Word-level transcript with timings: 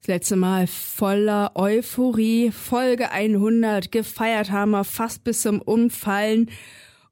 das 0.00 0.08
letzte 0.08 0.36
Mal 0.36 0.66
voller 0.66 1.52
Euphorie, 1.54 2.50
Folge 2.52 3.10
100, 3.10 3.90
gefeiert 3.90 4.50
haben 4.50 4.70
wir 4.70 4.84
fast 4.84 5.24
bis 5.24 5.42
zum 5.42 5.60
Umfallen. 5.60 6.50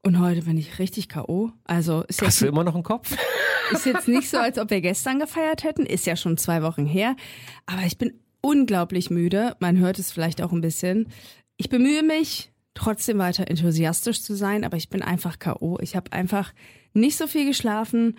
Und 0.03 0.19
heute 0.19 0.43
bin 0.43 0.57
ich 0.57 0.79
richtig 0.79 1.09
K.O. 1.09 1.51
Also 1.65 2.03
ist 2.07 2.21
Hast 2.21 2.27
jetzt, 2.27 2.41
du 2.41 2.47
immer 2.47 2.63
noch 2.63 2.75
einen 2.75 2.83
Kopf? 2.83 3.15
ist 3.71 3.85
jetzt 3.85 4.07
nicht 4.07 4.29
so, 4.29 4.37
als 4.37 4.57
ob 4.57 4.69
wir 4.69 4.79
gestern 4.79 5.19
gefeiert 5.19 5.65
hätten. 5.65 5.85
Ist 5.85 6.05
ja 6.05 6.15
schon 6.15 6.37
zwei 6.37 6.63
Wochen 6.63 6.85
her. 6.85 7.17
Aber 7.65 7.83
ich 7.83 7.97
bin 7.97 8.13
unglaublich 8.39 9.09
müde. 9.09 9.57
Man 9.59 9.77
hört 9.77 9.99
es 9.99 10.11
vielleicht 10.11 10.41
auch 10.41 10.53
ein 10.53 10.61
bisschen. 10.61 11.09
Ich 11.57 11.67
bemühe 11.67 12.03
mich, 12.03 12.53
trotzdem 12.73 13.17
weiter 13.17 13.49
enthusiastisch 13.49 14.21
zu 14.21 14.35
sein, 14.35 14.63
aber 14.63 14.77
ich 14.77 14.89
bin 14.89 15.01
einfach 15.01 15.39
K.O. 15.39 15.77
Ich 15.81 15.97
habe 15.97 16.13
einfach 16.13 16.53
nicht 16.93 17.17
so 17.17 17.27
viel 17.27 17.45
geschlafen. 17.45 18.17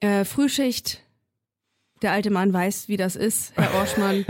Äh, 0.00 0.26
Frühschicht. 0.26 1.03
Der 2.04 2.12
alte 2.12 2.30
Mann 2.30 2.52
weiß, 2.52 2.88
wie 2.88 2.98
das 2.98 3.16
ist, 3.16 3.54
Herr 3.56 3.80
Orschmann. 3.80 4.26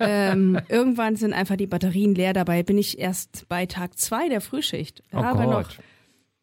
ähm, 0.00 0.58
irgendwann 0.70 1.14
sind 1.16 1.34
einfach 1.34 1.56
die 1.56 1.66
Batterien 1.66 2.14
leer. 2.14 2.32
Dabei 2.32 2.62
bin 2.62 2.78
ich 2.78 2.98
erst 2.98 3.46
bei 3.50 3.66
Tag 3.66 3.98
zwei 3.98 4.30
der 4.30 4.40
Frühschicht. 4.40 5.02
Oh 5.12 5.18
aber 5.18 5.44
noch 5.44 5.64
Gott. 5.64 5.78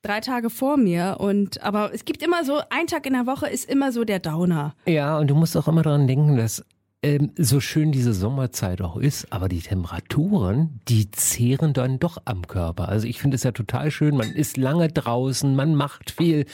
drei 0.03 0.19
Tage 0.19 0.51
vor 0.51 0.77
mir. 0.77 1.17
Und 1.19 1.63
aber 1.63 1.91
es 1.91 2.05
gibt 2.05 2.21
immer 2.21 2.45
so, 2.45 2.61
ein 2.69 2.85
Tag 2.85 3.07
in 3.07 3.13
der 3.13 3.25
Woche 3.25 3.47
ist 3.47 3.67
immer 3.67 3.91
so 3.91 4.03
der 4.03 4.19
Downer. 4.19 4.75
Ja, 4.85 5.17
und 5.17 5.27
du 5.27 5.33
musst 5.33 5.57
auch 5.57 5.67
immer 5.67 5.81
daran 5.81 6.05
denken, 6.05 6.37
dass 6.37 6.63
ähm, 7.05 7.31
so 7.37 7.59
schön 7.59 7.91
diese 7.91 8.15
Sommerzeit 8.15 8.81
auch 8.81 8.97
ist, 8.97 9.31
aber 9.31 9.47
die 9.47 9.59
Temperaturen, 9.59 10.79
die 10.87 11.11
zehren 11.11 11.73
dann 11.73 11.99
doch 11.99 12.17
am 12.25 12.47
Körper. 12.47 12.89
Also 12.89 13.07
ich 13.07 13.19
finde 13.19 13.35
es 13.35 13.43
ja 13.43 13.51
total 13.51 13.91
schön, 13.91 14.17
man 14.17 14.31
ist 14.31 14.57
lange 14.57 14.87
draußen, 14.87 15.55
man 15.55 15.75
macht 15.75 16.09
viel 16.09 16.45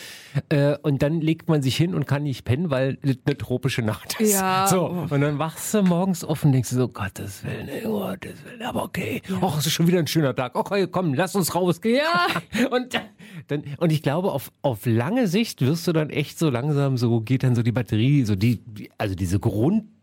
äh, 0.49 0.75
und 0.81 1.03
dann 1.03 1.21
legt 1.21 1.47
man 1.47 1.61
sich 1.61 1.77
hin 1.77 1.95
und 1.95 2.05
kann 2.05 2.23
nicht 2.23 2.43
pennen, 2.43 2.69
weil 2.69 2.97
es 3.01 3.17
eine 3.25 3.37
tropische 3.37 3.81
Nacht 3.81 4.19
ist. 4.19 4.33
Ja. 4.33 4.67
So, 4.67 4.87
und 4.87 5.21
dann 5.21 5.39
wachst 5.39 5.73
du 5.73 5.83
morgens 5.83 6.25
auf 6.25 6.43
und 6.43 6.51
denkst 6.51 6.71
du 6.71 6.75
so, 6.75 6.87
Gottes 6.89 7.45
Willen, 7.45 7.69
ey, 7.69 7.83
Gottes 7.83 8.43
Willen, 8.43 8.61
aber 8.63 8.83
okay. 8.83 9.21
Ach, 9.41 9.57
es 9.57 9.67
ist 9.67 9.73
schon 9.73 9.87
wieder 9.87 9.99
ein 9.99 10.07
schöner 10.07 10.35
Tag. 10.35 10.55
Okay, 10.55 10.85
komm, 10.91 11.13
lass 11.13 11.33
uns 11.33 11.55
rausgehen. 11.55 12.01
Ja. 12.01 12.67
Und 12.71 12.99
dann, 13.47 13.63
und 13.77 13.91
ich 13.91 14.01
glaube, 14.01 14.31
auf, 14.31 14.51
auf 14.61 14.85
lange 14.85 15.27
Sicht 15.27 15.61
wirst 15.61 15.87
du 15.87 15.93
dann 15.93 16.09
echt 16.09 16.37
so 16.37 16.49
langsam, 16.49 16.97
so 16.97 17.21
geht 17.21 17.43
dann 17.43 17.55
so 17.55 17.63
die 17.63 17.71
Batterie, 17.71 18.23
so 18.23 18.35
die, 18.35 18.61
also 18.97 19.15
diese 19.15 19.39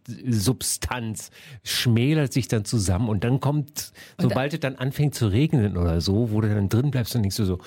Grundsubstanz 0.08 1.30
schmälert 1.62 2.32
sich 2.32 2.48
dann 2.48 2.64
zusammen 2.64 3.08
und 3.08 3.24
dann 3.24 3.40
kommt, 3.40 3.92
sobald 4.18 4.54
es 4.54 4.60
dann 4.60 4.76
anfängt 4.76 5.14
zu 5.14 5.26
regnen 5.28 5.76
oder 5.76 6.00
so, 6.00 6.30
wo 6.32 6.40
du 6.40 6.48
dann 6.48 6.68
drin 6.68 6.90
bleibst 6.90 7.14
und 7.14 7.22
denkst 7.22 7.36
du 7.36 7.44
so, 7.44 7.58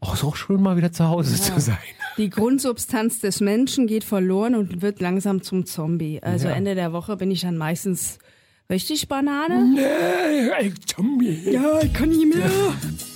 oh, 0.00 0.12
ist 0.12 0.24
auch 0.24 0.36
schön 0.36 0.60
mal 0.62 0.76
wieder 0.76 0.92
zu 0.92 1.08
Hause 1.08 1.34
zu 1.36 1.58
sein. 1.60 1.78
Die 2.18 2.30
Grundsubstanz 2.30 3.20
des 3.20 3.40
Menschen 3.40 3.86
geht 3.86 4.04
verloren 4.04 4.54
und 4.54 4.82
wird 4.82 5.00
langsam 5.00 5.42
zum 5.42 5.64
Zombie. 5.66 6.22
Also 6.22 6.48
Ja. 6.48 6.54
Ende 6.54 6.74
der 6.74 6.92
Woche 6.92 7.16
bin 7.16 7.30
ich 7.30 7.40
dann 7.42 7.56
meistens 7.56 8.18
richtig 8.68 9.08
Banane. 9.08 9.74
Nee, 9.74 10.72
Zombie. 10.86 11.50
Ja, 11.50 11.80
ich 11.82 11.92
kann 11.92 12.10
nicht 12.10 12.34
mehr. 12.34 12.50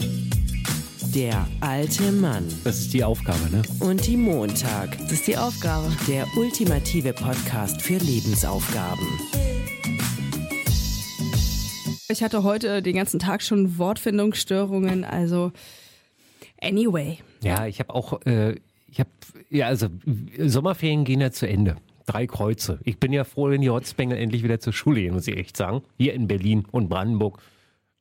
Der 1.15 1.47
alte 1.61 2.11
Mann 2.11 2.48
Das 2.65 2.81
ist 2.81 2.93
die 2.93 3.05
Aufgabe, 3.05 3.48
ne? 3.53 3.62
und 3.79 4.05
die 4.05 4.17
Montag. 4.17 4.98
Das 4.98 5.12
ist 5.12 5.29
die 5.29 5.37
Aufgabe. 5.37 5.87
Der 6.09 6.27
ultimative 6.37 7.12
Podcast 7.12 7.81
für 7.81 7.98
Lebensaufgaben. 7.98 9.07
Ich 12.09 12.20
hatte 12.20 12.42
heute 12.42 12.83
den 12.83 12.97
ganzen 12.97 13.20
Tag 13.20 13.42
schon 13.42 13.79
Wortfindungsstörungen, 13.79 15.05
also 15.05 15.53
anyway. 16.61 17.19
Ja, 17.45 17.69
ich 17.69 17.79
habe 17.79 17.95
auch, 17.95 18.20
äh, 18.27 18.57
ich 18.89 18.98
habe, 18.98 19.11
ja, 19.51 19.69
also 19.69 19.87
Sommerferien 20.37 21.05
gehen 21.05 21.20
ja 21.20 21.31
zu 21.31 21.47
Ende. 21.47 21.77
Drei 22.07 22.27
Kreuze. 22.27 22.81
Ich 22.83 22.98
bin 22.98 23.12
ja 23.12 23.23
froh, 23.23 23.51
wenn 23.51 23.61
die 23.61 23.70
Hotzbengel 23.70 24.19
endlich 24.19 24.42
wieder 24.42 24.59
zur 24.59 24.73
Schule 24.73 25.01
gehen, 25.01 25.15
muss 25.15 25.29
ich 25.29 25.37
echt 25.37 25.57
sagen. 25.57 25.83
Hier 25.97 26.12
in 26.12 26.27
Berlin 26.27 26.65
und 26.73 26.89
Brandenburg, 26.89 27.39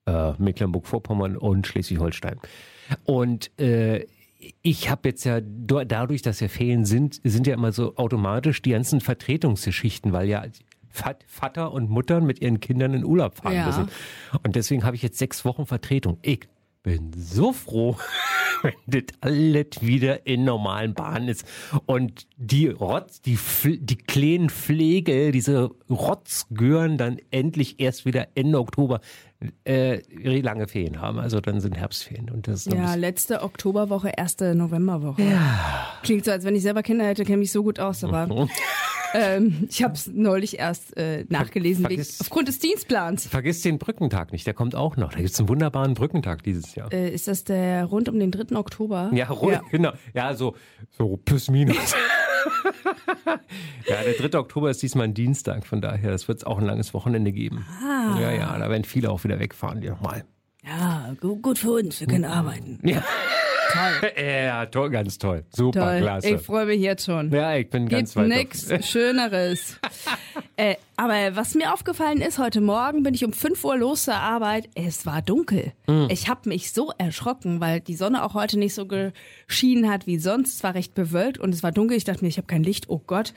äh, 0.07 0.31
Mecklenburg-Vorpommern 0.39 1.37
und 1.37 1.67
Schleswig-Holstein. 1.67 2.39
Und 3.05 3.51
äh, 3.59 4.05
ich 4.61 4.89
habe 4.89 5.09
jetzt 5.09 5.23
ja 5.23 5.39
dadurch, 5.41 6.21
dass 6.21 6.39
ja 6.39 6.47
Ferien 6.49 6.85
sind, 6.85 7.21
sind 7.23 7.47
ja 7.47 7.53
immer 7.53 7.71
so 7.71 7.95
automatisch 7.95 8.61
die 8.61 8.71
ganzen 8.71 8.99
Vertretungsgeschichten, 9.01 10.11
weil 10.11 10.27
ja 10.27 10.43
Vat- 10.91 11.23
Vater 11.27 11.71
und 11.71 11.89
Mutter 11.89 12.21
mit 12.21 12.41
ihren 12.41 12.59
Kindern 12.59 12.93
in 12.93 13.03
Urlaub 13.05 13.37
fahren 13.37 13.55
Ja. 13.55 13.65
müssen. 13.65 13.87
Und 14.43 14.55
deswegen 14.55 14.83
habe 14.83 14.95
ich 14.95 15.01
jetzt 15.01 15.17
sechs 15.17 15.43
Wochen 15.45 15.65
Vertretung. 15.65 16.17
Ich 16.21 16.41
bin 16.83 17.11
so 17.15 17.53
froh, 17.53 17.95
wenn 18.61 18.73
das 18.85 19.03
alles 19.21 19.67
wieder 19.81 20.27
in 20.27 20.43
normalen 20.43 20.93
Bahnen 20.93 21.29
ist. 21.29 21.45
Und 21.85 22.27
die 22.37 22.67
Rotz, 22.67 23.21
die, 23.21 23.39
die 23.79 23.95
kleinen 23.95 24.49
Pflege, 24.49 25.31
diese 25.31 25.71
Rotzgören 25.89 26.97
dann 26.97 27.17
endlich 27.31 27.79
erst 27.79 28.05
wieder 28.05 28.27
Ende 28.35 28.59
Oktober 28.59 28.99
äh, 29.65 30.01
lange 30.41 30.67
Ferien 30.67 31.01
haben. 31.01 31.19
Also 31.19 31.41
dann 31.41 31.59
sind 31.61 31.75
Herbstferien. 31.77 32.29
Und 32.29 32.47
das 32.47 32.65
Ja, 32.65 32.95
letzte 32.95 33.41
Oktoberwoche, 33.43 34.11
erste 34.15 34.55
Novemberwoche. 34.55 35.21
Ja. 35.23 35.97
Klingt 36.03 36.25
so, 36.25 36.31
als 36.31 36.45
wenn 36.45 36.55
ich 36.55 36.63
selber 36.63 36.83
Kinder 36.83 37.05
hätte, 37.05 37.23
kenne 37.25 37.37
mich 37.37 37.51
so 37.51 37.63
gut 37.63 37.79
aus, 37.79 38.03
aber 38.03 38.27
ähm, 39.13 39.67
ich 39.69 39.83
habe 39.83 39.93
es 39.93 40.07
neulich 40.07 40.59
erst 40.59 40.95
äh, 40.97 41.25
nachgelesen, 41.29 41.85
vergiss- 41.85 42.19
aufgrund 42.21 42.47
des 42.47 42.59
Dienstplans. 42.59 43.27
Vergiss 43.27 43.61
den 43.61 43.77
Brückentag 43.79 44.31
nicht, 44.31 44.45
der 44.47 44.53
kommt 44.53 44.75
auch 44.75 44.97
noch. 44.97 45.11
Da 45.13 45.17
gibt 45.19 45.29
es 45.31 45.39
einen 45.39 45.49
wunderbaren 45.49 45.93
Brückentag 45.93 46.43
dieses 46.43 46.75
Jahr. 46.75 46.91
Äh, 46.91 47.09
ist 47.09 47.27
das 47.27 47.43
der 47.43 47.85
rund 47.85 48.09
um 48.09 48.19
den 48.19 48.31
3. 48.31 48.55
Oktober? 48.57 49.09
Ja, 49.13 49.27
rund, 49.29 49.59
genau. 49.71 49.91
Ja, 50.13 50.33
so, 50.35 50.55
so 50.91 51.17
plus 51.17 51.49
minus. 51.49 51.75
ja, 53.87 54.01
der 54.03 54.13
3. 54.29 54.37
Oktober 54.39 54.69
ist 54.69 54.81
diesmal 54.81 55.05
ein 55.07 55.13
Dienstag, 55.13 55.65
von 55.65 55.81
daher, 55.81 56.11
das 56.11 56.27
wird 56.27 56.39
es 56.39 56.43
auch 56.43 56.57
ein 56.59 56.65
langes 56.65 56.93
Wochenende 56.93 57.31
geben. 57.31 57.65
Ah. 57.83 58.17
Ja, 58.19 58.31
ja, 58.31 58.57
da 58.57 58.69
werden 58.69 58.83
viele 58.83 59.09
auch 59.11 59.23
wieder 59.23 59.39
wegfahren, 59.39 59.81
die 59.81 59.89
nochmal. 59.89 60.23
Ja, 60.65 61.13
gut, 61.19 61.41
gut 61.41 61.59
für 61.59 61.71
uns, 61.71 61.99
wir 61.99 62.07
können 62.07 62.25
arbeiten. 62.25 62.79
Ja. 62.83 63.03
Toll. 63.73 64.11
ja, 64.23 64.65
toll, 64.67 64.89
ganz 64.91 65.17
toll. 65.17 65.43
Super, 65.49 65.79
Toll, 65.79 66.01
klasse. 66.01 66.29
ich 66.29 66.41
freue 66.41 66.65
mich 66.65 66.79
jetzt 66.79 67.05
schon. 67.05 67.31
ja, 67.31 67.55
ich 67.55 67.69
bin 67.69 67.89
ganz 67.89 68.13
Gibt 68.13 68.29
weit 68.29 68.37
nichts 68.37 68.87
Schöneres. 68.87 69.79
äh, 70.57 70.75
aber 70.95 71.35
was 71.35 71.55
mir 71.55 71.73
aufgefallen 71.73 72.21
ist, 72.21 72.37
heute 72.37 72.61
Morgen 72.61 73.03
bin 73.03 73.13
ich 73.13 73.25
um 73.25 73.33
5 73.33 73.63
Uhr 73.63 73.77
los 73.77 74.03
zur 74.03 74.15
Arbeit. 74.15 74.69
Es 74.75 75.05
war 75.05 75.21
dunkel. 75.21 75.73
Hm. 75.87 76.07
Ich 76.09 76.29
habe 76.29 76.47
mich 76.49 76.71
so 76.71 76.91
erschrocken, 76.97 77.59
weil 77.59 77.79
die 77.79 77.95
Sonne 77.95 78.23
auch 78.23 78.35
heute 78.35 78.59
nicht 78.59 78.75
so 78.75 78.85
geschienen 78.87 79.89
hat 79.89 80.05
wie 80.07 80.19
sonst. 80.19 80.55
Es 80.57 80.63
war 80.63 80.75
recht 80.75 80.93
bewölkt 80.93 81.39
und 81.39 81.53
es 81.53 81.63
war 81.63 81.71
dunkel. 81.71 81.97
Ich 81.97 82.03
dachte 82.03 82.23
mir, 82.23 82.29
ich 82.29 82.37
habe 82.37 82.47
kein 82.47 82.63
Licht. 82.63 82.89
Oh 82.89 83.01
Gott, 83.05 83.33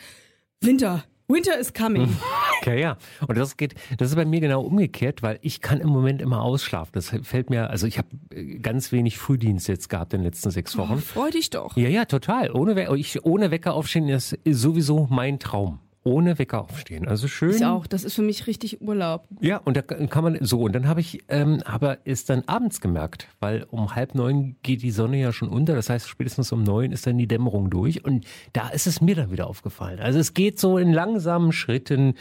Winter. 0.60 1.04
Winter 1.28 1.58
is 1.58 1.72
coming. 1.72 2.16
Okay, 2.62 2.80
ja. 2.80 2.96
Und 3.28 3.38
das 3.38 3.56
geht, 3.56 3.74
das 3.98 4.08
ist 4.08 4.16
bei 4.16 4.24
mir 4.24 4.40
genau 4.40 4.62
umgekehrt, 4.62 5.22
weil 5.22 5.38
ich 5.40 5.60
kann 5.60 5.78
im 5.78 5.88
Moment 5.88 6.20
immer 6.20 6.42
ausschlafen. 6.42 6.90
Das 6.94 7.10
fällt 7.22 7.48
mir, 7.48 7.70
also 7.70 7.86
ich 7.86 7.98
habe 7.98 8.08
äh, 8.34 8.58
ganz 8.58 8.90
wenig 8.90 9.18
Frühdienst 9.18 9.68
jetzt 9.68 9.88
gehabt 9.88 10.14
in 10.14 10.20
den 10.20 10.24
letzten 10.24 10.50
sechs 10.50 10.76
Wochen. 10.76 10.98
Freu 10.98 11.30
dich 11.30 11.50
doch. 11.50 11.76
Ja, 11.76 11.88
ja, 11.88 12.06
total. 12.06 12.50
Ohne, 12.50 12.96
ich, 12.96 13.24
ohne 13.24 13.52
Wecker 13.52 13.74
aufstehen 13.74 14.08
ist 14.08 14.36
sowieso 14.44 15.06
mein 15.10 15.38
Traum. 15.38 15.78
Ohne 16.06 16.38
Wecker 16.38 16.62
aufstehen. 16.62 17.08
Also 17.08 17.26
schön. 17.26 17.50
Ich 17.50 17.64
auch. 17.64 17.88
Das 17.88 18.04
ist 18.04 18.14
für 18.14 18.22
mich 18.22 18.46
richtig 18.46 18.80
Urlaub. 18.80 19.26
Ja, 19.40 19.56
und 19.56 19.76
da 19.76 19.82
kann 19.82 20.22
man 20.22 20.38
so. 20.40 20.60
Und 20.60 20.72
dann 20.72 20.86
habe 20.86 21.00
ich 21.00 21.24
ähm, 21.28 21.60
aber 21.64 21.98
es 22.04 22.24
dann 22.24 22.44
abends 22.46 22.80
gemerkt, 22.80 23.26
weil 23.40 23.66
um 23.72 23.96
halb 23.96 24.14
neun 24.14 24.54
geht 24.62 24.82
die 24.82 24.92
Sonne 24.92 25.18
ja 25.18 25.32
schon 25.32 25.48
unter. 25.48 25.74
Das 25.74 25.90
heißt, 25.90 26.08
spätestens 26.08 26.52
um 26.52 26.62
neun 26.62 26.92
ist 26.92 27.08
dann 27.08 27.18
die 27.18 27.26
Dämmerung 27.26 27.70
durch. 27.70 28.04
Und 28.04 28.24
da 28.52 28.68
ist 28.68 28.86
es 28.86 29.00
mir 29.00 29.16
dann 29.16 29.32
wieder 29.32 29.48
aufgefallen. 29.48 29.98
Also 29.98 30.20
es 30.20 30.32
geht 30.32 30.60
so 30.60 30.78
in 30.78 30.92
langsamen 30.92 31.50
Schritten 31.50 32.14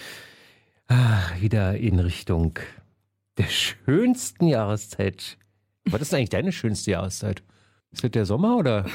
ah, 0.87 1.21
wieder 1.39 1.77
in 1.77 1.99
Richtung 1.99 2.57
der 3.37 3.49
schönsten 3.49 4.47
Jahreszeit. 4.47 5.37
Was 5.85 6.01
ist 6.01 6.13
eigentlich 6.15 6.29
deine 6.29 6.51
schönste 6.51 6.89
Jahreszeit? 6.89 7.43
Ist 7.91 8.03
das 8.03 8.09
der 8.09 8.25
Sommer 8.25 8.57
oder? 8.57 8.87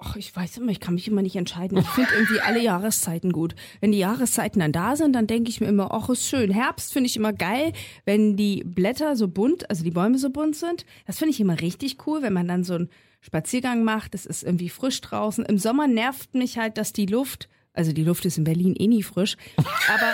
Ach, 0.00 0.16
ich 0.16 0.34
weiß 0.34 0.58
immer, 0.58 0.70
ich 0.72 0.80
kann 0.80 0.94
mich 0.94 1.08
immer 1.08 1.22
nicht 1.22 1.36
entscheiden. 1.36 1.78
Ich 1.78 1.86
finde 1.86 2.10
irgendwie 2.14 2.40
alle 2.40 2.60
Jahreszeiten 2.60 3.32
gut. 3.32 3.54
Wenn 3.80 3.92
die 3.92 3.98
Jahreszeiten 3.98 4.60
dann 4.60 4.72
da 4.72 4.96
sind, 4.96 5.12
dann 5.14 5.26
denke 5.26 5.48
ich 5.50 5.60
mir 5.60 5.68
immer, 5.68 5.92
ach, 5.94 6.08
ist 6.10 6.26
schön. 6.28 6.50
Herbst 6.50 6.92
finde 6.92 7.06
ich 7.08 7.16
immer 7.16 7.32
geil, 7.32 7.72
wenn 8.04 8.36
die 8.36 8.64
Blätter 8.64 9.16
so 9.16 9.28
bunt, 9.28 9.70
also 9.70 9.84
die 9.84 9.90
Bäume 9.92 10.18
so 10.18 10.30
bunt 10.30 10.56
sind. 10.56 10.84
Das 11.06 11.18
finde 11.18 11.30
ich 11.32 11.40
immer 11.40 11.60
richtig 11.60 12.06
cool, 12.06 12.22
wenn 12.22 12.32
man 12.32 12.48
dann 12.48 12.64
so 12.64 12.74
einen 12.74 12.90
Spaziergang 13.20 13.84
macht. 13.84 14.14
Das 14.14 14.26
ist 14.26 14.42
irgendwie 14.42 14.68
frisch 14.68 15.00
draußen. 15.00 15.44
Im 15.46 15.58
Sommer 15.58 15.86
nervt 15.86 16.34
mich 16.34 16.58
halt, 16.58 16.76
dass 16.76 16.92
die 16.92 17.06
Luft, 17.06 17.48
also 17.72 17.92
die 17.92 18.04
Luft 18.04 18.24
ist 18.26 18.36
in 18.36 18.44
Berlin 18.44 18.74
eh 18.76 18.88
nie 18.88 19.02
frisch, 19.04 19.36
aber 19.56 20.12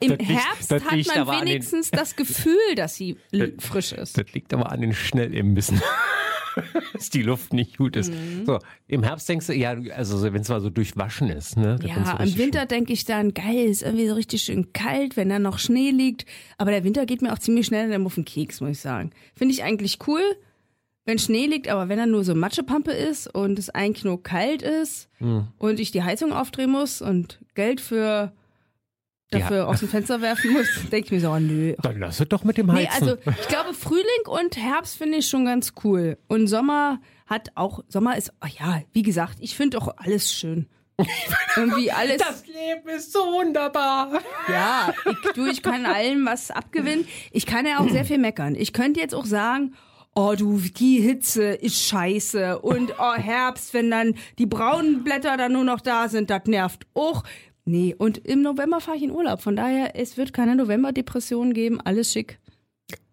im 0.00 0.10
Das 0.18 0.18
liegt- 0.18 0.30
Herbst 0.30 0.70
das 0.70 0.84
hat 0.84 0.92
liegt 0.92 1.08
man 1.16 1.28
an 1.28 1.38
den- 1.40 1.48
wenigstens 1.48 1.90
das 1.90 2.14
Gefühl, 2.14 2.74
dass 2.76 2.94
sie 2.94 3.16
l- 3.32 3.54
frisch 3.58 3.92
ist. 3.92 4.18
Das 4.18 4.32
liegt 4.32 4.52
aber 4.54 4.70
an 4.70 4.80
den 4.82 4.92
Schnellimbissen. 4.94 5.80
Dass 6.92 7.10
die 7.10 7.22
Luft 7.22 7.52
nicht 7.52 7.78
gut 7.78 7.96
ist. 7.96 8.12
Mhm. 8.12 8.44
So, 8.46 8.58
im 8.86 9.02
Herbst 9.02 9.28
denkst 9.28 9.46
du, 9.48 9.52
ja, 9.54 9.76
also 9.96 10.22
wenn 10.22 10.40
es 10.42 10.48
mal 10.48 10.60
so 10.60 10.70
durchwaschen 10.70 11.28
ist, 11.28 11.56
ne? 11.56 11.76
da 11.80 11.86
Ja, 11.86 12.16
im 12.22 12.36
Winter 12.38 12.66
denke 12.66 12.92
ich 12.92 13.04
dann, 13.04 13.34
geil, 13.34 13.66
ist 13.66 13.82
irgendwie 13.82 14.08
so 14.08 14.14
richtig 14.14 14.42
schön 14.42 14.72
kalt, 14.72 15.16
wenn 15.16 15.28
da 15.28 15.38
noch 15.38 15.58
Schnee 15.58 15.90
liegt. 15.90 16.26
Aber 16.58 16.70
der 16.70 16.84
Winter 16.84 17.06
geht 17.06 17.22
mir 17.22 17.32
auch 17.32 17.38
ziemlich 17.38 17.66
schnell 17.66 17.90
dann 17.90 18.06
auf 18.06 18.14
den 18.14 18.24
Keks, 18.24 18.60
muss 18.60 18.70
ich 18.70 18.80
sagen. 18.80 19.10
Finde 19.34 19.54
ich 19.54 19.62
eigentlich 19.64 19.98
cool, 20.06 20.22
wenn 21.04 21.18
Schnee 21.18 21.46
liegt, 21.46 21.68
aber 21.68 21.88
wenn 21.88 21.98
er 21.98 22.06
nur 22.06 22.24
so 22.24 22.34
Matschepampe 22.34 22.90
ist 22.92 23.26
und 23.34 23.58
es 23.58 23.70
eigentlich 23.70 24.04
nur 24.04 24.22
kalt 24.22 24.62
ist 24.62 25.08
Hm. 25.18 25.48
und 25.58 25.78
ich 25.80 25.90
die 25.90 26.02
Heizung 26.02 26.32
aufdrehen 26.32 26.70
muss 26.70 27.02
und 27.02 27.40
Geld 27.54 27.80
für 27.80 28.32
dafür 29.40 29.68
aus 29.68 29.80
dem 29.80 29.88
Fenster 29.88 30.20
werfen 30.20 30.52
muss, 30.52 30.66
denke 30.92 31.06
ich 31.06 31.10
mir 31.12 31.20
so, 31.20 31.30
oh, 31.30 31.38
nö. 31.38 31.74
Dann 31.82 31.98
lass 32.00 32.20
es 32.20 32.28
doch 32.28 32.44
mit 32.44 32.56
dem 32.58 32.66
Nee, 32.66 32.86
Heizen. 32.88 33.08
also 33.08 33.16
ich 33.40 33.48
glaube, 33.48 33.74
Frühling 33.74 34.04
und 34.26 34.56
Herbst 34.56 34.96
finde 34.96 35.18
ich 35.18 35.28
schon 35.28 35.44
ganz 35.44 35.72
cool. 35.84 36.18
Und 36.28 36.46
Sommer 36.48 37.00
hat 37.26 37.50
auch, 37.54 37.82
Sommer 37.88 38.16
ist, 38.16 38.32
ach 38.40 38.48
ja, 38.48 38.82
wie 38.92 39.02
gesagt, 39.02 39.36
ich 39.40 39.56
finde 39.56 39.78
auch 39.78 39.88
alles 39.96 40.32
schön. 40.32 40.66
Irgendwie 41.56 41.90
alles. 41.90 42.22
Leben 42.46 42.88
ist 42.88 43.12
so 43.12 43.18
wunderbar. 43.18 44.20
Ja, 44.48 44.92
ich, 45.10 45.32
du, 45.32 45.46
ich 45.46 45.60
kann 45.62 45.86
allem 45.86 46.24
was 46.24 46.52
abgewinnen. 46.52 47.06
Ich 47.32 47.46
kann 47.46 47.66
ja 47.66 47.80
auch 47.80 47.88
sehr 47.90 48.04
viel 48.04 48.18
meckern. 48.18 48.54
Ich 48.54 48.72
könnte 48.72 49.00
jetzt 49.00 49.14
auch 49.14 49.24
sagen, 49.26 49.74
oh 50.14 50.34
du, 50.38 50.58
die 50.58 51.00
Hitze 51.00 51.46
ist 51.46 51.82
scheiße 51.82 52.60
und 52.60 52.94
oh 53.00 53.14
Herbst, 53.14 53.74
wenn 53.74 53.90
dann 53.90 54.14
die 54.38 54.46
braunen 54.46 55.02
Blätter 55.02 55.36
dann 55.36 55.52
nur 55.54 55.64
noch 55.64 55.80
da 55.80 56.08
sind, 56.08 56.30
das 56.30 56.44
nervt 56.46 56.86
auch. 56.94 57.24
Nee, 57.66 57.94
und 57.96 58.18
im 58.18 58.42
November 58.42 58.80
fahre 58.80 58.98
ich 58.98 59.02
in 59.02 59.10
Urlaub. 59.10 59.40
Von 59.40 59.56
daher, 59.56 59.98
es 59.98 60.16
wird 60.16 60.32
keine 60.32 60.54
November-Depression 60.54 61.54
geben. 61.54 61.80
Alles 61.80 62.12
schick. 62.12 62.38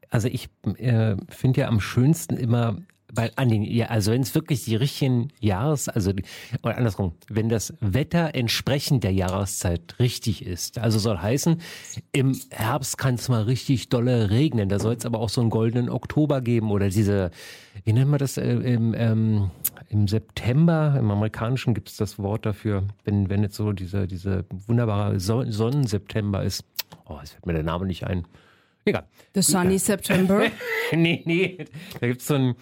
Also 0.09 0.27
ich 0.27 0.50
äh, 0.77 1.15
finde 1.30 1.62
ja 1.62 1.68
am 1.69 1.80
schönsten 1.80 2.36
immer, 2.36 2.77
weil 3.13 3.31
an 3.35 3.49
den, 3.49 3.63
ja, 3.63 3.87
also 3.87 4.11
wenn 4.11 4.21
es 4.21 4.33
wirklich 4.35 4.63
die 4.63 4.75
richtigen 4.75 5.29
Jahres, 5.39 5.89
also 5.89 6.11
oder 6.63 6.77
andersrum, 6.77 7.13
wenn 7.29 7.49
das 7.49 7.73
Wetter 7.79 8.35
entsprechend 8.35 9.03
der 9.03 9.11
Jahreszeit 9.11 9.95
richtig 9.99 10.45
ist, 10.45 10.77
also 10.77 10.99
soll 10.99 11.17
heißen, 11.17 11.61
im 12.11 12.39
Herbst 12.49 12.97
kann 12.97 13.15
es 13.15 13.29
mal 13.29 13.43
richtig 13.43 13.89
dolle 13.89 14.29
regnen, 14.29 14.69
da 14.69 14.79
soll 14.79 14.95
es 14.95 15.05
aber 15.05 15.19
auch 15.19 15.29
so 15.29 15.41
einen 15.41 15.49
goldenen 15.49 15.89
Oktober 15.89 16.41
geben 16.41 16.71
oder 16.71 16.89
diese, 16.89 17.31
wie 17.83 17.93
nennt 17.93 18.09
man 18.09 18.19
das, 18.19 18.37
äh, 18.37 18.49
im, 18.49 18.93
ähm, 18.95 19.51
im 19.89 20.07
September, 20.07 20.95
im 20.97 21.11
Amerikanischen 21.11 21.73
gibt 21.73 21.89
es 21.89 21.97
das 21.97 22.17
Wort 22.17 22.45
dafür, 22.45 22.83
wenn, 23.03 23.29
wenn 23.29 23.43
jetzt 23.43 23.55
so 23.55 23.73
diese, 23.73 24.07
diese 24.07 24.45
wunderbare 24.67 25.19
Son 25.19 25.51
Sonnenseptember 25.51 26.43
ist. 26.43 26.63
Oh, 27.05 27.19
es 27.21 27.31
fällt 27.31 27.45
mir 27.45 27.53
der 27.53 27.63
Name 27.63 27.85
nicht 27.85 28.05
ein. 28.05 28.25
Egal. 28.85 29.03
The 29.35 29.41
Sunny 29.41 29.77
September. 29.77 30.45
nee, 30.91 31.21
nee, 31.25 31.65
da 31.99 32.07
gibt's 32.07 32.27
so 32.27 32.35
ein 32.35 32.55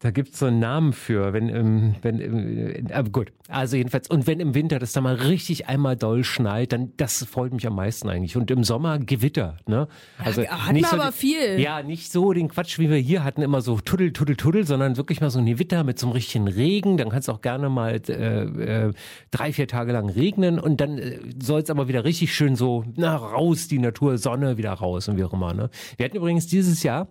da 0.00 0.10
gibt's 0.10 0.38
so 0.38 0.46
einen 0.46 0.58
Namen 0.58 0.92
für, 0.92 1.32
wenn, 1.32 1.48
ähm, 1.48 1.94
wenn, 2.02 2.20
ähm, 2.20 2.86
aber 2.92 3.08
gut. 3.08 3.32
Also 3.48 3.76
jedenfalls, 3.76 4.08
und 4.10 4.26
wenn 4.26 4.40
im 4.40 4.54
Winter 4.54 4.78
das 4.78 4.92
dann 4.92 5.04
mal 5.04 5.14
richtig 5.14 5.68
einmal 5.68 5.96
doll 5.96 6.24
schneit, 6.24 6.72
dann, 6.72 6.92
das 6.96 7.24
freut 7.24 7.52
mich 7.52 7.66
am 7.66 7.74
meisten 7.74 8.08
eigentlich. 8.10 8.36
Und 8.36 8.50
im 8.50 8.64
Sommer 8.64 8.98
Gewitter, 8.98 9.56
ne? 9.66 9.88
Also 10.18 10.42
Hatten 10.46 10.74
nicht 10.74 10.84
wir 10.84 10.90
so 10.90 11.02
aber 11.02 11.12
viel. 11.12 11.58
Ja, 11.58 11.82
nicht 11.82 12.12
so 12.12 12.32
den 12.32 12.48
Quatsch, 12.48 12.78
wie 12.78 12.90
wir 12.90 12.98
hier 12.98 13.24
hatten, 13.24 13.40
immer 13.40 13.62
so 13.62 13.78
tuddel, 13.80 14.12
tuddel, 14.12 14.36
tuddel, 14.36 14.66
sondern 14.66 14.96
wirklich 14.96 15.20
mal 15.20 15.30
so 15.30 15.38
ein 15.38 15.46
Gewitter 15.46 15.84
mit 15.84 15.98
so 15.98 16.06
einem 16.06 16.12
richtigen 16.14 16.48
Regen. 16.48 16.96
Dann 16.96 17.08
kann 17.08 17.20
es 17.20 17.28
auch 17.28 17.40
gerne 17.40 17.70
mal 17.70 18.00
äh, 18.08 18.12
äh, 18.12 18.92
drei, 19.30 19.52
vier 19.52 19.68
Tage 19.68 19.92
lang 19.92 20.10
regnen 20.10 20.58
und 20.58 20.80
dann 20.80 20.98
äh, 20.98 21.18
soll 21.42 21.62
es 21.62 21.70
aber 21.70 21.88
wieder 21.88 22.04
richtig 22.04 22.34
schön 22.34 22.56
so, 22.56 22.84
na, 22.96 23.16
raus, 23.16 23.68
die 23.68 23.78
Natur, 23.78 24.18
Sonne 24.18 24.58
wieder 24.58 24.72
raus 24.72 25.08
und 25.08 25.16
wie 25.16 25.24
auch 25.24 25.32
immer, 25.32 25.54
ne? 25.54 25.70
Wir 25.96 26.04
hatten 26.04 26.16
übrigens 26.16 26.46
dieses 26.46 26.82
Jahr 26.82 27.08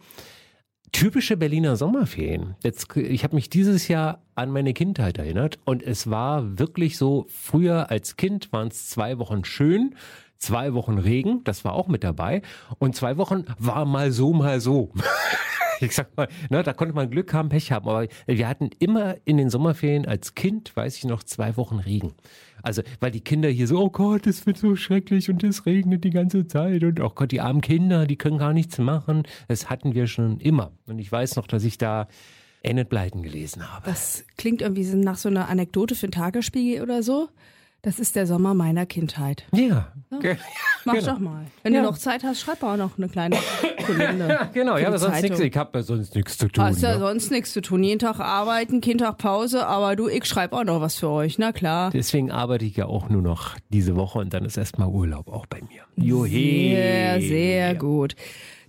typische 0.94 1.36
Berliner 1.36 1.76
Sommerferien. 1.76 2.56
Jetzt, 2.64 2.96
ich 2.96 3.26
habe 3.26 3.36
mich 3.36 3.50
dieses 3.50 3.90
Jahr 3.90 4.22
an 4.36 4.52
meine 4.52 4.74
Kindheit 4.74 5.18
erinnert 5.18 5.60
und 5.66 5.84
es 5.84 6.10
war 6.10 6.58
wirklich 6.58 6.98
so, 6.98 7.26
früher 7.28 7.92
als 7.92 8.16
Kind 8.16 8.54
waren 8.54 8.70
es 8.70 8.90
zwei 8.90 9.20
Wochen 9.20 9.44
schön, 9.44 9.96
zwei 10.38 10.74
Wochen 10.74 10.98
Regen, 10.98 11.44
das 11.44 11.66
war 11.66 11.74
auch 11.74 11.88
mit 11.88 12.04
dabei 12.04 12.42
und 12.80 12.96
zwei 12.96 13.18
Wochen 13.18 13.44
war 13.58 13.84
mal 13.86 14.12
so, 14.12 14.32
mal 14.32 14.62
so. 14.62 14.94
Ich 15.84 15.96
sag 15.96 16.16
mal, 16.16 16.28
ne, 16.50 16.64
da 16.64 16.74
konnte 16.74 16.94
man 16.94 17.10
Glück 17.10 17.34
haben, 17.34 17.50
Pech 17.50 17.72
haben, 17.72 17.88
aber 17.88 18.08
wir 18.26 18.48
hatten 18.48 18.70
immer 18.80 19.16
in 19.26 19.38
den 19.38 19.50
Sommerferien 19.50 20.06
als 20.06 20.36
Kind, 20.36 20.76
weiß 20.76 20.98
ich 20.98 21.06
noch, 21.06 21.24
zwei 21.24 21.58
Wochen 21.58 21.80
Regen. 21.80 22.14
Also, 22.62 22.82
weil 23.02 23.12
die 23.12 23.22
Kinder 23.22 23.50
hier 23.50 23.68
so, 23.68 23.78
oh 23.80 23.90
Gott, 23.90 24.26
es 24.26 24.46
wird 24.46 24.58
so 24.58 24.76
schrecklich 24.76 25.30
und 25.30 25.44
es 25.44 25.66
regnet 25.66 26.06
die 26.06 26.12
ganze 26.12 26.48
Zeit 26.48 26.84
und 26.84 27.02
oh 27.02 27.12
Gott, 27.14 27.32
die 27.32 27.42
armen 27.42 27.62
Kinder, 27.62 28.08
die 28.08 28.16
können 28.16 28.38
gar 28.38 28.54
nichts 28.54 28.78
machen. 28.78 29.24
Das 29.50 29.70
hatten 29.70 29.94
wir 29.94 30.08
schon 30.08 30.40
immer. 30.40 30.72
Und 30.88 31.00
ich 31.00 31.12
weiß 31.12 31.36
noch, 31.36 31.48
dass 31.48 31.66
ich 31.66 31.78
da 31.78 32.08
Enid 32.62 32.88
Blyton 32.88 33.22
gelesen 33.22 33.70
habe. 33.70 33.86
Das 33.86 34.24
klingt 34.38 34.62
irgendwie 34.62 34.86
nach 34.96 35.18
so 35.18 35.28
einer 35.28 35.50
Anekdote 35.50 35.96
für 35.96 36.06
einen 36.06 36.14
Tagesspiegel 36.14 36.82
oder 36.82 37.04
so. 37.04 37.28
Das 37.86 38.00
ist 38.00 38.16
der 38.16 38.26
Sommer 38.26 38.54
meiner 38.54 38.86
Kindheit. 38.86 39.44
Ja. 39.52 39.92
Ge- 40.22 40.38
Mach 40.86 40.94
Genau. 40.94 41.12
doch 41.14 41.20
mal. 41.20 41.46
Wenn 41.64 41.74
Ja. 41.74 41.82
du 41.82 41.88
noch 41.90 41.98
Zeit 41.98 42.24
hast, 42.24 42.40
schreib 42.40 42.64
auch 42.64 42.78
noch 42.78 42.98
eine 42.98 43.10
kleine 43.10 43.36
Kolumne. 43.86 44.50
Genau, 44.54 44.74
ja, 44.76 44.80
die 44.80 44.86
aber 44.86 45.00
sonst 45.00 45.16
Zeitung. 45.16 45.30
nichts. 45.32 45.44
Ich 45.46 45.58
habe 45.58 45.80
ja 45.80 45.84
sonst 45.84 46.16
nichts 46.16 46.38
zu 46.38 46.48
tun. 46.48 46.64
Hast 46.64 46.82
ja 46.82 46.94
ne? 46.94 47.00
sonst 47.00 47.30
nichts 47.30 47.52
zu 47.52 47.62
tun. 47.62 47.84
Jeden 47.84 48.00
Tag 48.00 48.22
arbeiten, 48.22 48.80
Kindtag 48.80 49.18
Pause, 49.18 49.68
aber 49.68 49.98
du, 49.98 50.08
ich 50.08 50.24
schreibe 50.24 50.56
auch 50.56 50.64
noch 50.64 50.80
was 50.80 50.96
für 50.98 51.10
euch, 51.10 51.38
na 51.40 51.52
klar. 51.52 51.90
Deswegen 51.92 52.32
arbeite 52.32 52.64
ich 52.64 52.78
ja 52.78 52.86
auch 52.86 53.10
nur 53.10 53.22
noch 53.22 53.58
diese 53.70 53.98
Woche 53.98 54.20
und 54.20 54.34
dann 54.34 54.46
ist 54.46 54.56
erstmal 54.56 54.88
Urlaub 54.88 55.28
auch 55.28 55.46
bei 55.46 55.60
mir. 55.62 55.82
Johe. 56.02 56.30
Sehr, 56.30 57.20
sehr 57.22 57.76
gut. 57.76 58.16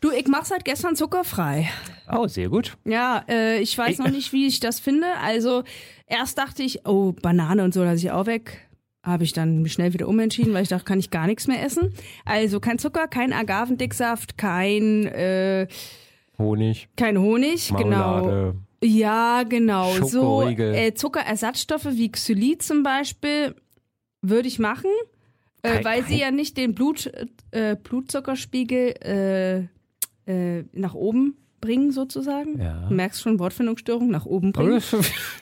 Du, 0.00 0.10
ich 0.10 0.26
mach 0.26 0.44
seit 0.44 0.64
gestern 0.64 0.96
zuckerfrei. 0.96 1.68
Oh, 2.12 2.26
sehr 2.26 2.48
gut. 2.48 2.76
Ja, 2.84 3.24
äh, 3.28 3.60
ich 3.60 3.78
weiß 3.78 3.98
noch 3.98 4.10
nicht, 4.10 4.32
wie 4.32 4.46
ich 4.46 4.60
das 4.60 4.78
finde. 4.80 5.06
Also 5.22 5.62
erst 6.06 6.36
dachte 6.36 6.62
ich, 6.62 6.84
oh, 6.86 7.12
Banane 7.12 7.64
und 7.64 7.72
so 7.72 7.82
lasse 7.84 7.96
ich 7.98 8.10
auch 8.10 8.26
weg. 8.26 8.63
Habe 9.04 9.24
ich 9.24 9.32
dann 9.34 9.66
schnell 9.68 9.92
wieder 9.92 10.08
umentschieden, 10.08 10.54
weil 10.54 10.62
ich 10.62 10.70
dachte, 10.70 10.84
kann 10.84 10.98
ich 10.98 11.10
gar 11.10 11.26
nichts 11.26 11.46
mehr 11.46 11.62
essen. 11.62 11.92
Also 12.24 12.58
kein 12.58 12.78
Zucker, 12.78 13.06
kein 13.06 13.32
Agavendicksaft, 13.34 14.38
kein, 14.38 15.04
äh, 15.06 15.68
Honig, 16.38 16.88
kein 16.96 17.18
Honig, 17.18 17.68
genau. 17.76 17.86
Marmelade. 18.24 18.54
Ja, 18.82 19.42
genau. 19.44 19.92
So 20.06 20.42
äh, 20.48 20.94
Zuckerersatzstoffe 20.94 21.86
wie 21.92 22.10
Xylit 22.10 22.62
zum 22.62 22.82
Beispiel 22.82 23.54
würde 24.22 24.48
ich 24.48 24.58
machen, 24.58 24.90
äh, 25.62 25.68
Kein- 25.74 25.84
weil 25.84 26.02
sie 26.04 26.08
kein- 26.14 26.18
ja 26.18 26.30
nicht 26.30 26.56
den 26.56 26.74
Blut, 26.74 27.10
äh, 27.50 27.76
Blutzuckerspiegel 27.82 29.68
äh, 30.26 30.30
äh, 30.58 30.64
nach 30.72 30.94
oben 30.94 31.36
bringen 31.60 31.92
sozusagen. 31.92 32.60
Ja. 32.60 32.86
Du 32.88 32.94
merkst 32.94 33.22
schon 33.22 33.38
Wortfindungsstörung, 33.38 34.10
nach 34.10 34.26
oben 34.26 34.52
bringen. 34.52 34.82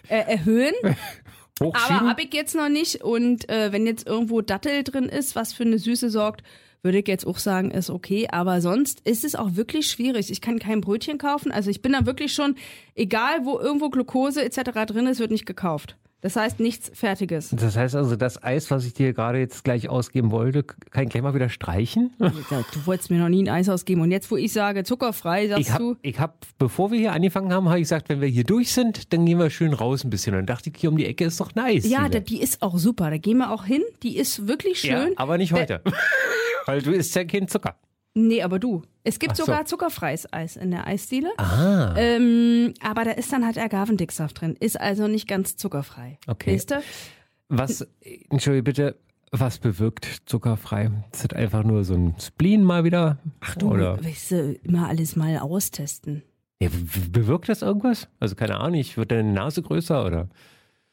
Äh, 0.08 0.19
erhöhen, 0.32 0.75
Aber 1.70 2.09
habe 2.09 2.23
ich 2.23 2.35
jetzt 2.35 2.55
noch 2.55 2.69
nicht. 2.69 3.03
Und 3.03 3.49
äh, 3.49 3.73
wenn 3.73 3.87
jetzt 3.87 4.06
irgendwo 4.06 4.41
Dattel 4.41 4.82
drin 4.82 5.05
ist, 5.05 5.37
was 5.37 5.53
für 5.53 5.64
eine 5.64 5.79
Süße 5.79 6.11
sorgt, 6.11 6.43
würde 6.82 6.99
ich 6.99 7.06
jetzt 7.06 7.26
auch 7.26 7.38
sagen, 7.38 7.70
ist 7.70 7.91
okay. 7.91 8.29
Aber 8.31 8.61
sonst 8.61 9.00
ist 9.06 9.25
es 9.25 9.35
auch 9.35 9.55
wirklich 9.55 9.88
schwierig. 9.88 10.31
Ich 10.31 10.41
kann 10.41 10.59
kein 10.59 10.81
Brötchen 10.81 11.19
kaufen. 11.19 11.53
Also 11.53 11.70
ich 11.70 11.81
bin 11.81 11.93
da 11.93 12.06
wirklich 12.06 12.32
schon, 12.32 12.56
egal 12.94 13.44
wo 13.44 13.59
irgendwo 13.59 13.88
Glucose 13.88 14.44
etc. 14.44 14.87
drin 14.87 15.06
ist, 15.06 15.20
wird 15.20 15.31
nicht 15.31 15.47
gekauft. 15.47 15.97
Das 16.22 16.36
heißt 16.36 16.60
nichts 16.60 16.88
Fertiges. 16.94 17.50
Das 17.50 17.76
heißt 17.76 17.96
also, 17.96 18.14
das 18.14 18.40
Eis, 18.44 18.70
was 18.70 18.86
ich 18.86 18.94
dir 18.94 19.12
gerade 19.12 19.40
jetzt 19.40 19.64
gleich 19.64 19.88
ausgeben 19.88 20.30
wollte, 20.30 20.62
kann 20.62 21.02
ich 21.02 21.10
gleich 21.10 21.22
mal 21.22 21.34
wieder 21.34 21.48
streichen? 21.48 22.12
Du 22.19 22.86
wolltest 22.86 23.10
mir 23.10 23.19
noch 23.19 23.28
nie 23.28 23.42
ein 23.42 23.48
Eis 23.48 23.69
ausgeben. 23.69 24.02
Und 24.02 24.12
jetzt, 24.12 24.30
wo 24.30 24.36
ich 24.36 24.52
sage 24.52 24.84
zuckerfrei, 24.84 25.48
sagst 25.48 25.60
Ich 25.60 25.72
habe, 25.72 25.82
du, 25.82 25.96
ich 26.00 26.20
hab, 26.20 26.46
bevor 26.58 26.93
wir 26.93 26.98
hier 26.98 27.12
angefangen 27.12 27.52
haben, 27.52 27.69
habe 27.69 27.79
ich 27.79 27.84
gesagt, 27.84 28.08
wenn 28.08 28.20
wir 28.20 28.29
hier 28.29 28.44
durch 28.44 28.72
sind, 28.72 29.12
dann 29.12 29.26
gehen 29.26 29.41
wir 29.41 29.50
schön 29.50 29.72
raus 29.74 30.05
ein 30.05 30.10
bisschen. 30.10 30.34
Und 30.34 30.38
dann 30.38 30.46
dachte 30.46 30.70
ich, 30.70 30.81
hier 30.81 30.91
um 30.91 30.96
die 30.96 31.06
Ecke 31.06 31.24
ist 31.24 31.41
doch 31.41 31.56
nice. 31.56 31.88
ja, 31.88 32.08
da, 32.08 32.20
die 32.20 32.41
ist 32.41 32.62
auch 32.62 32.79
super. 32.79 33.10
Da 33.10 33.19
gehen 33.19 33.38
wir 33.38 33.50
auch 33.50 33.64
hin. 33.64 33.82
Die 34.05 34.17
ist 34.17 34.46
wirklich 34.46 34.84
ja, 34.84 35.02
schön. 35.02 35.19
aber 35.19 35.38
nicht 35.38 35.52
heute. 35.52 35.82
Weil 36.67 36.82
du 36.82 36.93
isst 36.93 37.17
ja 37.17 37.24
kein 37.24 37.48
Zucker. 37.48 37.74
Nee, 38.14 38.42
aber 38.42 38.58
du. 38.58 38.82
Es 39.04 39.19
gibt 39.19 39.36
so. 39.36 39.44
sogar 39.44 39.64
zuckerfreies 39.64 40.32
Eis 40.32 40.56
in 40.56 40.70
der 40.70 40.86
Eisdiele. 40.86 41.31
Ah. 41.38 41.94
Ähm, 41.96 42.74
aber 42.82 43.04
da 43.04 43.12
ist 43.12 43.32
dann 43.32 43.44
halt 43.44 43.58
Agavendicksaft 43.58 44.40
drin. 44.40 44.56
Ist 44.60 44.78
also 44.81 45.08
nicht 45.08 45.26
ganz 45.26 45.56
zuckerfrei. 45.56 46.19
Okay. 46.26 46.54
Weißt 46.54 46.70
du? 46.72 46.82
Was, 47.48 47.86
entschuldige 48.31 48.62
bitte, 48.62 48.96
was 49.31 49.58
bewirkt 49.58 50.22
zuckerfrei? 50.26 50.90
Ist 51.12 51.24
das 51.24 51.32
einfach 51.38 51.64
nur 51.64 51.84
so 51.84 51.94
ein 51.94 52.14
Spleen 52.20 52.62
mal 52.64 52.84
wieder? 52.84 53.19
Ach 53.40 53.56
Du, 53.56 53.70
Oder 53.70 54.02
weißt 54.02 54.31
du, 54.32 54.52
immer 54.62 54.88
alles 54.88 55.16
mal 55.16 55.38
austesten. 55.38 56.22
ja, 56.60 56.69
bewirkt 57.10 57.48
das 57.48 57.62
irgendwas? 57.62 58.08
Also 58.20 58.34
keine 58.36 58.58
Ahnung, 58.58 58.74
ich 58.78 58.96
wird 58.96 59.10
deine 59.10 59.32
Nase 59.32 59.62
größer 59.62 60.04
oder? 60.04 60.28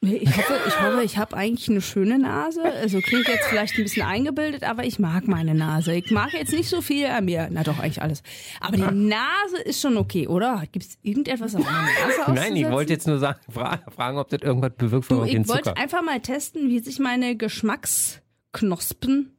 Ich 0.01 0.37
hoffe, 0.37 0.53
ich 0.65 0.81
hoffe, 0.81 1.03
ich 1.03 1.17
habe 1.17 1.35
eigentlich 1.35 1.69
eine 1.69 1.81
schöne 1.81 2.17
Nase. 2.19 2.63
Also 2.63 3.01
klingt 3.01 3.27
jetzt 3.27 3.47
vielleicht 3.47 3.75
ein 3.77 3.83
bisschen 3.83 4.05
eingebildet, 4.05 4.63
aber 4.63 4.85
ich 4.85 4.97
mag 4.97 5.27
meine 5.27 5.53
Nase. 5.53 5.93
Ich 5.93 6.09
mag 6.09 6.31
jetzt 6.31 6.53
nicht 6.53 6.69
so 6.69 6.81
viel 6.81 7.07
an 7.07 7.25
mir. 7.25 7.49
Na 7.51 7.63
doch, 7.63 7.79
eigentlich 7.79 8.01
alles. 8.01 8.23
Aber 8.61 8.77
die 8.77 8.83
Nase 8.83 9.57
ist 9.65 9.81
schon 9.81 9.97
okay, 9.97 10.25
oder? 10.27 10.63
Gibt 10.71 10.85
es 10.85 10.97
irgendetwas 11.01 11.53
an 11.53 11.63
meiner 11.63 11.81
Nase? 11.81 12.31
Nein, 12.33 12.55
ich 12.55 12.69
wollte 12.69 12.93
jetzt 12.93 13.07
nur 13.07 13.19
sagen, 13.19 13.39
fra 13.49 13.79
fragen, 13.93 14.17
ob 14.17 14.29
das 14.29 14.41
irgendwas 14.41 14.71
bewirkt 14.77 15.11
Du, 15.11 15.25
ich 15.25 15.47
wollte 15.49 15.75
einfach 15.75 16.01
mal 16.01 16.21
testen, 16.21 16.69
wie 16.69 16.79
sich 16.79 16.99
meine 16.99 17.35
Geschmacksknospen 17.35 19.33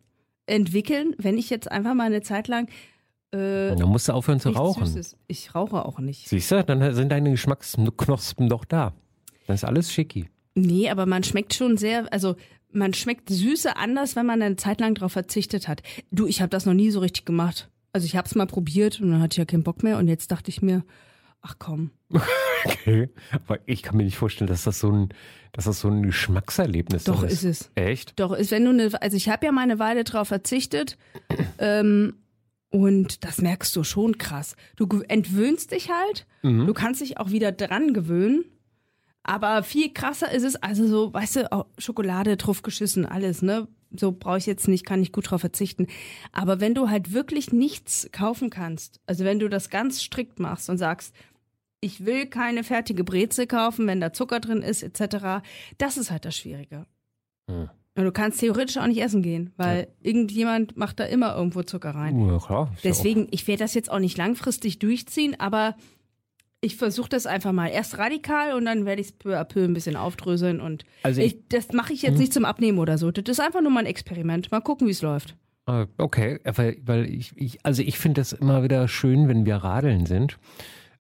entwickeln, 0.45 1.15
wenn 1.17 1.39
ich 1.39 1.49
jetzt 1.49 1.71
einfach 1.71 1.95
mal 1.95 2.05
eine 2.05 2.21
Zeit 2.21 2.49
lang 2.49 2.69
äh, 3.33 3.77
Dann 3.77 3.89
musst 3.89 4.09
du 4.09 4.13
aufhören 4.13 4.41
zu 4.41 4.51
rauchen. 4.51 4.85
Süßes. 4.85 5.17
Ich 5.27 5.55
rauche 5.55 5.87
auch 5.87 6.01
nicht. 6.01 6.29
Siehst 6.29 6.51
du, 6.51 6.63
dann 6.65 6.95
sind 6.95 7.11
deine 7.11 7.31
Geschmacksknospen 7.31 8.51
doch 8.51 8.67
da. 8.67 8.93
Das 9.47 9.63
ist 9.63 9.65
alles 9.65 9.91
schicki. 9.91 10.29
Nee, 10.55 10.91
aber 10.91 11.07
man 11.07 11.23
schmeckt 11.23 11.55
schon 11.55 11.77
sehr, 11.77 12.13
also 12.13 12.37
man 12.73 12.95
schmeckt 12.95 13.29
Süße 13.29 13.77
anders, 13.77 14.17
wenn 14.17 14.27
man 14.27 14.43
eine 14.43 14.57
Zeit 14.57 14.81
lang 14.81 14.95
darauf 14.95 15.13
verzichtet 15.13 15.69
hat. 15.69 15.83
Du, 16.11 16.27
ich 16.27 16.41
habe 16.41 16.51
das 16.51 16.67
noch 16.67 16.75
nie 16.75 16.91
so 16.91 17.01
richtig 17.01 17.25
gemacht. 17.25 17.69
Also 17.93 18.05
ich 18.07 18.17
habe 18.17 18.27
es 18.27 18.35
mal 18.35 18.47
probiert 18.47 19.01
und 19.01 19.11
dann 19.11 19.21
hatte 19.21 19.35
ich 19.35 19.39
ja 19.39 19.45
keinen 19.45 19.65
Bock 19.65 19.83
mehr 19.83 19.99
und 19.99 20.09
jetzt 20.09 20.31
dachte 20.31 20.51
ich 20.51 20.63
mir, 20.63 20.85
ach 21.43 21.57
komm, 21.59 21.91
Okay. 22.65 23.09
Aber 23.33 23.59
ich 23.67 23.83
kann 23.83 23.97
mir 23.97 24.05
nicht 24.05 24.17
vorstellen, 24.17 24.49
dass 24.49 24.65
das 24.65 24.81
so 24.81 24.91
ein, 24.91 25.09
dass 25.53 25.65
das 25.65 25.81
so 25.81 25.89
ein 25.89 26.03
Geschmackserlebnis 26.03 27.05
Doch, 27.05 27.23
dann 27.23 27.31
ist 27.31 27.45
es. 27.45 27.71
Echt? 27.75 28.19
Doch, 28.19 28.33
ist, 28.33 28.51
wenn 28.51 28.65
du 28.65 28.71
eine, 28.71 29.03
also 29.03 29.17
ich 29.17 29.29
habe 29.29 29.47
ja 29.47 29.53
mal 29.53 29.63
eine 29.63 29.79
Weile 29.79 30.05
drauf 30.05 30.29
verzichtet, 30.29 30.99
ähm, 31.59 32.15
und 32.71 33.25
das 33.25 33.41
merkst 33.41 33.75
du 33.75 33.83
schon 33.83 34.19
krass. 34.19 34.55
Du 34.77 34.87
entwöhnst 35.09 35.73
dich 35.73 35.91
halt, 35.91 36.27
du 36.43 36.73
kannst 36.73 37.01
dich 37.01 37.19
auch 37.19 37.31
wieder 37.33 37.51
dran 37.51 37.95
gewöhnen, 37.95 38.45
aber 39.23 39.63
viel 39.63 39.93
krasser 39.93 40.31
ist 40.33 40.45
es, 40.45 40.57
also 40.57 40.87
so, 40.87 41.13
weißt 41.13 41.37
du, 41.37 41.53
auch 41.53 41.67
Schokolade 41.79 42.37
drauf 42.37 42.63
geschissen, 42.63 43.07
alles, 43.07 43.43
ne? 43.43 43.69
So 43.93 44.13
brauche 44.13 44.39
ich 44.39 44.47
jetzt 44.47 44.69
nicht, 44.69 44.87
kann 44.87 45.03
ich 45.03 45.11
gut 45.11 45.31
drauf 45.31 45.41
verzichten. 45.41 45.89
Aber 46.31 46.61
wenn 46.61 46.75
du 46.75 46.89
halt 46.89 47.13
wirklich 47.13 47.53
nichts 47.53 48.09
kaufen 48.13 48.49
kannst, 48.49 49.01
also 49.07 49.25
wenn 49.25 49.41
du 49.41 49.49
das 49.49 49.69
ganz 49.69 50.01
strikt 50.01 50.39
machst 50.39 50.71
und 50.71 50.79
sagst, 50.79 51.15
ich 51.81 52.05
will 52.05 52.27
keine 52.27 52.63
fertige 52.63 53.05
Breze 53.05 53.47
kaufen, 53.47 53.87
wenn 53.87 54.01
da 54.01 54.13
Zucker 54.13 54.39
drin 54.39 54.63
ist, 54.63 54.83
etc., 54.83 55.43
das 55.79 55.97
ist 55.97 56.11
halt 56.11 56.25
das 56.25 56.37
Schwierige. 56.37 56.87
Hm. 57.49 57.69
Und 57.97 58.05
du 58.05 58.13
kannst 58.13 58.41
theoretisch 58.41 58.79
auch 58.79 58.87
nicht 58.87 59.03
essen 59.03 59.23
gehen, 59.23 59.53
weil 59.57 59.89
irgendjemand 60.01 60.77
macht 60.77 61.01
da 61.01 61.05
immer 61.05 61.35
irgendwo 61.37 61.63
Zucker 61.63 61.91
rein. 61.91 62.29
Ja, 62.29 62.39
klar. 62.39 62.71
Ja 62.75 62.79
Deswegen, 62.85 63.27
ich 63.31 63.49
werde 63.49 63.65
das 63.65 63.75
jetzt 63.75 63.91
auch 63.91 63.99
nicht 63.99 64.17
langfristig 64.17 64.79
durchziehen, 64.79 65.39
aber 65.39 65.75
ich 66.63 66.77
versuche 66.77 67.09
das 67.09 67.27
einfach 67.27 67.53
mal 67.53 67.69
erst 67.69 67.97
radikal 67.99 68.53
und 68.55 68.65
dann 68.67 68.85
werde 68.85 69.01
ich 69.01 69.09
es 69.09 69.13
peu 69.13 69.39
à 69.39 69.45
peu 69.45 69.65
ein 69.65 69.73
bisschen 69.73 69.97
aufdröseln 69.97 70.61
und 70.61 70.85
Also 71.03 71.21
ich- 71.23 71.35
ich, 71.35 71.49
das 71.49 71.73
mache 71.73 71.93
ich 71.93 72.03
jetzt 72.03 72.19
nicht 72.19 72.33
zum 72.35 72.45
Abnehmen 72.45 72.79
oder 72.79 72.99
so. 72.99 73.11
Das 73.11 73.25
ist 73.29 73.41
einfach 73.41 73.63
nur 73.63 73.71
mal 73.71 73.81
ein 73.81 73.87
Experiment. 73.87 74.51
Mal 74.53 74.61
gucken, 74.61 74.87
wie 74.87 74.91
es 74.93 75.01
läuft. 75.03 75.37
Ah, 75.67 75.87
Okay, 75.99 76.39
weil, 76.45 76.77
weil 76.85 77.07
ich, 77.07 77.33
ich, 77.37 77.59
also 77.65 77.83
ich 77.83 77.99
finde 77.99 78.21
das 78.21 78.33
immer 78.33 78.63
wieder 78.63 78.89
schön, 78.89 79.29
wenn 79.29 79.47
wir 79.47 79.57
radeln 79.57 80.05
sind, 80.07 80.39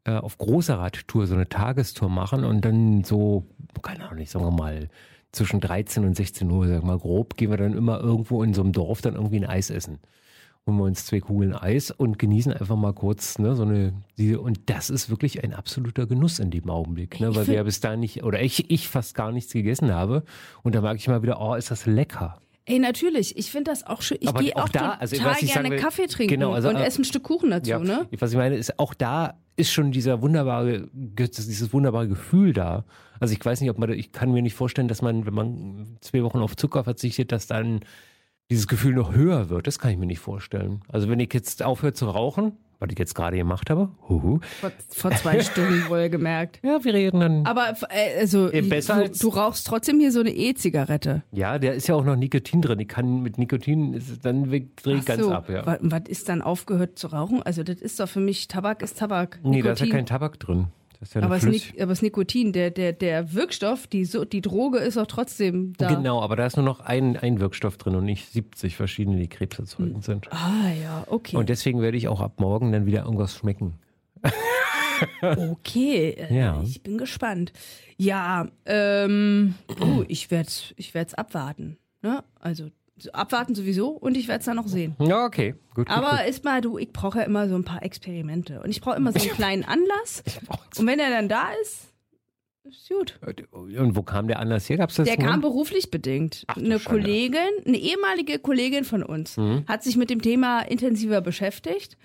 äh, 0.04 0.12
auf 0.12 0.38
großer 0.38 0.78
Radtour 0.78 1.26
so 1.26 1.34
eine 1.34 1.48
Tagestour 1.48 2.08
machen 2.08 2.44
und 2.44 2.64
dann 2.64 3.04
so, 3.04 3.44
keine 3.82 4.08
Ahnung, 4.08 4.18
ich 4.22 4.30
sagen 4.30 4.54
mal, 4.56 4.88
zwischen 5.32 5.60
13 5.60 6.04
und 6.04 6.16
16 6.16 6.50
Uhr, 6.50 6.66
sag 6.68 6.82
mal 6.84 6.98
grob, 6.98 7.36
gehen 7.36 7.50
wir 7.50 7.56
dann 7.58 7.74
immer 7.76 8.00
irgendwo 8.00 8.42
in 8.42 8.54
so 8.54 8.62
einem 8.62 8.72
Dorf 8.72 9.02
dann 9.02 9.14
irgendwie 9.14 9.36
ein 9.36 9.46
Eis 9.46 9.68
essen. 9.70 9.98
Holen 10.66 10.76
wir 10.76 10.84
uns 10.84 11.06
zwei 11.06 11.20
Kugeln 11.20 11.54
Eis 11.54 11.90
und 11.90 12.18
genießen 12.18 12.52
einfach 12.52 12.76
mal 12.76 12.92
kurz, 12.92 13.38
ne, 13.38 13.54
so 13.56 13.62
eine, 13.62 13.94
diese, 14.18 14.40
und 14.40 14.60
das 14.66 14.90
ist 14.90 15.08
wirklich 15.08 15.42
ein 15.42 15.54
absoluter 15.54 16.06
Genuss 16.06 16.38
in 16.38 16.50
dem 16.50 16.68
Augenblick, 16.68 17.18
ne, 17.18 17.34
weil 17.34 17.46
wir 17.46 17.54
ja 17.54 17.62
bis 17.62 17.80
dahin 17.80 18.00
nicht, 18.00 18.22
oder 18.24 18.42
ich, 18.42 18.70
ich 18.70 18.88
fast 18.88 19.14
gar 19.14 19.32
nichts 19.32 19.52
gegessen 19.52 19.92
habe 19.92 20.22
und 20.62 20.74
da 20.74 20.82
merke 20.82 20.98
ich 20.98 21.08
mal 21.08 21.22
wieder, 21.22 21.40
oh, 21.40 21.54
ist 21.54 21.70
das 21.70 21.86
lecker. 21.86 22.40
Ey, 22.66 22.78
natürlich. 22.78 23.36
Ich 23.38 23.50
finde 23.50 23.70
das 23.70 23.84
auch 23.84 24.02
schön. 24.02 24.18
Ich 24.20 24.32
gehe 24.34 24.54
auch 24.54 24.64
auch 24.64 24.68
da, 24.68 24.80
total 24.80 24.98
also 24.98 25.16
sagen 25.16 25.46
gerne 25.46 25.70
will- 25.70 25.78
Kaffee 25.78 26.06
trinken 26.06 26.34
Genau, 26.34 26.52
also, 26.52 26.68
und 26.68 26.76
äh, 26.76 26.84
esse 26.84 27.00
ein 27.00 27.04
Stück 27.04 27.22
Kuchen 27.24 27.50
dazu, 27.50 27.70
Ja, 27.70 27.78
ne? 27.78 28.06
was 28.18 28.30
ich 28.30 28.36
meine, 28.36 28.54
ist 28.56 28.78
auch 28.78 28.92
da 28.94 29.40
ist 29.56 29.72
schon 29.72 29.90
dieser 29.92 30.22
wunderbare, 30.22 30.88
dieses 30.92 31.72
wunderbare 31.72 32.06
Gefühl 32.06 32.52
da. 32.52 32.84
Also 33.18 33.34
ich 33.34 33.44
weiß 33.44 33.60
nicht, 33.60 33.70
ob 33.70 33.78
man, 33.78 33.90
ich 33.92 34.12
kann 34.12 34.30
mir 34.30 34.40
nicht 34.42 34.54
vorstellen, 34.54 34.88
dass 34.88 35.02
man, 35.02 35.26
wenn 35.26 35.34
man 35.34 35.96
zwei 36.00 36.22
Wochen 36.22 36.38
auf 36.38 36.54
Zucker 36.56 36.84
verzichtet, 36.84 37.32
dass 37.32 37.46
dann 37.46 37.80
dieses 38.50 38.66
Gefühl 38.66 38.94
noch 38.94 39.14
höher 39.14 39.48
wird. 39.48 39.66
Das 39.66 39.78
kann 39.78 39.92
ich 39.92 39.96
mir 39.98 40.06
nicht 40.06 40.18
vorstellen. 40.20 40.82
Also 40.88 41.08
wenn 41.08 41.20
ich 41.20 41.32
jetzt 41.32 41.62
aufhöre 41.62 41.92
zu 41.92 42.06
rauchen, 42.10 42.52
was 42.80 42.88
ich 42.90 42.98
jetzt 42.98 43.14
gerade 43.14 43.36
gemacht 43.36 43.68
habe, 43.68 43.90
huhu, 44.08 44.40
Vor, 44.60 44.70
vor 44.88 45.10
zwei 45.12 45.40
Stunden 45.42 45.84
wohlgemerkt. 45.90 46.60
ja, 46.64 46.82
wir 46.82 46.94
reden 46.94 47.20
dann. 47.20 47.46
Aber 47.46 47.74
äh, 47.90 48.18
also, 48.20 48.50
Eh, 48.50 48.62
besser 48.62 48.94
du, 48.96 49.00
als- 49.02 49.18
du 49.18 49.28
rauchst 49.28 49.66
trotzdem 49.66 50.00
hier 50.00 50.10
so 50.12 50.20
eine 50.20 50.30
E-Zigarette. 50.34 51.22
Ja, 51.30 51.58
der 51.58 51.74
ist 51.74 51.88
ja 51.88 51.94
auch 51.94 52.04
noch 52.04 52.16
Nikotin 52.16 52.62
drin. 52.62 52.80
Ich 52.80 52.88
kann 52.88 53.22
mit 53.22 53.36
Nikotin 53.36 53.92
ist 53.92 54.24
dann 54.24 54.44
drehe 54.50 54.96
ich 54.96 55.04
ganz 55.04 55.22
so. 55.22 55.30
ab, 55.30 55.50
ja. 55.50 55.66
Wa- 55.66 55.78
Was 55.82 56.02
ist 56.08 56.28
dann 56.30 56.40
aufgehört 56.40 56.98
zu 56.98 57.08
rauchen? 57.08 57.42
Also 57.42 57.62
das 57.62 57.76
ist 57.82 58.00
doch 58.00 58.08
für 58.08 58.20
mich, 58.20 58.48
Tabak 58.48 58.80
ist 58.82 58.98
Tabak. 58.98 59.40
Nee, 59.42 59.60
da 59.60 59.72
ist 59.72 59.80
ja 59.80 59.84
Nikotin. 59.84 59.90
kein 59.92 60.06
Tabak 60.06 60.40
drin. 60.40 60.68
Das 61.00 61.08
ist 61.08 61.14
ja 61.14 61.22
aber, 61.22 61.36
es 61.36 61.44
Nik 61.44 61.80
aber 61.80 61.92
es 61.92 62.02
Nikotin, 62.02 62.52
der, 62.52 62.70
der, 62.70 62.92
der 62.92 63.32
Wirkstoff, 63.32 63.86
die, 63.86 64.04
so, 64.04 64.26
die 64.26 64.42
Droge 64.42 64.78
ist 64.78 64.98
auch 64.98 65.06
trotzdem 65.06 65.72
da. 65.78 65.88
Genau, 65.94 66.20
aber 66.20 66.36
da 66.36 66.44
ist 66.44 66.56
nur 66.56 66.66
noch 66.66 66.80
ein, 66.80 67.16
ein 67.16 67.40
Wirkstoff 67.40 67.78
drin 67.78 67.94
und 67.94 68.04
nicht 68.04 68.30
70 68.30 68.76
verschiedene, 68.76 69.16
die 69.18 69.28
krebserzeugend 69.28 70.04
sind. 70.04 70.30
Ah 70.30 70.70
ja, 70.80 71.04
okay. 71.06 71.36
Und 71.36 71.48
deswegen 71.48 71.80
werde 71.80 71.96
ich 71.96 72.06
auch 72.08 72.20
ab 72.20 72.38
morgen 72.38 72.70
dann 72.70 72.84
wieder 72.84 73.04
irgendwas 73.04 73.34
schmecken. 73.34 73.78
okay, 75.22 76.10
äh, 76.10 76.36
Ja. 76.36 76.62
ich 76.62 76.82
bin 76.82 76.98
gespannt. 76.98 77.54
Ja, 77.96 78.48
ähm, 78.66 79.54
oh, 79.80 80.04
ich 80.06 80.30
werde 80.30 80.50
ich 80.76 80.92
werd's 80.92 81.14
abwarten. 81.14 81.78
Ne? 82.02 82.22
Also 82.38 82.64
so 82.64 82.70
abwarten 83.12 83.54
sowieso 83.54 83.88
und 83.90 84.16
ich 84.16 84.28
werde 84.28 84.40
es 84.40 84.44
dann 84.46 84.56
noch 84.56 84.68
sehen. 84.68 84.94
Ja, 85.00 85.24
okay. 85.24 85.52
Gut, 85.74 85.86
gut, 85.86 85.90
Aber 85.90 86.18
gut. 86.18 86.28
ist 86.28 86.44
mal, 86.44 86.60
du, 86.60 86.78
ich 86.78 86.92
brauche 86.92 87.18
ja 87.18 87.24
immer 87.24 87.48
so 87.48 87.54
ein 87.54 87.64
paar 87.64 87.82
Experimente. 87.82 88.60
Und 88.62 88.70
ich 88.70 88.80
brauche 88.80 88.96
immer 88.96 89.12
so 89.12 89.18
einen 89.20 89.30
kleinen 89.36 89.64
Anlass. 89.64 90.22
Und 90.78 90.86
wenn 90.86 90.98
er 90.98 91.10
dann 91.10 91.28
da 91.28 91.48
ist, 91.62 91.86
ist 92.64 92.88
gut. 92.88 93.18
Und 93.52 93.96
wo 93.96 94.02
kam 94.02 94.28
der 94.28 94.38
Anlass 94.38 94.68
her? 94.68 94.76
Gab's 94.76 94.94
das 94.96 95.06
Der 95.08 95.16
kam 95.16 95.40
beruflich 95.40 95.90
bedingt. 95.90 96.44
Ach 96.46 96.56
eine. 96.56 96.78
Kollegin, 96.78 97.40
eine 97.66 97.78
ehemalige 97.78 98.38
Kollegin 98.38 98.84
von 98.84 99.02
uns, 99.02 99.36
Mhm. 99.36 99.64
hat 99.66 99.82
sich 99.82 99.96
mit 99.96 100.10
dem 100.10 100.20
Thema 100.22 100.60
intensiver 100.62 101.20
beschäftigt. 101.20 101.96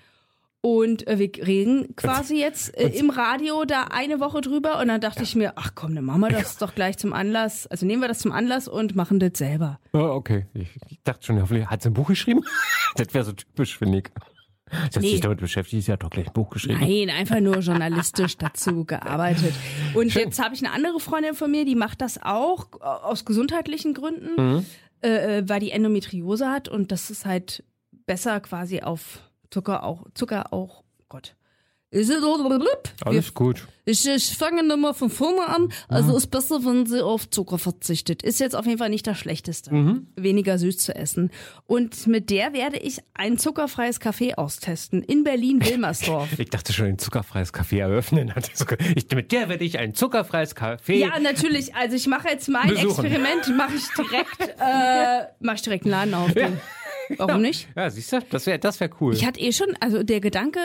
Und 0.68 1.06
äh, 1.06 1.20
wir 1.20 1.30
reden 1.46 1.94
quasi 1.94 2.40
jetzt 2.40 2.76
äh, 2.76 2.88
im 2.88 3.10
Radio 3.10 3.64
da 3.64 3.84
eine 3.84 4.18
Woche 4.18 4.40
drüber. 4.40 4.80
Und 4.80 4.88
dann 4.88 5.00
dachte 5.00 5.22
ich 5.22 5.36
mir, 5.36 5.52
ach 5.54 5.76
komm, 5.76 5.94
dann 5.94 6.04
machen 6.04 6.22
wir 6.22 6.30
das 6.30 6.58
doch 6.58 6.74
gleich 6.74 6.98
zum 6.98 7.12
Anlass. 7.12 7.68
Also 7.68 7.86
nehmen 7.86 8.02
wir 8.02 8.08
das 8.08 8.18
zum 8.18 8.32
Anlass 8.32 8.66
und 8.66 8.96
machen 8.96 9.20
das 9.20 9.30
selber. 9.36 9.78
Ah, 9.92 10.00
okay. 10.08 10.46
Ich, 10.54 10.70
ich 10.88 10.98
dachte 11.04 11.24
schon, 11.24 11.40
hoffentlich 11.40 11.66
hat 11.68 11.82
sie 11.82 11.90
ein 11.90 11.94
Buch 11.94 12.08
geschrieben. 12.08 12.42
das 12.96 13.14
wäre 13.14 13.24
so 13.24 13.30
typisch, 13.30 13.78
finde 13.78 13.98
ich. 13.98 14.04
Dass 14.92 15.00
Nee. 15.04 15.12
sich 15.12 15.20
damit 15.20 15.38
beschäftigt, 15.38 15.84
sie 15.86 15.92
hat 15.92 16.02
doch 16.02 16.10
gleich 16.10 16.26
ein 16.26 16.32
Buch 16.32 16.50
geschrieben. 16.50 16.80
Nein, 16.80 17.10
einfach 17.16 17.38
nur 17.38 17.58
journalistisch 17.60 18.36
dazu 18.36 18.84
gearbeitet. 18.84 19.54
Und 19.94 20.12
jetzt 20.14 20.42
habe 20.42 20.56
ich 20.56 20.64
eine 20.66 20.74
andere 20.74 20.98
Freundin 20.98 21.34
von 21.36 21.48
mir, 21.48 21.64
die 21.64 21.76
macht 21.76 22.00
das 22.00 22.20
auch 22.20 22.66
äh, 22.80 22.84
aus 22.84 23.24
gesundheitlichen 23.24 23.94
Gründen, 23.94 24.34
Mhm. 24.56 24.66
äh, 25.04 25.38
äh, 25.38 25.48
weil 25.48 25.60
die 25.60 25.70
Endometriose 25.70 26.50
hat 26.50 26.68
und 26.68 26.90
das 26.90 27.10
ist 27.10 27.24
halt 27.24 27.62
besser 28.06 28.40
quasi 28.40 28.80
auf 28.80 29.20
Zucker 29.56 29.84
auch, 29.84 30.04
Zucker 30.12 30.52
auch, 30.52 30.84
Gott. 31.08 31.34
Ist 31.90 32.10
es 32.10 32.22
Alles 33.02 33.32
gut. 33.32 33.66
ich, 33.86 34.06
ich 34.06 34.36
fange 34.36 34.62
nochmal 34.62 34.92
von 34.92 35.08
vorne 35.08 35.46
an. 35.46 35.72
Also 35.88 36.14
ist 36.14 36.26
besser, 36.26 36.62
wenn 36.62 36.84
sie 36.84 37.02
auf 37.02 37.30
Zucker 37.30 37.56
verzichtet. 37.56 38.22
Ist 38.22 38.38
jetzt 38.38 38.54
auf 38.54 38.66
jeden 38.66 38.76
Fall 38.76 38.90
nicht 38.90 39.06
das 39.06 39.16
Schlechteste. 39.16 39.70
Weniger 40.14 40.58
süß 40.58 40.76
zu 40.76 40.94
essen. 40.94 41.30
Und 41.66 42.06
mit 42.06 42.28
der 42.28 42.52
werde 42.52 42.76
ich 42.76 42.98
ein 43.14 43.38
zuckerfreies 43.38 43.98
Café 43.98 44.34
austesten 44.34 45.02
in 45.02 45.24
Berlin-Wilmersdorf. 45.24 46.28
Ich 46.38 46.50
dachte 46.50 46.74
schon, 46.74 46.84
ein 46.84 46.98
zuckerfreies 46.98 47.54
Café 47.54 47.78
eröffnen. 47.78 48.30
Ich, 48.94 49.10
mit 49.14 49.32
der 49.32 49.48
werde 49.48 49.64
ich 49.64 49.78
ein 49.78 49.94
zuckerfreies 49.94 50.54
Café. 50.54 50.96
Ja, 50.96 51.18
natürlich. 51.18 51.74
Also 51.74 51.96
ich 51.96 52.08
mache 52.08 52.28
jetzt 52.28 52.48
mein 52.50 52.68
Besuchen. 52.68 53.06
Experiment, 53.06 53.56
mache 53.56 53.74
ich 53.74 53.88
direkt, 53.96 54.40
äh, 54.60 55.28
mache 55.40 55.56
ich 55.56 55.62
direkt 55.62 55.84
einen 55.84 55.92
Laden 55.92 56.14
auf. 56.14 56.30
Warum 57.16 57.42
nicht? 57.42 57.68
Ja, 57.76 57.88
siehst 57.90 58.12
du, 58.12 58.20
das 58.30 58.46
wäre 58.46 58.58
das 58.58 58.80
wär 58.80 58.90
cool. 59.00 59.14
Ich 59.14 59.26
hatte 59.26 59.40
eh 59.40 59.52
schon, 59.52 59.68
also 59.80 60.02
der 60.02 60.20
Gedanke 60.20 60.58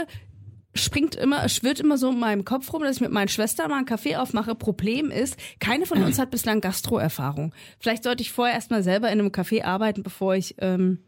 springt 0.73 1.15
immer, 1.15 1.47
schwirrt 1.49 1.79
immer 1.81 1.97
so 1.97 2.09
in 2.11 2.19
meinem 2.19 2.45
Kopf 2.45 2.71
rum, 2.73 2.83
dass 2.83 2.95
ich 2.95 3.01
mit 3.01 3.11
meinen 3.11 3.27
Schwestern 3.27 3.69
mal 3.69 3.77
einen 3.77 3.85
Kaffee 3.85 4.15
aufmache. 4.15 4.55
Problem 4.55 5.11
ist, 5.11 5.37
keine 5.59 5.85
von 5.85 6.01
uns 6.03 6.17
hat 6.17 6.31
bislang 6.31 6.61
Gastro-Erfahrung. 6.61 7.53
Vielleicht 7.79 8.03
sollte 8.03 8.21
ich 8.23 8.31
vorher 8.31 8.55
erstmal 8.55 8.81
selber 8.81 9.11
in 9.11 9.19
einem 9.19 9.29
Café 9.29 9.63
arbeiten, 9.63 10.03
bevor 10.03 10.35
ich, 10.35 10.55
ähm, 10.59 10.99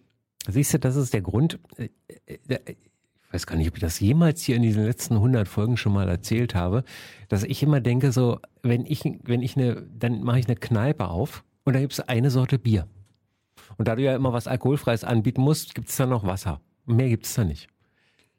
Siehst 0.48 0.74
du, 0.74 0.80
das 0.80 0.98
ist 0.98 1.14
der 1.14 1.22
Grund. 1.22 1.60
äh, 1.78 1.88
äh, 2.26 2.60
Ich 2.68 3.34
weiß 3.34 3.48
gar 3.48 3.56
nicht, 3.56 3.70
ob 3.70 3.76
ich 3.78 3.82
das 3.82 4.02
jemals 4.02 4.42
hier 4.44 4.58
in 4.58 4.62
diesen 4.62 4.84
letzten 4.86 5.14
100 5.16 5.48
Folgen 5.48 5.78
schon 5.78 5.94
mal 5.94 6.10
erzählt 6.10 6.54
habe, 6.54 6.84
dass 7.30 7.44
ich 7.44 7.64
immer 7.64 7.80
denke, 7.80 8.12
so, 8.12 8.40
wenn 8.62 8.86
ich, 8.86 9.04
wenn 9.24 9.42
ich 9.42 9.56
eine, 9.56 9.88
dann 9.98 10.22
mache 10.22 10.40
ich 10.40 10.48
eine 10.48 10.58
Kneipe 10.58 11.08
auf 11.08 11.46
und 11.64 11.74
da 11.74 11.80
gibt 11.80 11.94
es 11.94 12.02
eine 12.02 12.30
Sorte 12.30 12.60
Bier. 12.60 12.88
Und 13.78 13.88
da 13.88 13.96
du 13.96 14.04
ja 14.04 14.16
immer 14.16 14.34
was 14.34 14.48
Alkoholfreies 14.48 15.04
anbieten 15.04 15.42
musst, 15.42 15.76
gibt 15.76 15.90
es 15.90 15.98
da 15.98 16.06
noch 16.06 16.26
Wasser. 16.26 16.62
Mehr 16.86 17.10
gibt 17.10 17.26
es 17.26 17.34
da 17.34 17.44
nicht. 17.44 17.68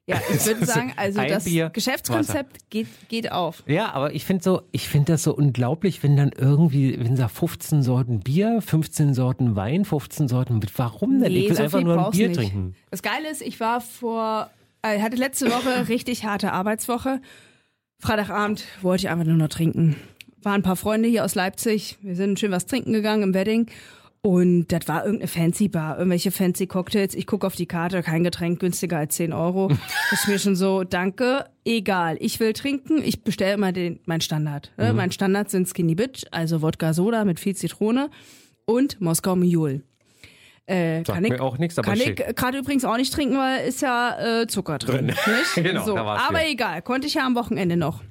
ja, 0.07 0.21
ich 0.33 0.45
würde 0.47 0.67
sagen, 0.67 0.93
also 0.97 1.21
Ein 1.21 1.29
das 1.29 1.45
Bier, 1.45 1.71
Geschäftskonzept 1.71 2.71
geht, 2.71 2.89
geht 3.09 3.33
auf. 3.33 3.63
Ja, 3.67 3.93
aber 3.93 4.15
ich 4.15 4.25
finde 4.25 4.45
so, 4.45 4.63
ich 4.71 4.89
finde 4.89 5.13
das 5.13 5.23
so 5.23 5.35
unglaublich, 5.35 6.03
wenn 6.03 6.17
dann 6.17 6.31
irgendwie, 6.37 6.99
wenn 6.99 7.17
da 7.17 7.29
15 7.29 7.83
Sorten 7.83 8.21
Bier, 8.21 8.61
15 8.61 9.15
Sorten 9.15 9.57
Wein, 9.57 9.85
15 9.85 10.29
Sorten, 10.29 10.61
warum 10.77 11.21
denn? 11.21 11.33
ich 11.33 11.49
will 11.49 11.57
so 11.57 11.63
einfach 11.63 11.81
nur 11.81 12.07
ein 12.07 12.11
Bier 12.11 12.29
nicht. 12.29 12.39
trinken. 12.39 12.75
Das 12.91 13.03
Geile 13.03 13.31
ist, 13.31 13.41
ich 13.41 13.61
war 13.61 13.81
vor, 13.81 14.51
äh, 14.83 15.01
hatte 15.01 15.17
letzte 15.17 15.47
Woche 15.51 15.89
richtig 15.89 16.25
harte 16.25 16.53
Arbeitswoche. 16.53 17.21
Freitagabend 17.99 18.65
wollte 18.83 19.07
ich 19.07 19.11
einfach 19.11 19.25
nur 19.25 19.37
noch 19.37 19.49
trinken. 19.49 19.97
Waren 20.43 20.57
ein 20.57 20.63
paar 20.63 20.77
Freunde 20.77 21.09
hier 21.09 21.25
aus 21.25 21.35
Leipzig. 21.35 21.97
Wir 22.03 22.17
sind 22.17 22.39
schön 22.39 22.51
was 22.51 22.67
trinken 22.67 22.93
gegangen 22.93 23.23
im 23.23 23.35
Wedding. 23.35 23.71
Und 24.25 24.69
das 24.69 24.89
war 24.89 25.05
irgendeine 25.05 25.29
fancy 25.29 25.69
Bar, 25.69 25.99
irgendwelche 25.99 26.31
fancy 26.31 26.67
Cocktails. 26.67 27.15
Ich 27.15 27.27
gucke 27.27 27.47
auf 27.47 27.57
die 27.57 27.67
Karte, 27.67 28.03
kein 28.03 28.25
Getränk 28.25 28.59
günstiger 28.59 28.97
als 28.97 29.17
10 29.17 29.35
Euro. 29.35 29.69
Das 29.69 30.13
ist 30.21 30.29
mir 30.29 30.39
schon 30.39 30.57
so, 30.57 30.83
danke, 30.83 31.45
egal. 31.67 32.17
Ich 32.21 32.41
will 32.41 32.55
trinken, 32.55 33.03
ich 33.05 33.23
bestelle 33.23 33.53
immer 33.53 33.73
den, 33.73 34.01
mein 34.07 34.23
Standard. 34.23 34.73
Ne? 34.79 34.95
Mein 34.95 35.13
Standard 35.13 35.51
sind 35.51 35.69
Skinny 35.69 35.95
Bitch, 35.95 36.25
also 36.31 36.63
Wodka 36.63 36.95
Soda 36.95 37.27
mit 37.27 37.39
viel 37.39 37.55
Zitrone 37.55 38.09
und 38.65 38.99
Moskau 38.99 39.37
Mule. 39.37 39.83
Äh, 40.65 41.03
kann 41.03 41.23
mir 41.23 41.35
ich, 41.35 41.41
auch 41.43 41.59
nichts, 41.59 41.79
aber 41.79 41.89
kann 41.89 41.99
ich 41.99 42.05
schick. 42.05 42.35
gerade 42.35 42.57
übrigens 42.57 42.87
auch 42.87 42.97
nicht 42.97 43.13
trinken, 43.13 43.37
weil 43.37 43.69
ist 43.69 43.83
ja 43.83 44.41
äh, 44.41 44.47
Zucker 44.47 44.79
drin. 44.79 45.09
Drin. 45.09 45.35
Genau, 45.63 45.85
so. 45.85 45.99
Aber 45.99 46.31
wieder. 46.31 46.49
egal, 46.49 46.81
konnte 46.81 47.07
ich 47.07 47.13
ja 47.13 47.27
am 47.27 47.35
Wochenende 47.35 47.77
noch. 47.77 48.03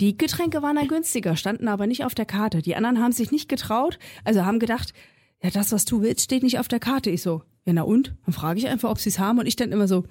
Die 0.00 0.18
Getränke 0.18 0.60
waren 0.62 0.74
da 0.74 0.82
günstiger, 0.82 1.36
standen 1.36 1.68
aber 1.68 1.86
nicht 1.86 2.04
auf 2.04 2.16
der 2.16 2.26
Karte. 2.26 2.62
Die 2.62 2.74
anderen 2.74 2.98
haben 2.98 3.12
sich 3.12 3.30
nicht 3.30 3.48
getraut, 3.48 4.00
also 4.24 4.44
haben 4.44 4.58
gedacht, 4.58 4.92
ja, 5.42 5.50
das, 5.50 5.72
was 5.72 5.84
du 5.84 6.02
willst, 6.02 6.24
steht 6.24 6.42
nicht 6.42 6.58
auf 6.58 6.68
der 6.68 6.80
Karte. 6.80 7.10
Ich 7.10 7.22
so, 7.22 7.42
ja, 7.64 7.72
na 7.72 7.82
und? 7.82 8.14
Dann 8.24 8.32
frage 8.32 8.58
ich 8.58 8.68
einfach, 8.68 8.90
ob 8.90 8.98
sie 8.98 9.08
es 9.08 9.18
haben 9.18 9.38
und 9.38 9.46
ich 9.46 9.56
dann 9.56 9.72
immer 9.72 9.88
so, 9.88 10.04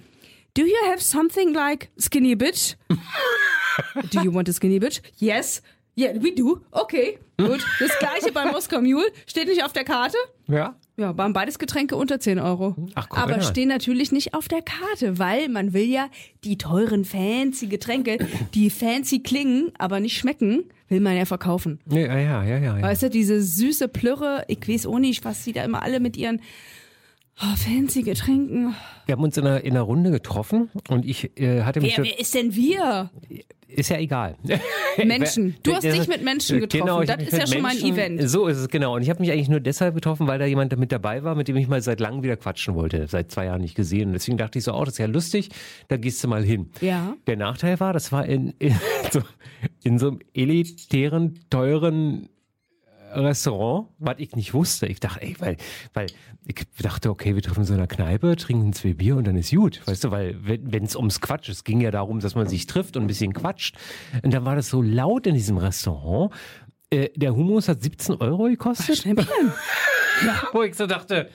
do 0.55 0.63
you 0.63 0.75
have 0.89 1.01
something 1.01 1.53
like 1.53 1.89
skinny 1.97 2.35
bitch? 2.35 2.75
do 4.11 4.21
you 4.21 4.33
want 4.33 4.49
a 4.49 4.53
skinny 4.53 4.79
bitch? 4.79 5.01
Yes. 5.17 5.61
Yeah, 5.97 6.13
we 6.21 6.33
do. 6.33 6.61
Okay, 6.71 7.19
gut. 7.37 7.65
Das 7.79 7.97
gleiche 7.99 8.31
bei 8.31 8.45
Moskau 8.45 8.81
Mule. 8.81 9.11
Steht 9.25 9.47
nicht 9.47 9.63
auf 9.63 9.73
der 9.73 9.83
Karte. 9.83 10.17
Ja. 10.47 10.75
Ja, 11.01 11.17
waren 11.17 11.33
beides 11.33 11.57
Getränke 11.57 11.95
unter 11.95 12.19
10 12.19 12.37
Euro. 12.37 12.75
Ach, 12.93 13.09
guck 13.09 13.19
Aber 13.19 13.41
stehen 13.41 13.69
natürlich 13.69 14.11
nicht 14.11 14.33
auf 14.35 14.47
der 14.47 14.61
Karte, 14.61 15.17
weil 15.17 15.49
man 15.49 15.73
will 15.73 15.89
ja 15.89 16.09
die 16.43 16.57
teuren 16.57 17.05
fancy 17.05 17.65
Getränke, 17.67 18.19
die 18.53 18.69
fancy 18.69 19.19
klingen, 19.19 19.71
aber 19.79 19.99
nicht 19.99 20.17
schmecken, 20.17 20.65
will 20.89 20.99
man 20.99 21.17
ja 21.17 21.25
verkaufen. 21.25 21.79
Ja, 21.89 21.99
ja, 21.99 22.43
ja, 22.43 22.43
ja. 22.43 22.57
ja. 22.57 22.81
Weißt 22.81 23.03
du, 23.03 23.09
diese 23.09 23.41
süße 23.41 23.87
Plürre, 23.87 24.45
ich 24.47 24.67
weiß 24.67 24.85
auch 24.85 24.99
nicht, 24.99 25.25
was 25.25 25.43
sie 25.43 25.53
da 25.53 25.63
immer 25.63 25.81
alle 25.81 25.99
mit 25.99 26.17
ihren 26.17 26.39
oh, 27.41 27.55
fancy 27.55 28.03
Getränken. 28.03 28.75
Wir 29.05 29.13
haben 29.13 29.23
uns 29.23 29.37
in 29.37 29.45
einer, 29.45 29.61
in 29.63 29.71
einer 29.71 29.81
Runde 29.81 30.11
getroffen 30.11 30.69
und 30.89 31.05
ich 31.05 31.37
äh, 31.39 31.63
hatte 31.63 31.81
mich. 31.81 31.97
Wer, 31.97 32.05
wer 32.05 32.19
ist 32.19 32.33
denn 32.33 32.55
wir? 32.55 33.09
ist 33.75 33.89
ja 33.89 33.97
egal. 33.97 34.35
Menschen. 35.03 35.55
Du 35.63 35.73
hast 35.73 35.83
dich 35.83 36.07
mit 36.07 36.23
Menschen 36.23 36.59
getroffen. 36.59 36.85
Genau, 36.85 37.03
das 37.03 37.23
ist 37.23 37.37
ja 37.37 37.47
schon 37.47 37.61
mal 37.61 37.71
ein 37.71 37.83
Event. 37.83 38.29
So 38.29 38.47
ist 38.47 38.57
es, 38.57 38.67
genau. 38.67 38.95
Und 38.95 39.01
ich 39.01 39.09
habe 39.09 39.21
mich 39.21 39.31
eigentlich 39.31 39.49
nur 39.49 39.59
deshalb 39.59 39.95
getroffen, 39.95 40.27
weil 40.27 40.39
da 40.39 40.45
jemand 40.45 40.77
mit 40.77 40.91
dabei 40.91 41.23
war, 41.23 41.35
mit 41.35 41.47
dem 41.47 41.55
ich 41.57 41.67
mal 41.67 41.81
seit 41.81 41.99
langem 41.99 42.23
wieder 42.23 42.37
quatschen 42.37 42.75
wollte. 42.75 43.07
Seit 43.07 43.31
zwei 43.31 43.45
Jahren 43.45 43.61
nicht 43.61 43.75
gesehen. 43.75 44.07
Und 44.07 44.13
deswegen 44.13 44.37
dachte 44.37 44.59
ich 44.59 44.65
so, 44.65 44.73
oh, 44.73 44.83
das 44.83 44.95
ist 44.95 44.99
ja 44.99 45.05
lustig, 45.05 45.49
da 45.87 45.97
gehst 45.97 46.23
du 46.23 46.27
mal 46.27 46.43
hin. 46.43 46.69
Ja. 46.81 47.15
Der 47.27 47.37
Nachteil 47.37 47.79
war, 47.79 47.93
das 47.93 48.11
war 48.11 48.25
in, 48.25 48.53
in, 48.59 48.75
so, 49.11 49.21
in 49.83 49.97
so 49.97 50.09
einem 50.09 50.19
elitären, 50.33 51.39
teuren 51.49 52.29
Restaurant, 53.13 53.87
was 53.99 54.15
ich 54.17 54.35
nicht 54.35 54.53
wusste. 54.53 54.87
Ich 54.87 54.99
dachte, 54.99 55.21
ey, 55.21 55.35
weil, 55.39 55.57
weil 55.93 56.07
ich 56.45 56.55
dachte, 56.81 57.09
okay, 57.09 57.35
wir 57.35 57.41
treffen 57.41 57.65
in 57.65 57.73
einer 57.73 57.87
Kneipe, 57.87 58.35
trinken 58.35 58.73
zwei 58.73 58.93
Bier 58.93 59.15
und 59.15 59.25
dann 59.25 59.35
ist 59.35 59.51
gut. 59.51 59.81
Weißt 59.85 60.03
du, 60.03 60.11
weil 60.11 60.37
wenn 60.41 60.83
es 60.83 60.95
ums 60.95 61.21
Quatsch, 61.21 61.49
es 61.49 61.63
ging 61.63 61.81
ja 61.81 61.91
darum, 61.91 62.19
dass 62.19 62.35
man 62.35 62.47
sich 62.47 62.65
trifft 62.65 62.97
und 62.97 63.03
ein 63.03 63.07
bisschen 63.07 63.33
quatscht. 63.33 63.77
Und 64.23 64.33
dann 64.33 64.45
war 64.45 64.55
das 64.55 64.69
so 64.69 64.81
laut 64.81 65.27
in 65.27 65.35
diesem 65.35 65.57
Restaurant. 65.57 66.33
Äh, 66.89 67.09
der 67.15 67.35
Hummus 67.35 67.67
hat 67.67 67.81
17 67.81 68.15
Euro 68.15 68.45
gekostet. 68.45 68.97
Schnäppchen. 68.97 69.53
Wo 70.53 70.63
ich 70.63 70.75
so 70.75 70.87
dachte, 70.87 71.29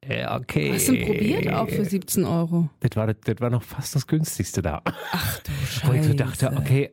äh, 0.00 0.26
okay. 0.26 0.72
Hast 0.72 0.88
du 0.88 0.94
ihn 0.94 1.06
probiert? 1.06 1.52
Auch 1.52 1.68
für 1.68 1.84
17 1.84 2.24
Euro. 2.24 2.70
Das 2.80 2.96
war, 2.96 3.12
das, 3.12 3.40
war 3.40 3.50
noch 3.50 3.62
fast 3.62 3.94
das 3.94 4.06
günstigste 4.06 4.62
da. 4.62 4.82
Ach 4.84 5.40
du 5.40 5.50
Wo 5.86 5.92
ich 5.92 6.02
so 6.02 6.08
Scheiße. 6.08 6.16
dachte, 6.16 6.52
okay, 6.56 6.92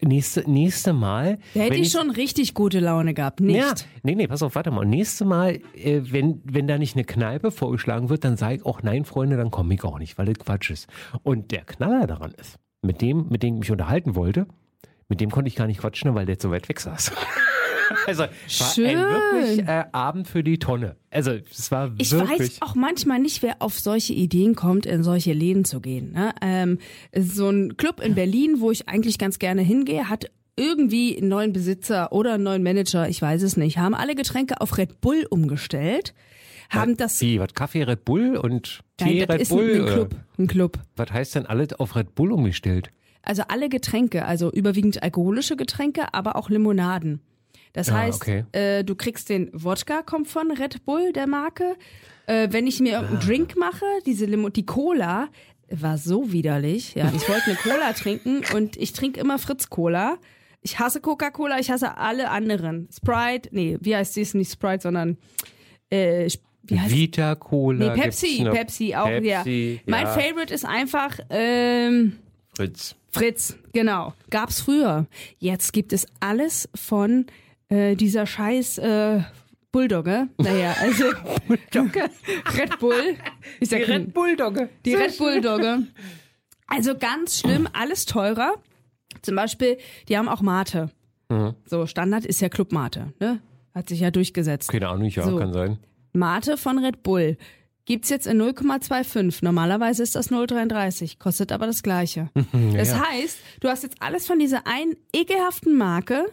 nächste, 0.00 0.48
nächste 0.50 0.92
Mal. 0.92 1.38
Da 1.54 1.60
hätte 1.60 1.76
ich 1.76 1.90
schon 1.90 2.10
richtig 2.10 2.54
gute 2.54 2.80
Laune 2.80 3.14
gehabt. 3.14 3.40
Nicht. 3.40 3.56
Ja, 3.56 3.74
nee, 4.02 4.14
nee, 4.14 4.26
pass 4.26 4.42
auf, 4.42 4.54
warte 4.54 4.70
mal. 4.70 4.84
Nächste 4.84 5.24
Mal, 5.24 5.60
äh, 5.74 6.02
wenn, 6.04 6.42
wenn 6.44 6.66
da 6.66 6.78
nicht 6.78 6.96
eine 6.96 7.04
Kneipe 7.04 7.50
vorgeschlagen 7.50 8.08
wird, 8.08 8.24
dann 8.24 8.36
sage 8.36 8.56
ich 8.56 8.66
auch, 8.66 8.82
nein, 8.82 9.04
Freunde, 9.04 9.36
dann 9.36 9.50
komme 9.50 9.74
ich 9.74 9.84
auch 9.84 9.98
nicht, 9.98 10.18
weil 10.18 10.26
das 10.26 10.38
Quatsch 10.38 10.70
ist. 10.70 10.88
Und 11.22 11.50
der 11.50 11.64
Knaller 11.64 12.06
daran 12.06 12.32
ist, 12.32 12.58
mit 12.82 13.00
dem, 13.00 13.28
mit 13.28 13.42
dem 13.42 13.54
ich 13.54 13.60
mich 13.60 13.70
unterhalten 13.70 14.14
wollte, 14.14 14.46
mit 15.08 15.20
dem 15.20 15.30
konnte 15.30 15.48
ich 15.48 15.56
gar 15.56 15.66
nicht 15.66 15.80
quatschen, 15.80 16.14
weil 16.14 16.26
der 16.26 16.36
so 16.38 16.50
weit 16.50 16.68
weg 16.68 16.80
saß. 16.80 17.12
also, 18.06 18.24
es 18.46 18.60
war 18.60 18.68
Schön. 18.74 18.86
ein 18.86 18.96
wirklich 18.98 19.68
äh, 19.68 19.84
Abend 19.92 20.28
für 20.28 20.42
die 20.42 20.58
Tonne. 20.58 20.96
Also, 21.10 21.32
es 21.32 21.70
war 21.70 21.92
Ich 21.98 22.12
wirklich. 22.12 22.40
weiß 22.40 22.62
auch 22.62 22.74
manchmal 22.74 23.18
nicht, 23.18 23.42
wer 23.42 23.56
auf 23.60 23.78
solche 23.78 24.12
Ideen 24.12 24.54
kommt, 24.54 24.86
in 24.86 25.02
solche 25.02 25.32
Läden 25.32 25.64
zu 25.64 25.80
gehen. 25.80 26.12
Ne? 26.12 26.34
Ähm, 26.40 26.78
so 27.16 27.48
ein 27.48 27.76
Club 27.76 28.00
in 28.00 28.14
Berlin, 28.14 28.56
wo 28.60 28.70
ich 28.70 28.88
eigentlich 28.88 29.18
ganz 29.18 29.38
gerne 29.38 29.62
hingehe, 29.62 30.08
hat 30.08 30.30
irgendwie 30.56 31.16
einen 31.16 31.28
neuen 31.28 31.52
Besitzer 31.52 32.12
oder 32.12 32.34
einen 32.34 32.44
neuen 32.44 32.62
Manager, 32.62 33.08
ich 33.08 33.20
weiß 33.20 33.42
es 33.42 33.56
nicht, 33.56 33.78
haben 33.78 33.94
alle 33.94 34.14
Getränke 34.14 34.60
auf 34.60 34.78
Red 34.78 35.00
Bull 35.00 35.26
umgestellt, 35.28 36.14
haben 36.70 36.96
das... 36.96 37.20
Wie, 37.20 37.38
was 37.38 37.54
Kaffee 37.54 37.82
Red 37.82 38.04
Bull 38.04 38.36
und 38.36 38.80
Tee 38.96 39.20
Nein, 39.20 39.30
Red 39.30 39.40
ist 39.42 39.48
Bull? 39.50 39.64
ein, 39.64 39.74
ein 39.76 39.80
oder? 39.82 39.92
Club. 39.92 40.14
Ein 40.38 40.46
Club. 40.46 40.78
Was 40.96 41.12
heißt 41.12 41.34
denn 41.34 41.46
alles 41.46 41.74
auf 41.74 41.94
Red 41.94 42.14
Bull 42.14 42.32
umgestellt? 42.32 42.90
Also 43.22 43.42
alle 43.48 43.68
Getränke, 43.68 44.24
also 44.24 44.50
überwiegend 44.50 45.02
alkoholische 45.02 45.56
Getränke, 45.56 46.14
aber 46.14 46.36
auch 46.36 46.48
Limonaden. 46.48 47.20
Das 47.76 47.90
Ah, 47.90 47.98
heißt, 47.98 48.22
okay. 48.22 48.44
äh, 48.52 48.82
du 48.84 48.94
kriegst 48.94 49.28
den 49.28 49.50
Wodka, 49.52 50.02
kommt 50.02 50.28
von 50.28 50.50
Red 50.50 50.84
Bull, 50.84 51.12
der 51.12 51.26
Marke. 51.26 51.76
Äh, 52.26 52.48
wenn 52.50 52.66
ich 52.66 52.80
mir 52.80 52.92
irgendeinen 52.94 53.18
Ah. 53.22 53.24
Drink 53.24 53.56
mache, 53.56 53.84
diese 54.06 54.24
Limo 54.24 54.48
die 54.48 54.66
Cola 54.66 55.28
war 55.70 55.98
so 55.98 56.32
widerlich. 56.32 56.94
Ja, 56.94 57.12
ich 57.14 57.28
wollte 57.28 57.44
eine 57.46 57.56
Cola 57.56 57.92
trinken 57.94 58.42
und 58.54 58.76
ich 58.76 58.92
trinke 58.92 59.20
immer 59.20 59.38
Fritz 59.38 59.68
Cola. 59.68 60.16
Ich 60.62 60.78
hasse 60.78 61.00
Coca-Cola, 61.00 61.58
ich 61.60 61.70
hasse 61.70 61.96
alle 61.98 62.30
anderen. 62.30 62.88
Sprite, 62.92 63.50
nee, 63.52 63.76
wie 63.80 63.94
heißt 63.94 64.16
die? 64.16 64.22
Ist 64.22 64.34
nicht 64.34 64.50
Sprite, 64.50 64.82
sondern 64.82 65.18
äh, 65.90 66.28
wie 66.64 66.80
heißt 66.80 66.92
Vita 66.94 67.34
Cola. 67.36 67.94
Nee, 67.94 68.00
Pepsi. 68.00 68.44
Pepsi 68.50 68.94
auch, 68.96 69.06
ja. 69.08 69.42
Pepsi, 69.42 69.80
Mein 69.86 70.06
ja. 70.06 70.12
Favorite 70.12 70.52
ist 70.54 70.64
einfach 70.64 71.18
ähm, 71.30 72.16
Fritz. 72.56 72.96
Fritz, 73.10 73.56
genau. 73.72 74.14
Gab's 74.30 74.60
früher. 74.60 75.06
Jetzt 75.38 75.72
gibt 75.72 75.92
es 75.92 76.06
alles 76.20 76.68
von 76.74 77.26
äh, 77.68 77.96
dieser 77.96 78.26
scheiß 78.26 78.78
äh, 78.78 79.20
Bulldogge. 79.72 80.28
Naja, 80.38 80.74
also 80.80 81.04
Red 81.48 82.78
Bull. 82.78 83.16
Ist 83.60 83.72
ja 83.72 83.80
kein- 83.80 84.10
Bulldogge. 84.10 84.68
die 84.84 84.94
Red 84.94 85.16
Bull-Dogge. 85.18 85.86
Also 86.68 86.96
ganz 86.96 87.38
schlimm, 87.38 87.68
alles 87.74 88.06
teurer. 88.06 88.54
Zum 89.22 89.36
Beispiel, 89.36 89.78
die 90.08 90.18
haben 90.18 90.28
auch 90.28 90.40
Mate. 90.40 90.90
Mhm. 91.28 91.54
So, 91.64 91.86
Standard 91.86 92.24
ist 92.24 92.40
ja 92.40 92.48
Club 92.48 92.72
Mate, 92.72 93.12
ne? 93.20 93.40
Hat 93.72 93.88
sich 93.88 94.00
ja 94.00 94.10
durchgesetzt. 94.10 94.68
Keine 94.70 94.88
Ahnung, 94.88 95.08
ja, 95.08 95.22
So. 95.22 95.36
kann 95.38 95.52
sein. 95.52 95.78
Mate 96.12 96.56
von 96.56 96.78
Red 96.78 97.04
Bull 97.04 97.36
gibt's 97.84 98.08
jetzt 98.08 98.26
in 98.26 98.42
0,25. 98.42 99.44
Normalerweise 99.44 100.02
ist 100.02 100.16
das 100.16 100.32
0,33, 100.32 101.20
kostet 101.20 101.52
aber 101.52 101.66
das 101.66 101.84
gleiche. 101.84 102.30
das 102.74 102.88
ja. 102.88 103.04
heißt, 103.10 103.38
du 103.60 103.68
hast 103.68 103.84
jetzt 103.84 104.02
alles 104.02 104.26
von 104.26 104.40
dieser 104.40 104.66
einen 104.66 104.96
ekelhaften 105.14 105.76
Marke 105.76 106.26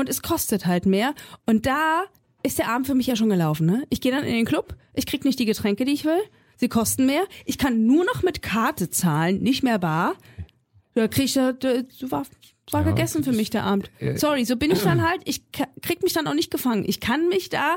und 0.00 0.08
es 0.08 0.22
kostet 0.22 0.66
halt 0.66 0.86
mehr. 0.86 1.14
Und 1.46 1.66
da 1.66 2.04
ist 2.42 2.58
der 2.58 2.68
Abend 2.68 2.86
für 2.86 2.94
mich 2.94 3.06
ja 3.06 3.16
schon 3.16 3.28
gelaufen. 3.28 3.66
Ne? 3.66 3.84
Ich 3.90 4.00
gehe 4.00 4.10
dann 4.12 4.24
in 4.24 4.32
den 4.32 4.44
Club, 4.46 4.74
ich 4.94 5.06
krieg 5.06 5.24
nicht 5.24 5.38
die 5.38 5.44
Getränke, 5.44 5.84
die 5.84 5.92
ich 5.92 6.04
will. 6.04 6.20
Sie 6.56 6.68
kosten 6.68 7.06
mehr. 7.06 7.22
Ich 7.46 7.56
kann 7.58 7.86
nur 7.86 8.04
noch 8.04 8.22
mit 8.22 8.42
Karte 8.42 8.90
zahlen, 8.90 9.40
nicht 9.42 9.62
mehr 9.62 9.78
bar. 9.78 10.14
Da 10.94 11.08
krieg 11.08 11.24
ich 11.26 11.34
da, 11.34 11.52
so 11.88 12.10
war, 12.10 12.24
war 12.70 12.80
Ja, 12.82 12.88
gegessen 12.88 13.24
für 13.24 13.32
mich 13.32 13.50
der 13.50 13.64
Abend. 13.64 13.90
Sorry, 14.16 14.44
so 14.44 14.56
bin 14.56 14.70
ich 14.70 14.82
dann 14.82 15.02
halt. 15.08 15.22
Ich 15.24 15.42
krieg 15.52 16.02
mich 16.02 16.12
dann 16.12 16.26
auch 16.26 16.34
nicht 16.34 16.50
gefangen. 16.50 16.84
Ich 16.86 17.00
kann 17.00 17.28
mich 17.28 17.48
da 17.48 17.76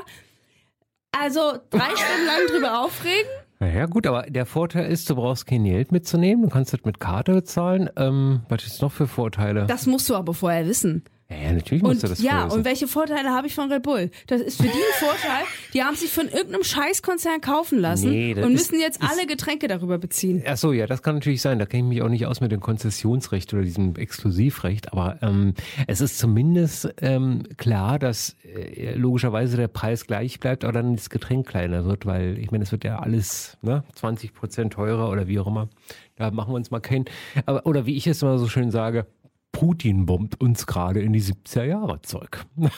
also 1.12 1.40
drei 1.70 1.78
Stunden 1.96 2.26
lang 2.26 2.46
drüber 2.50 2.80
aufregen. 2.84 3.30
Naja, 3.60 3.86
gut, 3.86 4.06
aber 4.06 4.22
der 4.22 4.46
Vorteil 4.46 4.90
ist, 4.90 5.08
du 5.08 5.14
brauchst 5.14 5.46
kein 5.46 5.64
Geld 5.64 5.92
mitzunehmen. 5.92 6.42
Du 6.42 6.50
kannst 6.50 6.72
das 6.72 6.80
mit 6.84 7.00
Karte 7.00 7.32
bezahlen. 7.32 7.88
Ähm, 7.96 8.42
was 8.48 8.66
ist 8.66 8.82
noch 8.82 8.92
für 8.92 9.06
Vorteile? 9.06 9.66
Das 9.66 9.86
musst 9.86 10.10
du 10.10 10.16
aber 10.16 10.34
vorher 10.34 10.66
wissen. 10.66 11.04
Ja, 11.30 11.52
natürlich 11.52 11.82
musst 11.82 11.94
Und 11.96 12.02
du 12.02 12.08
das 12.08 12.22
ja, 12.22 12.44
und 12.44 12.64
welche 12.64 12.86
Vorteile 12.86 13.30
habe 13.30 13.46
ich 13.46 13.54
von 13.54 13.72
Red 13.72 13.82
Bull? 13.82 14.10
Das 14.26 14.40
ist 14.40 14.56
für 14.58 14.64
die 14.64 14.68
ein 14.68 14.98
Vorteil. 15.08 15.44
Die 15.72 15.82
haben 15.82 15.96
sich 15.96 16.10
von 16.12 16.28
irgendeinem 16.28 16.62
Scheißkonzern 16.64 17.40
kaufen 17.40 17.78
lassen 17.80 18.10
Nee, 18.10 18.32
und 18.34 18.52
ist- 18.54 18.70
müssen 18.70 18.80
jetzt 18.80 19.00
alle 19.02 19.26
Getränke 19.26 19.66
darüber 19.66 19.98
beziehen. 19.98 20.42
Ach 20.46 20.56
so, 20.56 20.72
ja, 20.72 20.86
das 20.86 21.02
kann 21.02 21.14
natürlich 21.16 21.40
sein. 21.42 21.58
Da 21.58 21.66
kenne 21.66 21.84
ich 21.84 21.88
mich 21.88 22.02
auch 22.02 22.08
nicht 22.08 22.26
aus 22.26 22.40
mit 22.40 22.52
dem 22.52 22.60
Konzessionsrecht 22.60 23.52
oder 23.54 23.62
diesem 23.62 23.96
Exklusivrecht. 23.96 24.92
Aber 24.92 25.18
ähm, 25.22 25.54
es 25.86 26.00
ist 26.00 26.18
zumindest 26.18 26.92
ähm, 27.00 27.44
klar, 27.56 27.98
dass 27.98 28.36
äh, 28.44 28.94
logischerweise 28.94 29.56
der 29.56 29.68
Preis 29.68 30.06
gleich 30.06 30.40
bleibt, 30.40 30.62
aber 30.64 30.72
dann 30.74 30.94
das 30.96 31.10
Getränk 31.10 31.46
kleiner 31.48 31.84
wird, 31.86 32.06
weil 32.06 32.38
ich 32.38 32.50
meine, 32.50 32.64
es 32.64 32.72
wird 32.72 32.84
ja 32.84 32.98
alles 32.98 33.56
ne, 33.62 33.82
20 33.94 34.34
Prozent 34.34 34.72
teurer 34.74 35.10
oder 35.10 35.26
wie 35.26 35.38
auch 35.40 35.46
immer. 35.46 35.68
Da 36.16 36.30
machen 36.30 36.52
wir 36.52 36.56
uns 36.56 36.70
mal 36.70 36.80
keinen. 36.80 37.06
Aber, 37.46 37.66
oder 37.66 37.86
wie 37.86 37.96
ich 37.96 38.06
es 38.06 38.22
immer 38.22 38.38
so 38.38 38.46
schön 38.46 38.70
sage, 38.70 39.06
Putin 39.54 40.04
bombt 40.04 40.40
uns 40.40 40.66
gerade 40.66 41.00
in 41.00 41.12
die 41.12 41.22
70er 41.22 41.64
Jahre 41.64 42.02
Zeug. 42.02 42.44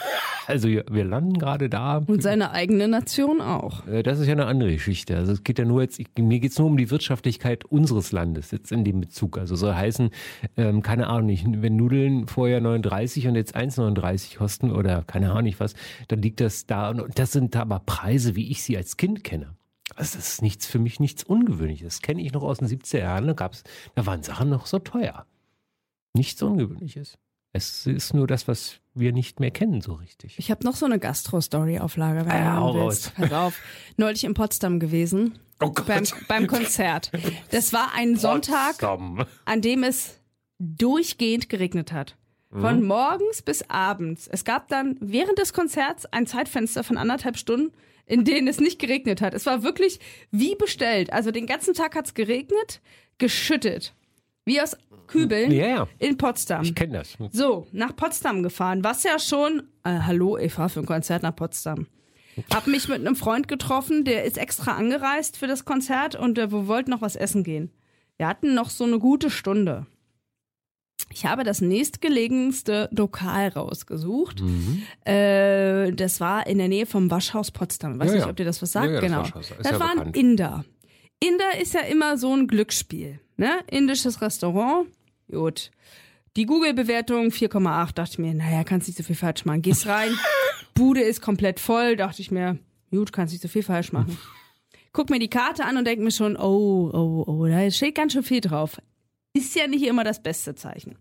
Also 0.49 0.69
wir 0.69 1.03
landen 1.03 1.39
gerade 1.39 1.67
da. 1.67 1.97
Und 1.97 2.23
seine 2.23 2.51
eigene 2.51 2.87
Nation 2.87 3.41
auch. 3.41 3.85
Äh, 3.85 4.01
Das 4.01 4.17
ist 4.19 4.27
ja 4.27 4.31
eine 4.31 4.45
andere 4.45 4.71
Geschichte. 4.71 5.17
Also 5.17 5.33
es 5.33 5.43
geht 5.43 5.59
ja 5.59 5.65
nur 5.65 5.81
jetzt, 5.81 5.99
mir 6.17 6.39
geht 6.39 6.51
es 6.53 6.57
nur 6.57 6.67
um 6.67 6.77
die 6.77 6.89
Wirtschaftlichkeit 6.89 7.65
unseres 7.65 8.13
Landes 8.13 8.51
jetzt 8.51 8.71
in 8.71 8.85
dem 8.85 9.01
Bezug. 9.01 9.37
Also 9.37 9.57
soll 9.57 9.75
heißen, 9.75 10.09
ähm, 10.55 10.81
keine 10.83 11.07
Ahnung, 11.07 11.25
nicht, 11.25 11.45
wenn 11.49 11.75
Nudeln 11.75 12.27
vorher 12.27 12.61
39 12.61 13.27
und 13.27 13.35
jetzt 13.35 13.57
1,39 13.57 14.37
kosten 14.37 14.71
oder 14.71 15.03
keine 15.05 15.31
Ahnung 15.31 15.43
nicht 15.43 15.59
was, 15.59 15.73
dann 16.07 16.21
liegt 16.21 16.39
das 16.39 16.65
da. 16.65 16.91
Und 16.91 17.19
das 17.19 17.33
sind 17.33 17.53
aber 17.57 17.81
Preise, 17.85 18.37
wie 18.37 18.49
ich 18.49 18.63
sie 18.63 18.77
als 18.77 18.95
Kind 18.95 19.25
kenne. 19.25 19.57
Also 19.97 20.17
das 20.17 20.29
ist 20.29 20.41
nichts 20.41 20.65
für 20.65 20.79
mich 20.79 21.01
nichts 21.01 21.25
Ungewöhnliches. 21.25 21.95
Das 21.95 22.01
kenne 22.01 22.21
ich 22.21 22.31
noch 22.31 22.43
aus 22.43 22.59
den 22.59 22.69
70er 22.69 22.99
Jahren. 22.99 23.27
Da 23.27 23.33
gab's, 23.33 23.65
da 23.95 24.05
waren 24.05 24.23
Sachen 24.23 24.49
noch 24.49 24.65
so 24.65 24.79
teuer. 24.79 25.25
Nichts 26.17 26.41
Ungewöhnliches. 26.41 27.17
Es 27.53 27.85
ist 27.87 28.13
nur 28.13 28.27
das, 28.27 28.47
was 28.47 28.79
wir 28.93 29.13
nicht 29.13 29.39
mehr 29.39 29.51
kennen 29.51 29.81
so 29.81 29.93
richtig. 29.93 30.37
Ich 30.37 30.51
habe 30.51 30.63
noch 30.65 30.75
so 30.75 30.85
eine 30.85 30.99
Gastro-Story 30.99 31.79
auf 31.79 31.95
Lager, 31.97 32.25
wenn 32.25 32.31
Ah, 32.31 32.71
du 32.71 32.79
willst. 32.85 33.15
Pass 33.15 33.31
auf. 33.31 33.59
Neulich 33.95 34.23
in 34.23 34.33
Potsdam 34.33 34.79
gewesen. 34.79 35.39
Oh 35.61 35.71
Gott. 35.71 35.87
Beim, 35.87 36.03
beim 36.27 36.47
Konzert. 36.47 37.11
Das 37.51 37.73
war 37.73 37.91
ein 37.95 38.15
Sonntag, 38.17 38.71
Potsdam. 38.77 39.25
an 39.45 39.61
dem 39.61 39.83
es 39.83 40.19
durchgehend 40.59 41.49
geregnet 41.49 41.91
hat. 41.91 42.15
Von 42.51 42.83
morgens 42.83 43.41
bis 43.41 43.69
abends. 43.69 44.27
Es 44.27 44.45
gab 44.45 44.69
dann 44.69 44.95
während 45.01 45.37
des 45.37 45.51
Konzerts 45.51 46.05
ein 46.05 46.25
Zeitfenster 46.27 46.83
von 46.83 46.97
anderthalb 46.97 47.37
Stunden, 47.37 47.73
in 48.05 48.23
denen 48.23 48.47
es 48.47 48.59
nicht 48.59 48.79
geregnet 48.79 49.19
hat. 49.21 49.33
Es 49.33 49.45
war 49.45 49.63
wirklich 49.63 49.99
wie 50.31 50.55
bestellt. 50.55 51.11
Also 51.11 51.31
den 51.31 51.45
ganzen 51.45 51.73
Tag 51.73 51.93
hat's 51.95 52.13
geregnet, 52.13 52.79
geschüttet. 53.17 53.93
Wie 54.47 54.61
aus 54.61 54.75
Kübeln 55.07 55.51
Ja, 55.51 55.67
ja. 55.67 55.87
in 55.99 56.17
Potsdam. 56.17 56.63
Ich 56.63 56.73
kenne 56.73 56.97
das. 56.99 57.17
So, 57.31 57.67
nach 57.71 57.95
Potsdam 57.95 58.43
gefahren, 58.43 58.83
was 58.83 59.03
ja 59.03 59.19
schon, 59.19 59.63
äh, 59.83 59.99
hallo, 59.99 60.37
ich 60.37 60.53
fahre 60.53 60.69
für 60.69 60.79
ein 60.79 60.85
Konzert 60.85 61.21
nach 61.21 61.35
Potsdam. 61.35 61.85
Hab 62.53 62.65
mich 62.67 62.87
mit 62.87 62.99
einem 62.99 63.15
Freund 63.15 63.47
getroffen, 63.47 64.05
der 64.05 64.23
ist 64.23 64.37
extra 64.37 64.71
angereist 64.77 65.37
für 65.37 65.47
das 65.47 65.65
Konzert 65.65 66.15
und 66.15 66.37
äh, 66.37 66.51
wir 66.51 66.67
wollten 66.67 66.91
noch 66.91 67.01
was 67.01 67.15
essen 67.15 67.43
gehen. 67.43 67.71
Wir 68.17 68.27
hatten 68.27 68.53
noch 68.53 68.69
so 68.69 68.83
eine 68.85 68.99
gute 68.99 69.29
Stunde. 69.29 69.85
Ich 71.11 71.25
habe 71.25 71.43
das 71.43 71.61
nächstgelegenste 71.61 72.89
Lokal 72.91 73.49
rausgesucht. 73.49 74.41
Äh, 75.05 75.91
das 75.93 76.19
war 76.19 76.47
in 76.47 76.57
der 76.57 76.67
Nähe 76.67 76.85
vom 76.85 77.09
Waschhaus 77.11 77.51
Potsdam. 77.51 77.93
Ich 77.95 77.99
weiß 77.99 78.07
Ja, 78.09 78.13
nicht, 78.15 78.23
ja. 78.25 78.29
ob 78.29 78.35
dir 78.37 78.45
das 78.45 78.61
was 78.61 78.71
sagt. 78.71 78.87
Ja, 78.87 78.93
das 78.93 79.01
genau. 79.01 79.23
Das 79.23 79.71
ja 79.71 79.79
war 79.79 79.91
ein. 79.99 80.13
Inder. 80.13 80.65
Inder 81.19 81.59
ist 81.61 81.73
ja 81.73 81.81
immer 81.81 82.17
so 82.17 82.33
ein 82.33 82.47
Glücksspiel. 82.47 83.19
Ne? 83.37 83.63
Indisches 83.69 84.21
Restaurant. 84.21 84.87
Gut. 85.29 85.71
Die 86.35 86.45
Google-Bewertung 86.45 87.27
4,8. 87.27 87.93
Dachte 87.93 88.11
ich 88.13 88.19
mir, 88.19 88.33
naja, 88.33 88.63
kannst 88.63 88.87
nicht 88.87 88.97
so 88.97 89.03
viel 89.03 89.15
falsch 89.15 89.45
machen. 89.45 89.61
Gehst 89.61 89.87
rein, 89.87 90.11
Bude 90.73 91.01
ist 91.01 91.21
komplett 91.21 91.59
voll. 91.59 91.95
Dachte 91.95 92.21
ich 92.21 92.31
mir, 92.31 92.59
gut, 92.91 93.13
kannst 93.13 93.33
nicht 93.33 93.41
so 93.41 93.47
viel 93.47 93.63
falsch 93.63 93.91
machen. 93.91 94.17
Guck 94.93 95.09
mir 95.09 95.19
die 95.19 95.29
Karte 95.29 95.65
an 95.65 95.77
und 95.77 95.85
denk 95.85 96.01
mir 96.01 96.11
schon, 96.11 96.35
oh, 96.37 96.89
oh, 96.91 97.23
oh, 97.27 97.45
da 97.47 97.69
steht 97.69 97.95
ganz 97.95 98.13
schön 98.13 98.23
viel 98.23 98.41
drauf. 98.41 98.81
Ist 99.33 99.55
ja 99.55 99.67
nicht 99.67 99.85
immer 99.85 100.03
das 100.03 100.23
beste 100.23 100.55
Zeichen. 100.55 100.97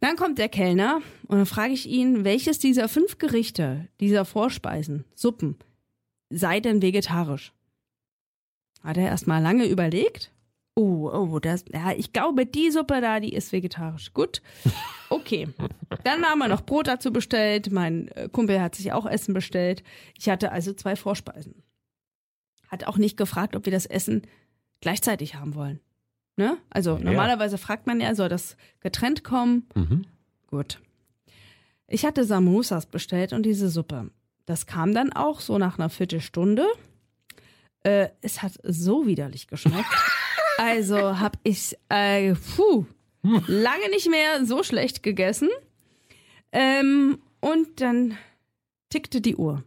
Dann 0.00 0.16
kommt 0.16 0.38
der 0.38 0.48
Kellner 0.48 1.00
und 1.28 1.38
dann 1.38 1.46
frage 1.46 1.72
ich 1.72 1.86
ihn, 1.88 2.24
welches 2.24 2.58
dieser 2.58 2.88
fünf 2.88 3.18
Gerichte, 3.18 3.88
dieser 4.00 4.24
Vorspeisen, 4.24 5.04
Suppen, 5.14 5.56
sei 6.30 6.60
denn 6.60 6.82
vegetarisch? 6.82 7.52
Hat 8.82 8.96
er 8.96 9.06
erstmal 9.06 9.40
lange 9.40 9.66
überlegt. 9.66 10.30
Oh, 10.76 11.08
oh, 11.12 11.38
das, 11.38 11.64
ja, 11.72 11.92
ich 11.92 12.12
glaube, 12.12 12.46
die 12.46 12.70
Suppe 12.72 13.00
da, 13.00 13.20
die 13.20 13.32
ist 13.32 13.52
vegetarisch. 13.52 14.12
Gut. 14.12 14.42
Okay. 15.08 15.46
Dann 16.02 16.24
haben 16.24 16.38
wir 16.40 16.48
noch 16.48 16.62
Brot 16.62 16.88
dazu 16.88 17.12
bestellt. 17.12 17.70
Mein 17.70 18.08
äh, 18.08 18.28
Kumpel 18.28 18.60
hat 18.60 18.74
sich 18.74 18.92
auch 18.92 19.06
Essen 19.06 19.34
bestellt. 19.34 19.84
Ich 20.18 20.28
hatte 20.28 20.50
also 20.50 20.72
zwei 20.72 20.96
Vorspeisen. 20.96 21.62
Hat 22.68 22.84
auch 22.88 22.96
nicht 22.96 23.16
gefragt, 23.16 23.54
ob 23.54 23.66
wir 23.66 23.72
das 23.72 23.86
Essen 23.86 24.22
gleichzeitig 24.80 25.36
haben 25.36 25.54
wollen. 25.54 25.78
Ne? 26.36 26.56
Also 26.70 26.96
Ja. 26.96 27.04
normalerweise 27.04 27.56
fragt 27.56 27.86
man 27.86 28.00
ja, 28.00 28.12
soll 28.16 28.28
das 28.28 28.56
getrennt 28.80 29.22
kommen? 29.22 29.68
Mhm. 29.76 30.06
Gut. 30.48 30.80
Ich 31.86 32.04
hatte 32.04 32.24
Samosas 32.24 32.86
bestellt 32.86 33.32
und 33.32 33.44
diese 33.44 33.68
Suppe. 33.68 34.10
Das 34.44 34.66
kam 34.66 34.92
dann 34.92 35.12
auch 35.12 35.38
so 35.38 35.56
nach 35.58 35.78
einer 35.78 35.88
Viertelstunde. 35.90 36.66
Äh, 37.84 38.08
es 38.22 38.42
hat 38.42 38.54
so 38.64 39.06
widerlich 39.06 39.46
geschmeckt. 39.46 39.86
Also 40.58 41.18
habe 41.18 41.38
ich 41.42 41.76
äh, 41.88 42.34
puh, 42.56 42.86
lange 43.46 43.90
nicht 43.90 44.08
mehr 44.08 44.44
so 44.44 44.62
schlecht 44.62 45.02
gegessen. 45.02 45.48
Ähm, 46.52 47.18
und 47.40 47.80
dann 47.80 48.16
tickte 48.90 49.20
die 49.20 49.36
Uhr. 49.36 49.64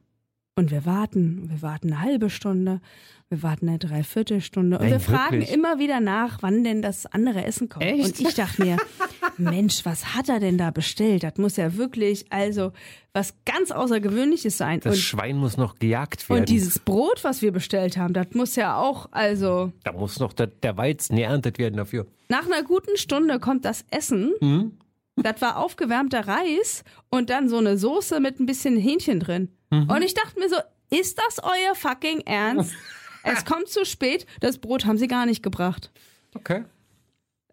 Und 0.58 0.72
wir 0.72 0.88
warten, 0.88 1.52
wir 1.52 1.62
warten 1.62 1.94
eine 1.94 2.02
halbe 2.02 2.32
Stunde, 2.32 2.82
wir 3.30 3.44
warten 3.44 3.70
eine 3.70 3.78
Dreiviertelstunde 3.78 4.80
und 4.80 4.86
Nein, 4.86 4.94
wir 4.94 5.00
fragen 5.00 5.34
wirklich? 5.34 5.54
immer 5.54 5.78
wieder 5.78 6.00
nach, 6.00 6.40
wann 6.42 6.64
denn 6.64 6.82
das 6.82 7.06
andere 7.06 7.46
Essen 7.46 7.70
kommt. 7.70 7.86
Echt? 7.86 8.04
Und 8.04 8.20
ich 8.20 8.34
dachte 8.34 8.66
mir, 8.66 8.78
Mensch, 9.38 9.86
was 9.86 10.16
hat 10.16 10.30
er 10.30 10.40
denn 10.40 10.58
da 10.58 10.72
bestellt? 10.72 11.22
Das 11.22 11.36
muss 11.38 11.58
ja 11.58 11.76
wirklich 11.76 12.26
also 12.32 12.72
was 13.14 13.36
ganz 13.46 13.70
Außergewöhnliches 13.70 14.58
sein. 14.58 14.80
Das 14.80 14.96
und, 14.96 15.02
Schwein 15.02 15.38
muss 15.38 15.58
noch 15.58 15.76
gejagt 15.76 16.28
werden. 16.28 16.40
und 16.40 16.50
dieses 16.50 16.80
Brot, 16.80 17.24
was 17.24 17.44
wir 17.44 17.52
bestellt 17.52 17.96
haben, 17.96 18.16
das 18.16 18.28
muss 18.34 18.56
ja 18.56 18.78
auch, 18.78 19.10
also 19.12 19.72
da 19.84 19.92
muss 19.92 20.20
noch 20.20 20.34
der, 20.34 20.48
der 20.48 20.76
Weizen 20.76 21.18
geerntet 21.18 21.60
werden 21.60 21.78
dafür. 21.78 22.08
nach 22.30 22.48
einer 22.48 22.64
guten 22.64 22.98
Stunde 22.98 23.40
kommt 23.40 23.64
das 23.64 23.86
Essen. 23.92 24.34
Mhm. 24.42 24.72
Das 25.18 25.42
war 25.42 25.58
aufgewärmter 25.58 26.28
Reis 26.28 26.84
und 27.10 27.30
dann 27.30 27.50
so 27.50 27.58
eine 27.58 27.78
Soße 27.78 28.20
mit 28.20 28.40
ein 28.40 28.46
bisschen 28.46 28.78
Hähnchen 28.78 29.20
drin. 29.20 29.50
Mhm. 29.72 29.90
Und 29.90 30.02
ich 30.04 30.14
dachte 30.14 30.40
mir 30.40 30.50
so, 30.50 30.58
ist 30.90 31.18
das 31.18 31.44
euer 31.44 31.76
fucking 31.76 32.22
Ernst? 32.22 32.74
es 33.24 33.44
kommt 33.44 33.68
zu 33.68 33.86
spät. 33.86 34.26
Das 34.40 34.60
Brot 34.60 34.86
haben 34.86 34.98
sie 34.98 35.08
gar 35.08 35.26
nicht 35.26 35.44
gebracht. 35.44 35.92
Okay. 36.36 36.64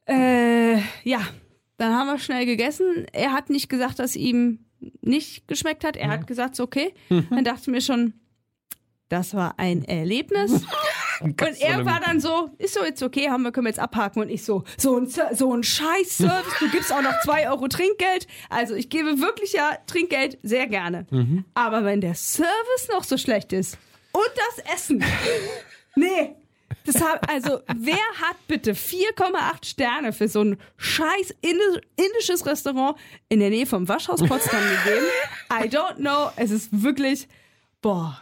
Äh, 0.07 0.77
ja, 1.05 1.21
dann 1.79 1.95
haben 1.95 2.07
wir 2.07 2.19
schnell 2.19 2.47
gegessen. 2.47 3.07
Er 3.13 3.33
hat 3.33 3.51
nicht 3.51 3.69
gesagt, 3.69 3.99
dass 3.99 4.15
ihm 4.15 4.61
nicht 5.01 5.49
geschmeckt 5.49 5.85
hat. 5.85 5.97
Er 5.97 6.11
hat 6.11 6.27
gesagt, 6.27 6.57
so, 6.57 6.65
okay. 6.65 6.95
Mhm. 7.09 7.27
Dann 7.31 7.45
dachte 7.45 7.63
ich 7.63 7.67
mir 7.69 7.81
schon, 7.81 8.13
das 9.09 9.35
war 9.35 9.59
ein 9.59 9.85
Erlebnis. 9.85 10.67
Und 11.25 11.41
er 11.61 11.85
war 11.87 12.01
dann 12.01 12.21
so, 12.21 12.51
ist 12.59 12.75
so 12.75 12.85
jetzt 12.85 13.03
okay, 13.03 13.31
haben 13.31 13.43
wir, 13.43 13.53
können 13.53 13.67
wir 13.67 13.71
jetzt 13.71 13.79
abhaken. 13.81 14.21
Und 14.23 14.29
ich 14.29 14.45
so, 14.45 14.65
so 14.77 14.99
ein, 14.99 15.07
so 15.33 15.53
ein 15.55 15.63
Scheiß-Service, 15.63 16.55
du 16.61 16.69
gibst 16.71 16.93
auch 16.93 17.03
noch 17.03 17.19
zwei 17.23 17.49
Euro 17.49 17.67
Trinkgeld. 17.69 18.27
Also 18.51 18.75
ich 18.75 18.89
gebe 18.91 19.21
wirklich 19.21 19.53
ja 19.55 19.77
Trinkgeld 19.87 20.39
sehr 20.43 20.67
gerne. 20.67 21.07
Aber 21.55 21.85
wenn 21.85 22.01
der 22.01 22.15
Service 22.15 22.89
noch 22.93 23.05
so 23.05 23.17
schlecht 23.17 23.53
ist 23.53 23.79
und 24.13 24.31
das 24.37 24.75
Essen, 24.75 25.03
nee. 25.97 26.35
Das 26.87 26.97
hab, 27.03 27.31
also, 27.31 27.61
wer 27.77 27.95
hat 28.21 28.37
bitte 28.47 28.73
4,8 28.73 29.65
Sterne 29.65 30.13
für 30.13 30.29
so 30.29 30.43
ein 30.43 30.59
scheiß 30.77 31.35
indi- 31.43 31.81
indisches 31.97 32.45
Restaurant 32.45 32.99
in 33.31 33.41
der 33.41 33.49
Nähe 33.49 33.65
vom 33.65 33.89
Waschhaus 33.89 34.21
Potsdam 34.23 34.61
gegeben? 34.85 35.07
I 35.51 35.67
don't 35.69 35.95
know. 35.97 36.31
Es 36.37 36.51
ist 36.51 36.83
wirklich, 36.83 37.27
boah. 37.81 38.19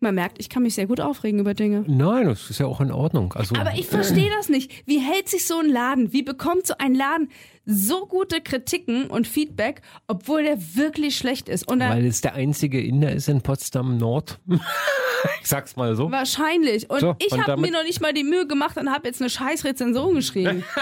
Man 0.00 0.14
merkt, 0.14 0.38
ich 0.38 0.48
kann 0.48 0.62
mich 0.62 0.74
sehr 0.76 0.86
gut 0.86 1.00
aufregen 1.00 1.40
über 1.40 1.54
Dinge. 1.54 1.84
Nein, 1.88 2.26
das 2.26 2.50
ist 2.50 2.60
ja 2.60 2.66
auch 2.66 2.80
in 2.80 2.92
Ordnung. 2.92 3.32
Also, 3.32 3.56
Aber 3.56 3.74
ich 3.74 3.86
verstehe 3.86 4.30
das 4.36 4.48
nicht. 4.48 4.86
Wie 4.86 4.98
hält 5.00 5.28
sich 5.28 5.46
so 5.46 5.58
ein 5.58 5.68
Laden? 5.68 6.12
Wie 6.12 6.22
bekommt 6.22 6.66
so 6.68 6.74
ein 6.78 6.94
Laden 6.94 7.30
so 7.64 8.06
gute 8.06 8.40
Kritiken 8.40 9.08
und 9.08 9.26
Feedback, 9.26 9.82
obwohl 10.06 10.44
der 10.44 10.56
wirklich 10.76 11.16
schlecht 11.18 11.48
ist? 11.48 11.68
Weil 11.68 12.06
es 12.06 12.20
der 12.20 12.34
einzige 12.34 12.80
Inder 12.80 13.12
ist 13.12 13.28
in 13.28 13.40
Potsdam 13.42 13.96
Nord. 13.98 14.38
ich 15.42 15.46
sag's 15.48 15.74
mal 15.74 15.96
so. 15.96 16.10
wahrscheinlich. 16.12 16.88
Und 16.88 17.00
So, 17.00 17.16
ich 17.18 17.32
habe 17.36 17.60
mir 17.60 17.72
noch 17.72 17.82
nicht 17.82 18.00
mal 18.00 18.12
die 18.12 18.24
Mühe 18.24 18.46
gemacht 18.46 18.76
und 18.76 18.90
habe 18.92 19.08
jetzt 19.08 19.20
eine 19.20 19.30
scheiß 19.30 19.64
Rezension 19.64 20.14
geschrieben. 20.14 20.62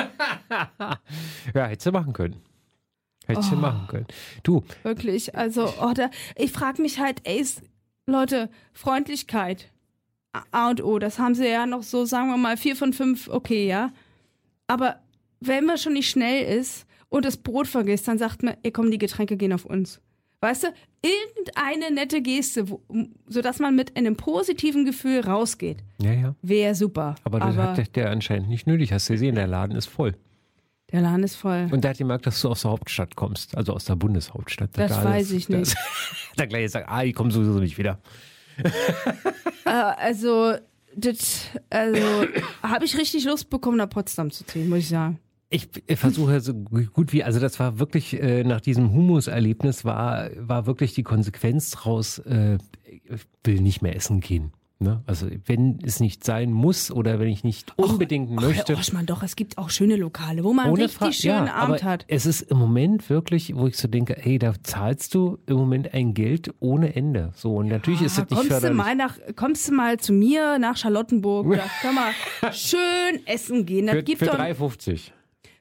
Ja, 1.54 1.66
hättest 1.66 1.86
du 1.86 1.92
machen 1.92 2.12
können. 2.12 2.36
Hättest 3.26 3.48
Oh. 3.50 3.54
du 3.56 3.60
machen 3.60 3.86
können. 3.88 4.06
Du, 4.42 4.62
Wirklich. 4.82 5.34
Also, 5.34 5.72
oh, 5.80 5.92
da, 5.94 6.10
ich 6.36 6.52
frage 6.52 6.80
mich 6.82 7.00
halt, 7.00 7.20
ey, 7.24 7.38
ist, 7.40 7.62
Leute, 8.10 8.48
Freundlichkeit. 8.72 9.70
A- 10.52 10.70
und 10.70 10.82
O, 10.84 10.98
das 10.98 11.18
haben 11.18 11.34
sie 11.34 11.48
ja 11.48 11.66
noch 11.66 11.82
so, 11.82 12.04
sagen 12.04 12.28
wir 12.28 12.36
mal, 12.36 12.56
vier 12.56 12.76
von 12.76 12.92
fünf, 12.92 13.28
okay, 13.28 13.66
ja. 13.66 13.90
Aber 14.68 15.00
wenn 15.40 15.64
man 15.64 15.76
schon 15.78 15.94
nicht 15.94 16.08
schnell 16.10 16.58
ist 16.58 16.86
und 17.08 17.24
das 17.24 17.36
Brot 17.36 17.66
vergisst, 17.66 18.06
dann 18.06 18.18
sagt 18.18 18.42
man, 18.42 18.54
ey, 18.62 18.70
komm, 18.70 18.90
die 18.90 18.98
Getränke 18.98 19.36
gehen 19.36 19.52
auf 19.52 19.64
uns. 19.64 20.00
Weißt 20.40 20.64
du, 20.64 20.68
irgendeine 21.02 21.92
nette 21.94 22.20
Geste, 22.22 22.68
wo, 22.70 22.82
sodass 23.26 23.58
man 23.58 23.74
mit 23.74 23.96
einem 23.96 24.16
positiven 24.16 24.84
Gefühl 24.84 25.20
rausgeht, 25.20 25.78
ja, 26.00 26.12
ja. 26.12 26.34
wäre 26.42 26.74
super. 26.74 27.14
Aber 27.24 27.40
das 27.40 27.56
hat 27.56 27.78
der- 27.78 27.84
der 27.86 28.10
anscheinend 28.10 28.48
nicht 28.50 28.66
nötig. 28.66 28.92
Hast 28.92 29.08
du 29.08 29.14
gesehen, 29.14 29.34
der 29.34 29.46
Laden 29.46 29.74
ist 29.76 29.86
voll. 29.86 30.14
Der 30.92 31.00
Laden 31.00 31.24
ist 31.24 31.36
voll. 31.36 31.68
Und 31.72 31.82
der 31.82 31.90
hat 31.90 31.98
gemerkt, 31.98 32.26
dass 32.26 32.40
du 32.40 32.48
aus 32.48 32.62
der 32.62 32.70
Hauptstadt 32.70 33.16
kommst, 33.16 33.56
also 33.56 33.72
aus 33.72 33.84
der 33.86 33.96
Bundeshauptstadt. 33.96 34.70
Das 34.74 34.92
Da 34.92 35.04
weiß 35.04 35.32
ich 35.32 35.46
da 35.46 35.58
nicht. 35.58 35.76
Der 36.38 36.46
gleich 36.46 36.70
sagt, 36.70 36.88
ah, 36.88 37.02
ich 37.02 37.14
komme 37.14 37.30
sowieso 37.30 37.58
nicht 37.58 37.76
wieder. 37.78 37.98
Äh, 38.58 38.70
also, 39.64 40.54
das, 40.94 41.46
also, 41.70 42.26
habe 42.62 42.84
ich 42.84 42.96
richtig 42.96 43.24
Lust 43.24 43.50
bekommen, 43.50 43.78
nach 43.78 43.88
Potsdam 43.88 44.30
zu 44.30 44.44
ziehen, 44.44 44.68
muss 44.68 44.80
ich 44.80 44.88
sagen. 44.88 45.18
Ich 45.48 45.68
versuche 45.94 46.40
so 46.40 46.54
gut 46.54 47.12
wie, 47.12 47.22
also 47.22 47.38
das 47.38 47.58
war 47.60 47.78
wirklich 47.78 48.20
äh, 48.20 48.42
nach 48.42 48.60
diesem 48.60 48.92
Humus-Erlebnis 48.92 49.84
war, 49.84 50.28
war 50.36 50.66
wirklich 50.66 50.92
die 50.94 51.04
Konsequenz 51.04 51.70
draus, 51.70 52.18
äh, 52.18 52.58
ich 52.84 53.20
will 53.44 53.60
nicht 53.60 53.80
mehr 53.80 53.94
essen 53.94 54.20
gehen. 54.20 54.52
Ne? 54.78 55.02
Also 55.06 55.26
wenn 55.46 55.78
es 55.82 56.00
nicht 56.00 56.22
sein 56.22 56.52
muss 56.52 56.90
oder 56.90 57.18
wenn 57.18 57.28
ich 57.28 57.44
nicht 57.44 57.72
unbedingt 57.78 58.30
Ach, 58.36 58.42
möchte. 58.42 58.74
Herr 58.74 58.78
Oschmann, 58.80 59.06
doch, 59.06 59.22
es 59.22 59.34
gibt 59.34 59.56
auch 59.56 59.70
schöne 59.70 59.96
Lokale, 59.96 60.44
wo 60.44 60.52
man 60.52 60.68
richtig 60.74 60.92
Fra- 60.98 61.12
schönen 61.12 61.46
ja, 61.46 61.54
Abend 61.54 61.82
aber 61.82 61.92
hat. 61.92 62.04
Es 62.08 62.26
ist 62.26 62.42
im 62.42 62.58
Moment 62.58 63.08
wirklich, 63.08 63.56
wo 63.56 63.66
ich 63.68 63.78
so 63.78 63.88
denke, 63.88 64.14
hey, 64.20 64.38
da 64.38 64.52
zahlst 64.62 65.14
du 65.14 65.38
im 65.46 65.56
Moment 65.56 65.94
ein 65.94 66.12
Geld 66.12 66.52
ohne 66.60 66.94
Ende. 66.94 67.32
So 67.36 67.54
und 67.56 67.68
natürlich 67.68 68.02
ist 68.02 68.18
das 68.18 68.28
nicht 68.28 68.36
kommst, 68.36 68.50
du 68.50 68.54
förderlich. 68.54 68.76
mal 68.76 68.94
nach, 68.94 69.16
kommst 69.34 69.66
du 69.66 69.72
mal 69.72 69.98
zu 69.98 70.12
mir 70.12 70.58
nach 70.58 70.76
Charlottenburg, 70.76 71.56
da 71.56 71.64
können 71.80 71.94
wir 72.42 72.52
schön 72.52 73.26
essen 73.26 73.64
gehen. 73.64 73.86
Das 73.86 73.94
für 73.96 74.02
gibt 74.02 74.18
für 74.18 74.26
doch 74.26 74.34
3,50. 74.38 75.10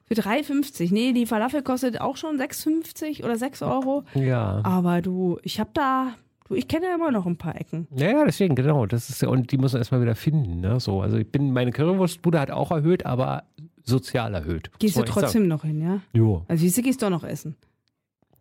für 0.08 0.14
3,50. 0.14 0.92
Nee, 0.92 1.14
die 1.14 1.24
Falafel 1.24 1.62
kostet 1.62 2.02
auch 2.02 2.18
schon 2.18 2.36
6,50 2.38 3.24
oder 3.24 3.38
6 3.38 3.62
Euro. 3.62 4.04
Ja. 4.14 4.60
Aber 4.62 5.00
du, 5.00 5.38
ich 5.42 5.58
hab 5.58 5.72
da, 5.72 6.08
du, 6.48 6.54
ich 6.54 6.68
kenne 6.68 6.86
ja 6.86 6.94
immer 6.94 7.10
noch 7.10 7.26
ein 7.26 7.36
paar 7.36 7.60
Ecken. 7.60 7.86
Ja, 7.96 8.10
ja, 8.10 8.24
deswegen, 8.24 8.54
genau. 8.54 8.86
Das 8.86 9.08
ist 9.10 9.22
und 9.24 9.52
die 9.52 9.58
muss 9.58 9.72
man 9.72 9.80
erstmal 9.80 10.00
wieder 10.02 10.14
finden. 10.14 10.60
Ne? 10.60 10.80
So, 10.80 11.00
also 11.02 11.16
ich 11.18 11.30
bin, 11.30 11.52
meine 11.52 11.70
Currywurstbude 11.72 12.38
hat 12.40 12.50
auch 12.50 12.70
erhöht, 12.70 13.04
aber 13.06 13.44
sozial 13.84 14.34
erhöht. 14.34 14.70
Gehst 14.78 14.96
du 14.96 15.02
trotzdem 15.02 15.48
noch 15.48 15.62
hin, 15.62 15.80
ja? 15.80 15.86
sagen. 15.88 16.02
Jo. 16.12 16.44
Also 16.48 16.62
siehst 16.62 16.78
du, 16.78 16.82
gehst 16.82 17.02
doch 17.02 17.10
noch 17.10 17.24
essen. 17.24 17.56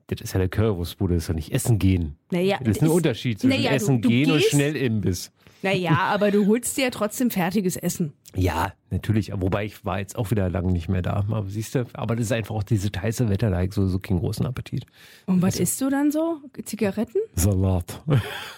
Das 0.07 0.21
ist 0.21 0.33
ja 0.33 0.39
der 0.39 0.49
Currywurstbude, 0.49 1.15
das 1.15 1.23
ist 1.23 1.27
ja 1.29 1.33
nicht 1.33 1.51
Essen 1.51 1.79
gehen. 1.79 2.15
Naja, 2.31 2.57
Das 2.63 2.77
ist 2.77 2.83
ein 2.83 2.89
Unterschied 2.89 3.39
zwischen 3.39 3.57
naja, 3.57 3.69
du- 3.71 3.75
Essen 3.75 4.01
du 4.01 4.09
gehen 4.09 4.29
und 4.31 4.37
gehst- 4.37 4.49
Schnellimbiss. 4.51 5.31
Naja, 5.65 5.97
aber 5.97 6.31
du 6.31 6.47
holst 6.47 6.77
dir 6.77 6.85
ja 6.85 6.89
trotzdem 6.89 7.31
fertiges 7.31 7.75
Essen. 7.75 8.13
Ja, 8.35 8.73
natürlich. 8.91 9.31
Wobei 9.33 9.65
ich 9.65 9.83
war 9.85 9.99
jetzt 9.99 10.17
auch 10.17 10.29
wieder 10.31 10.49
lange 10.49 10.71
nicht 10.71 10.89
mehr 10.89 11.01
da. 11.01 11.25
Aber 11.29 11.45
siehst 11.47 11.75
du, 11.75 11.85
aber 11.93 12.15
das 12.15 12.25
ist 12.25 12.31
einfach 12.31 12.53
auch 12.55 12.63
dieses 12.63 12.91
heiße 12.95 13.29
Wetter, 13.29 13.49
da 13.49 13.57
habe 13.57 13.65
ich 13.65 13.73
sowieso 13.73 13.99
keinen 13.99 14.19
großen 14.19 14.45
Appetit. 14.45 14.85
Und 15.25 15.41
was 15.41 15.59
isst 15.59 15.79
du 15.81 15.89
dann 15.89 16.11
so? 16.11 16.37
Zigaretten? 16.65 17.19
Salat. 17.35 18.01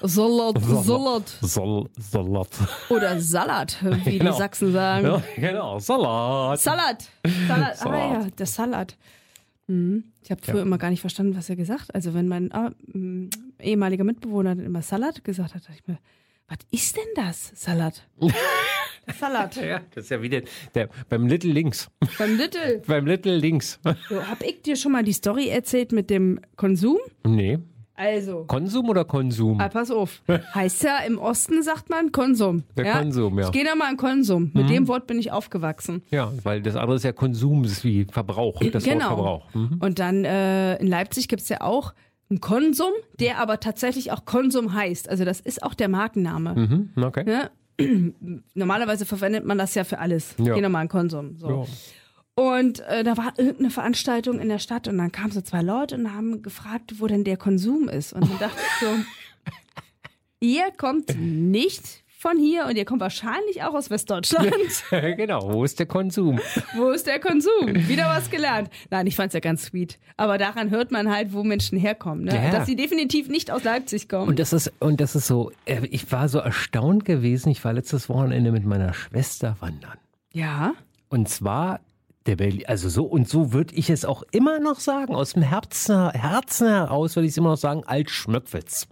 Salat, 0.01 0.61
Salat. 0.61 1.29
Sal 1.41 1.85
Salat. 1.97 2.49
Oder 2.89 3.19
Salat, 3.19 3.77
wie 4.05 4.17
Genau. 4.17 4.31
die 4.31 4.37
Sachsen 4.37 4.71
sagen. 4.73 5.05
Ja, 5.05 5.21
genau, 5.35 5.79
Salat. 5.79 6.59
Salat. 6.59 7.09
Salat. 7.47 7.71
Ah 7.71 7.75
Salat. 7.75 8.23
ja, 8.23 8.29
der 8.31 8.45
Salat. 8.45 8.97
Mhm. 9.67 10.05
Ich 10.23 10.31
habe 10.31 10.41
früher 10.43 10.61
immer 10.61 10.77
gar 10.77 10.89
nicht 10.89 11.01
verstanden, 11.01 11.35
was 11.37 11.49
er 11.49 11.55
gesagt 11.55 11.81
hat. 11.89 11.95
Also 11.95 12.13
wenn 12.13 12.27
mein 12.27 12.51
ah, 12.51 12.71
ehemaliger 13.59 14.03
Mitbewohner 14.03 14.51
immer 14.53 14.81
Salat 14.81 15.23
gesagt 15.23 15.55
hat, 15.55 15.63
dachte 15.63 15.73
ich 15.75 15.87
mir, 15.87 15.99
was 16.47 16.59
ist 16.71 16.95
denn 16.95 17.03
das? 17.15 17.51
Salat. 17.55 18.07
Salat. 19.19 19.55
Ja, 19.57 19.81
das 19.93 20.05
ist 20.05 20.09
ja 20.09 20.21
wieder 20.21 20.41
der, 20.75 20.89
beim 21.09 21.27
Little 21.27 21.51
Links. 21.51 21.89
Beim 22.17 22.37
Little. 22.37 22.81
beim 22.87 23.05
Little 23.05 23.37
Links. 23.37 23.79
So, 24.09 24.25
hab 24.25 24.41
ich 24.43 24.61
dir 24.61 24.75
schon 24.75 24.93
mal 24.93 25.03
die 25.03 25.13
Story 25.13 25.47
erzählt 25.49 25.91
mit 25.91 26.09
dem 26.09 26.39
Konsum? 26.55 26.97
Nee. 27.25 27.59
Also, 27.99 28.45
Konsum 28.45 28.89
oder 28.89 29.05
Konsum? 29.05 29.59
ah, 29.59 29.69
pass 29.69 29.89
auf. 29.89 30.21
Heißt 30.53 30.83
ja, 30.83 30.99
im 30.99 31.17
Osten 31.17 31.63
sagt 31.63 31.89
man 31.89 32.11
Konsum. 32.11 32.63
Der 32.77 32.85
ja? 32.85 32.99
Konsum, 32.99 33.39
ja. 33.39 33.45
Mhm. 33.45 33.49
Ich 33.49 33.51
gehe 33.51 33.65
da 33.65 33.73
mal 33.73 33.89
an 33.89 33.97
Konsum. 33.97 34.51
Mit 34.53 34.69
dem 34.69 34.87
Wort 34.87 35.07
bin 35.07 35.17
ich 35.17 35.31
aufgewachsen. 35.31 36.03
Ja, 36.11 36.31
weil 36.43 36.61
das 36.61 36.75
andere 36.75 36.97
ist 36.97 37.03
ja 37.03 37.11
Konsum, 37.11 37.63
das 37.63 37.71
ist 37.71 37.83
wie 37.83 38.05
Verbrauch. 38.05 38.59
Das 38.71 38.85
Wort 38.85 38.93
genau. 38.93 39.07
Verbrauch. 39.07 39.53
Mhm. 39.55 39.79
Und 39.79 39.97
dann 39.97 40.25
äh, 40.25 40.75
in 40.77 40.85
Leipzig 40.85 41.27
gibt's 41.27 41.49
ja 41.49 41.61
auch 41.61 41.93
einen 42.29 42.41
Konsum, 42.41 42.91
der 43.19 43.39
aber 43.39 43.59
tatsächlich 43.59 44.11
auch 44.11 44.25
Konsum 44.25 44.73
heißt. 44.73 45.09
Also 45.09 45.25
das 45.25 45.39
ist 45.39 45.63
auch 45.63 45.73
der 45.73 45.87
Markenname. 45.87 46.55
Mhm. 46.55 47.03
Okay. 47.03 47.23
Ne? 47.23 47.51
Normalerweise 48.53 49.05
verwendet 49.05 49.45
man 49.45 49.57
das 49.57 49.75
ja 49.75 49.83
für 49.83 49.99
alles. 49.99 50.35
Ja. 50.37 50.55
Geh 50.55 50.61
nochmal 50.61 50.81
an 50.83 50.89
Konsum. 50.89 51.37
So. 51.37 51.49
Ja. 51.49 51.65
Und 52.43 52.81
äh, 52.81 53.03
da 53.03 53.17
war 53.17 53.33
irgendeine 53.37 53.71
Veranstaltung 53.71 54.39
in 54.39 54.49
der 54.49 54.59
Stadt 54.59 54.87
und 54.87 54.97
dann 54.97 55.11
kamen 55.11 55.31
so 55.31 55.41
zwei 55.41 55.63
Leute 55.63 55.95
und 55.95 56.13
haben 56.13 56.43
gefragt, 56.43 56.99
wo 56.99 57.07
denn 57.07 57.23
der 57.23 57.37
Konsum 57.37 57.89
ist. 57.89 58.13
Und 58.13 58.29
dann 58.29 58.37
dachte 58.37 58.59
ich 58.61 58.87
so, 58.87 58.93
ihr 60.39 60.65
kommt 60.77 61.17
nicht 61.19 62.03
von 62.27 62.37
hier 62.37 62.65
und 62.65 62.75
ihr 62.75 62.83
kommt 62.83 62.99
wahrscheinlich 62.99 63.63
auch 63.63 63.73
aus 63.73 63.89
Westdeutschland. 63.89 64.51
genau, 64.89 65.53
wo 65.53 65.63
ist 65.63 65.79
der 65.79 65.85
Konsum? 65.85 66.39
Wo 66.75 66.89
ist 66.89 67.07
der 67.07 67.19
Konsum? 67.19 67.67
Wieder 67.87 68.05
was 68.05 68.29
gelernt. 68.29 68.69
Nein, 68.89 69.07
ich 69.07 69.15
fand's 69.15 69.33
ja 69.33 69.39
ganz 69.39 69.63
sweet. 69.63 69.97
Aber 70.17 70.37
daran 70.37 70.69
hört 70.69 70.91
man 70.91 71.09
halt, 71.09 71.31
wo 71.31 71.43
Menschen 71.43 71.77
herkommen. 71.77 72.25
Ne? 72.25 72.35
Ja. 72.35 72.51
Dass 72.51 72.65
sie 72.65 72.75
definitiv 72.75 73.29
nicht 73.29 73.49
aus 73.49 73.63
Leipzig 73.63 74.09
kommen. 74.09 74.27
Und 74.27 74.39
das 74.39 74.51
ist, 74.51 74.73
und 74.79 74.99
das 74.99 75.15
ist 75.15 75.27
so, 75.27 75.51
äh, 75.65 75.85
ich 75.89 76.11
war 76.11 76.27
so 76.27 76.39
erstaunt 76.39 77.05
gewesen, 77.05 77.49
ich 77.49 77.63
war 77.63 77.71
letztes 77.71 78.09
Wochenende 78.09 78.51
mit 78.51 78.65
meiner 78.65 78.93
Schwester 78.93 79.55
wandern. 79.59 79.97
ja. 80.33 80.73
Und 81.09 81.29
zwar 81.29 81.79
der 82.25 82.35
Berlin, 82.35 82.65
also 82.67 82.89
so 82.89 83.05
und 83.05 83.29
so 83.29 83.53
würde 83.53 83.73
ich 83.73 83.89
es 83.89 84.03
auch 84.03 84.23
immer 84.31 84.59
noch 84.59 84.81
sagen, 84.81 85.15
aus 85.15 85.31
dem 85.31 85.43
Herzen, 85.43 86.09
Herzen 86.09 86.67
heraus 86.67 87.15
würde 87.15 87.27
ich 87.27 87.31
es 87.31 87.37
immer 87.37 87.51
noch 87.51 87.57
sagen, 87.57 87.83
als 87.85 88.11
Schmöckwitz. 88.11 88.89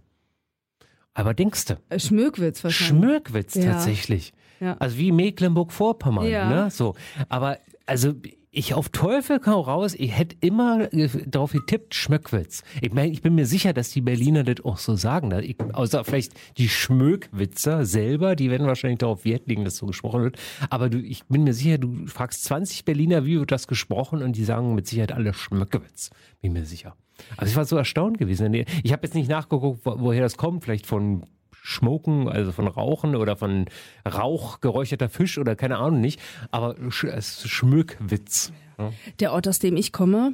Aber 1.15 1.33
denkst 1.33 1.65
du, 1.65 1.73
Äh, 1.89 1.97
Schmöckwitz 1.99 2.63
wahrscheinlich. 2.63 3.05
Schmöckwitz 3.09 3.55
Ja. 3.55 3.71
tatsächlich. 3.73 4.33
Ja. 4.59 4.75
Also 4.79 4.97
wie 4.97 5.11
Mecklenburg-Vorpommern, 5.11 6.27
Ja. 6.27 6.47
ne? 6.65 6.69
So. 6.69 6.93
Aber 7.29 7.57
also 7.87 8.13
ich 8.55 8.73
auf 8.73 8.89
Teufel 8.89 9.39
komm 9.39 9.61
raus, 9.61 9.93
ich 9.95 10.17
hätte 10.17 10.35
immer 10.39 10.91
äh, 10.93 11.09
darauf 11.27 11.51
getippt, 11.51 11.93
Schmöckwitz. 11.93 12.63
Ich 12.81 12.93
meine, 12.93 13.11
ich 13.11 13.21
bin 13.21 13.35
mir 13.35 13.45
sicher, 13.45 13.73
dass 13.73 13.89
die 13.89 14.01
Berliner 14.01 14.43
das 14.43 14.63
auch 14.63 14.77
so 14.77 14.95
sagen. 14.95 15.31
Ich, 15.43 15.57
außer 15.73 16.03
vielleicht 16.05 16.33
die 16.57 16.69
Schmöckwitzer 16.69 17.85
selber, 17.85 18.35
die 18.35 18.49
werden 18.49 18.65
wahrscheinlich 18.65 18.99
darauf 18.99 19.25
Wert 19.25 19.47
legen, 19.47 19.65
dass 19.65 19.77
so 19.77 19.85
gesprochen 19.85 20.23
wird. 20.23 20.37
Aber 20.69 20.89
du, 20.89 20.99
ich 20.99 21.25
bin 21.25 21.43
mir 21.43 21.53
sicher, 21.53 21.77
du 21.77 22.07
fragst 22.07 22.45
20 22.45 22.85
Berliner, 22.85 23.25
wie 23.25 23.39
wird 23.39 23.51
das 23.51 23.67
gesprochen? 23.67 24.23
Und 24.23 24.37
die 24.37 24.45
sagen 24.45 24.73
mit 24.73 24.87
Sicherheit 24.87 25.11
alle 25.11 25.33
Schmöckwitz. 25.33 26.11
Bin 26.41 26.53
mir 26.53 26.65
sicher. 26.65 26.95
Also 27.37 27.51
ich 27.51 27.57
war 27.57 27.65
so 27.65 27.75
erstaunt 27.75 28.17
gewesen. 28.17 28.53
Ich 28.53 28.91
habe 28.91 29.03
jetzt 29.03 29.15
nicht 29.15 29.29
nachgeguckt, 29.29 29.81
wo, 29.85 29.99
woher 29.99 30.21
das 30.21 30.37
kommt. 30.37 30.63
Vielleicht 30.63 30.85
von 30.85 31.25
Schmoken, 31.67 32.29
also 32.29 32.51
von 32.51 32.67
Rauchen 32.67 33.15
oder 33.15 33.35
von 33.35 33.65
Rauch 34.07 34.61
geräucherter 34.61 35.09
Fisch 35.09 35.37
oder 35.39 35.55
keine 35.55 35.77
Ahnung 35.77 35.99
nicht. 35.99 36.19
Aber 36.51 36.75
sch 36.91 37.05
es 37.05 37.39
ist 37.43 37.49
Schmöckwitz. 37.49 38.51
Ja. 38.77 38.91
Der 39.19 39.33
Ort, 39.33 39.47
aus 39.47 39.57
dem 39.57 39.75
ich 39.75 39.91
komme, 39.91 40.33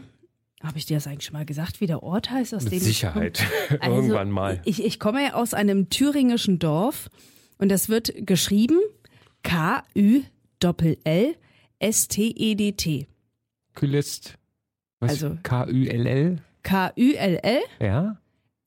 habe 0.62 0.78
ich 0.78 0.86
dir 0.88 0.98
das 0.98 1.08
eigentlich 1.08 1.26
schon 1.26 1.34
mal 1.34 1.46
gesagt, 1.46 1.80
wie 1.80 1.88
der 1.88 2.04
Ort 2.04 2.30
heißt, 2.32 2.54
aus 2.54 2.64
Mit 2.66 2.74
dem 2.74 2.80
Sicherheit. 2.80 3.40
ich 3.40 3.48
komme? 3.70 3.80
Also, 3.82 3.96
Irgendwann 3.96 4.30
mal. 4.32 4.62
Ich, 4.66 4.84
ich 4.84 5.00
komme 5.00 5.24
ja 5.24 5.34
aus 5.36 5.54
einem 5.54 5.90
thüringischen 5.90 6.60
Dorf 6.60 7.10
und 7.58 7.70
das 7.70 7.88
wird 7.88 8.12
geschrieben 8.28 8.78
K-Ü-L-L-S-T-E-D-T. 11.82 13.08
Küllest. 13.74 14.36
Was? 15.00 15.12
Also- 15.12 15.38
K-U-L-L? 15.44 16.42
K-Ü-L-L 16.64 17.60
Ja? 17.80 18.18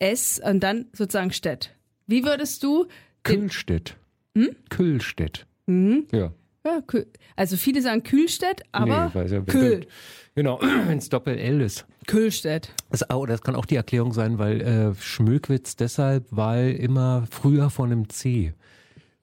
S 0.01 0.41
und 0.45 0.61
dann 0.61 0.87
sozusagen 0.93 1.31
Städt. 1.31 1.75
Wie 2.07 2.25
würdest 2.25 2.63
du 2.63 2.87
Kühlstedt. 3.23 3.97
Hm? 4.37 4.55
Kühlstedt. 4.69 5.47
Mhm. 5.67 6.07
Ja. 6.13 6.33
Ja, 6.67 6.79
Kü- 6.79 7.07
also 7.37 7.57
viele 7.59 7.83
sagen 7.83 8.03
Kühlstedt, 8.03 8.63
aber 8.73 9.11
nee, 9.15 9.15
weiß 9.21 9.31
ja 9.33 9.41
Kühl. 9.43 9.87
Genau, 10.35 10.59
wenn 10.87 10.97
es 10.99 11.09
Doppel-L 11.11 11.61
ist. 11.61 11.87
Kühlstedt. 12.07 12.73
Das, 12.91 13.09
oh, 13.11 13.27
das 13.27 13.43
kann 13.43 13.55
auch 13.55 13.67
die 13.67 13.77
Erklärung 13.77 14.13
sein, 14.15 14.39
weil 14.39 14.61
äh, 14.63 14.95
Schmöckwitz 15.01 15.77
deshalb, 15.77 16.27
weil 16.31 16.73
immer 16.73 17.27
früher 17.31 17.69
von 17.71 17.93
einem 17.93 18.09
C 18.09 18.55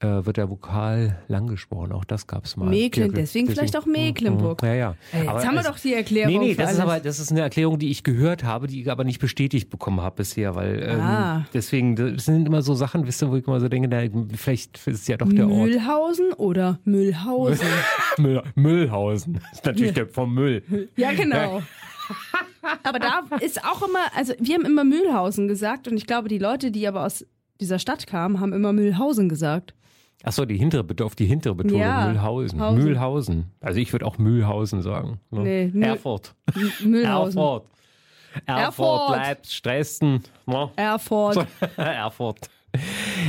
äh, 0.02 0.26
wird 0.26 0.38
der 0.38 0.50
Vokal 0.50 1.18
lang 1.28 1.48
gesprochen. 1.48 1.92
Auch 1.92 2.04
das 2.06 2.26
gab 2.28 2.46
es 2.46 2.58
mal. 2.58 2.68
Mecklen, 2.70 3.10
Die- 3.10 3.16
deswegen 3.16 3.48
vielleicht 3.48 3.78
auch 3.78 3.86
Mecklenburg. 3.86 4.62
Mhm. 4.64 4.68
Ja, 4.68 4.74
ja. 4.74 4.96
Hey, 5.12 5.22
jetzt 5.22 5.30
Aber 5.30 5.44
haben 5.46 5.54
wir 5.54 5.62
es- 5.62 5.68
doch 5.68 5.80
die 5.80 5.94
Erklärung. 5.94 6.32
Nee, 6.34 6.40
nee, 6.40 6.56
das 6.56 6.74
ist 6.74 6.80
aber 6.80 7.00
das 7.00 7.20
ist 7.20 7.32
eine 7.32 7.42
Erklärung, 7.42 7.78
die 7.80 7.90
ich 7.92 8.04
gehört 8.04 8.44
habe, 8.44 8.68
die 8.68 8.82
ich 8.82 8.92
aber 8.92 9.04
nicht 9.04 9.20
bestätigt 9.20 9.70
bekommen 9.70 10.02
habe 10.02 10.16
bisher, 10.18 10.56
weil 10.56 10.82
ähm, 10.84 11.00
Ah. 11.00 11.46
deswegen, 11.54 11.96
das 11.96 12.26
sind 12.26 12.48
immer 12.48 12.62
so 12.62 12.74
Sachen, 12.74 13.06
wisst 13.06 13.22
ihr, 13.22 13.30
wo 13.32 13.36
ich 13.36 13.46
immer 13.48 13.60
so 13.60 13.70
denke, 13.70 13.88
na, 13.88 14.02
vielleicht 14.36 14.78
ist 14.78 14.88
es 14.88 15.08
ja 15.08 15.18
doch 15.18 15.30
der 15.32 15.48
Ort. 15.48 15.58
Mühlhausen 15.68 16.34
oder 16.34 16.80
Müllhausen. 16.84 17.68
Müll, 18.18 18.42
Müllhausen. 18.56 19.34
Das 19.36 19.52
ist 19.60 19.66
natürlich 19.66 19.94
der 19.94 20.08
vom 20.08 20.34
Müll. 20.34 20.64
ja, 20.96 21.12
genau. 21.14 21.62
aber 22.84 23.00
da 23.00 23.22
ist 23.40 23.64
auch 23.64 23.82
immer, 23.88 24.00
also 24.16 24.34
wir 24.40 24.56
haben 24.56 24.66
immer 24.66 24.84
Mühlhausen 24.84 25.48
gesagt 25.48 25.88
und 25.88 25.96
ich 25.98 26.08
glaube, 26.08 26.28
die 26.28 26.38
Leute, 26.40 26.72
die 26.72 26.88
aber 26.88 27.06
aus 27.06 27.26
dieser 27.60 27.80
Stadt 27.80 28.08
kamen, 28.08 28.40
haben 28.40 28.54
immer 28.54 28.74
Mühlhausen 28.74 29.30
gesagt. 29.30 29.74
Achso, 30.24 30.46
die 30.46 30.58
hintere, 30.58 30.86
auf 31.04 31.16
die 31.16 31.26
hintere 31.26 31.56
Betonung. 31.56 31.80
Ja, 31.80 32.08
Mühlhausen. 32.08 32.62
Hausen. 32.62 32.84
Mühlhausen. 32.84 33.46
Also 33.60 33.80
ich 33.80 33.92
würde 33.92 34.06
auch 34.06 34.18
Mühlhausen 34.18 34.82
sagen. 34.82 35.20
Ne? 35.32 35.72
Nee, 35.74 35.86
Erfurt. 35.88 36.36
Mühlhausen. 36.84 37.40
Erfurt. 37.40 37.66
Erfurt. 38.46 39.10
Leipzig, 39.10 39.62
Dresden. 39.62 40.24
Ne? 40.46 40.70
Erfurt. 40.76 41.46
Erfurt. 41.78 42.50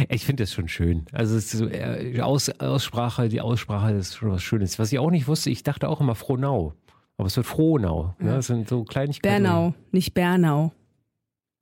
Ich 0.08 0.24
finde 0.24 0.44
das 0.44 0.52
schon 0.52 0.68
schön. 0.68 1.06
Also 1.12 1.36
es 1.36 1.52
ist 1.52 1.58
so, 1.58 1.66
äh, 1.66 2.20
Aus, 2.20 2.48
Aussprache, 2.60 3.28
die 3.28 3.40
Aussprache 3.40 3.92
ist 3.92 4.14
schon 4.16 4.30
was 4.30 4.42
Schönes. 4.42 4.78
Was 4.78 4.92
ich 4.92 4.98
auch 4.98 5.10
nicht 5.10 5.26
wusste, 5.26 5.50
ich 5.50 5.62
dachte 5.62 5.88
auch 5.88 6.00
immer 6.00 6.14
Frohnau. 6.14 6.74
Aber 7.16 7.26
es 7.26 7.36
wird 7.36 7.46
Frohnau. 7.46 8.14
Ne? 8.18 8.34
Das 8.34 8.46
sind 8.46 8.68
so 8.68 8.84
Kleinigkeiten. 8.84 9.42
Bernau, 9.42 9.74
nicht 9.90 10.14
Bernau. 10.14 10.72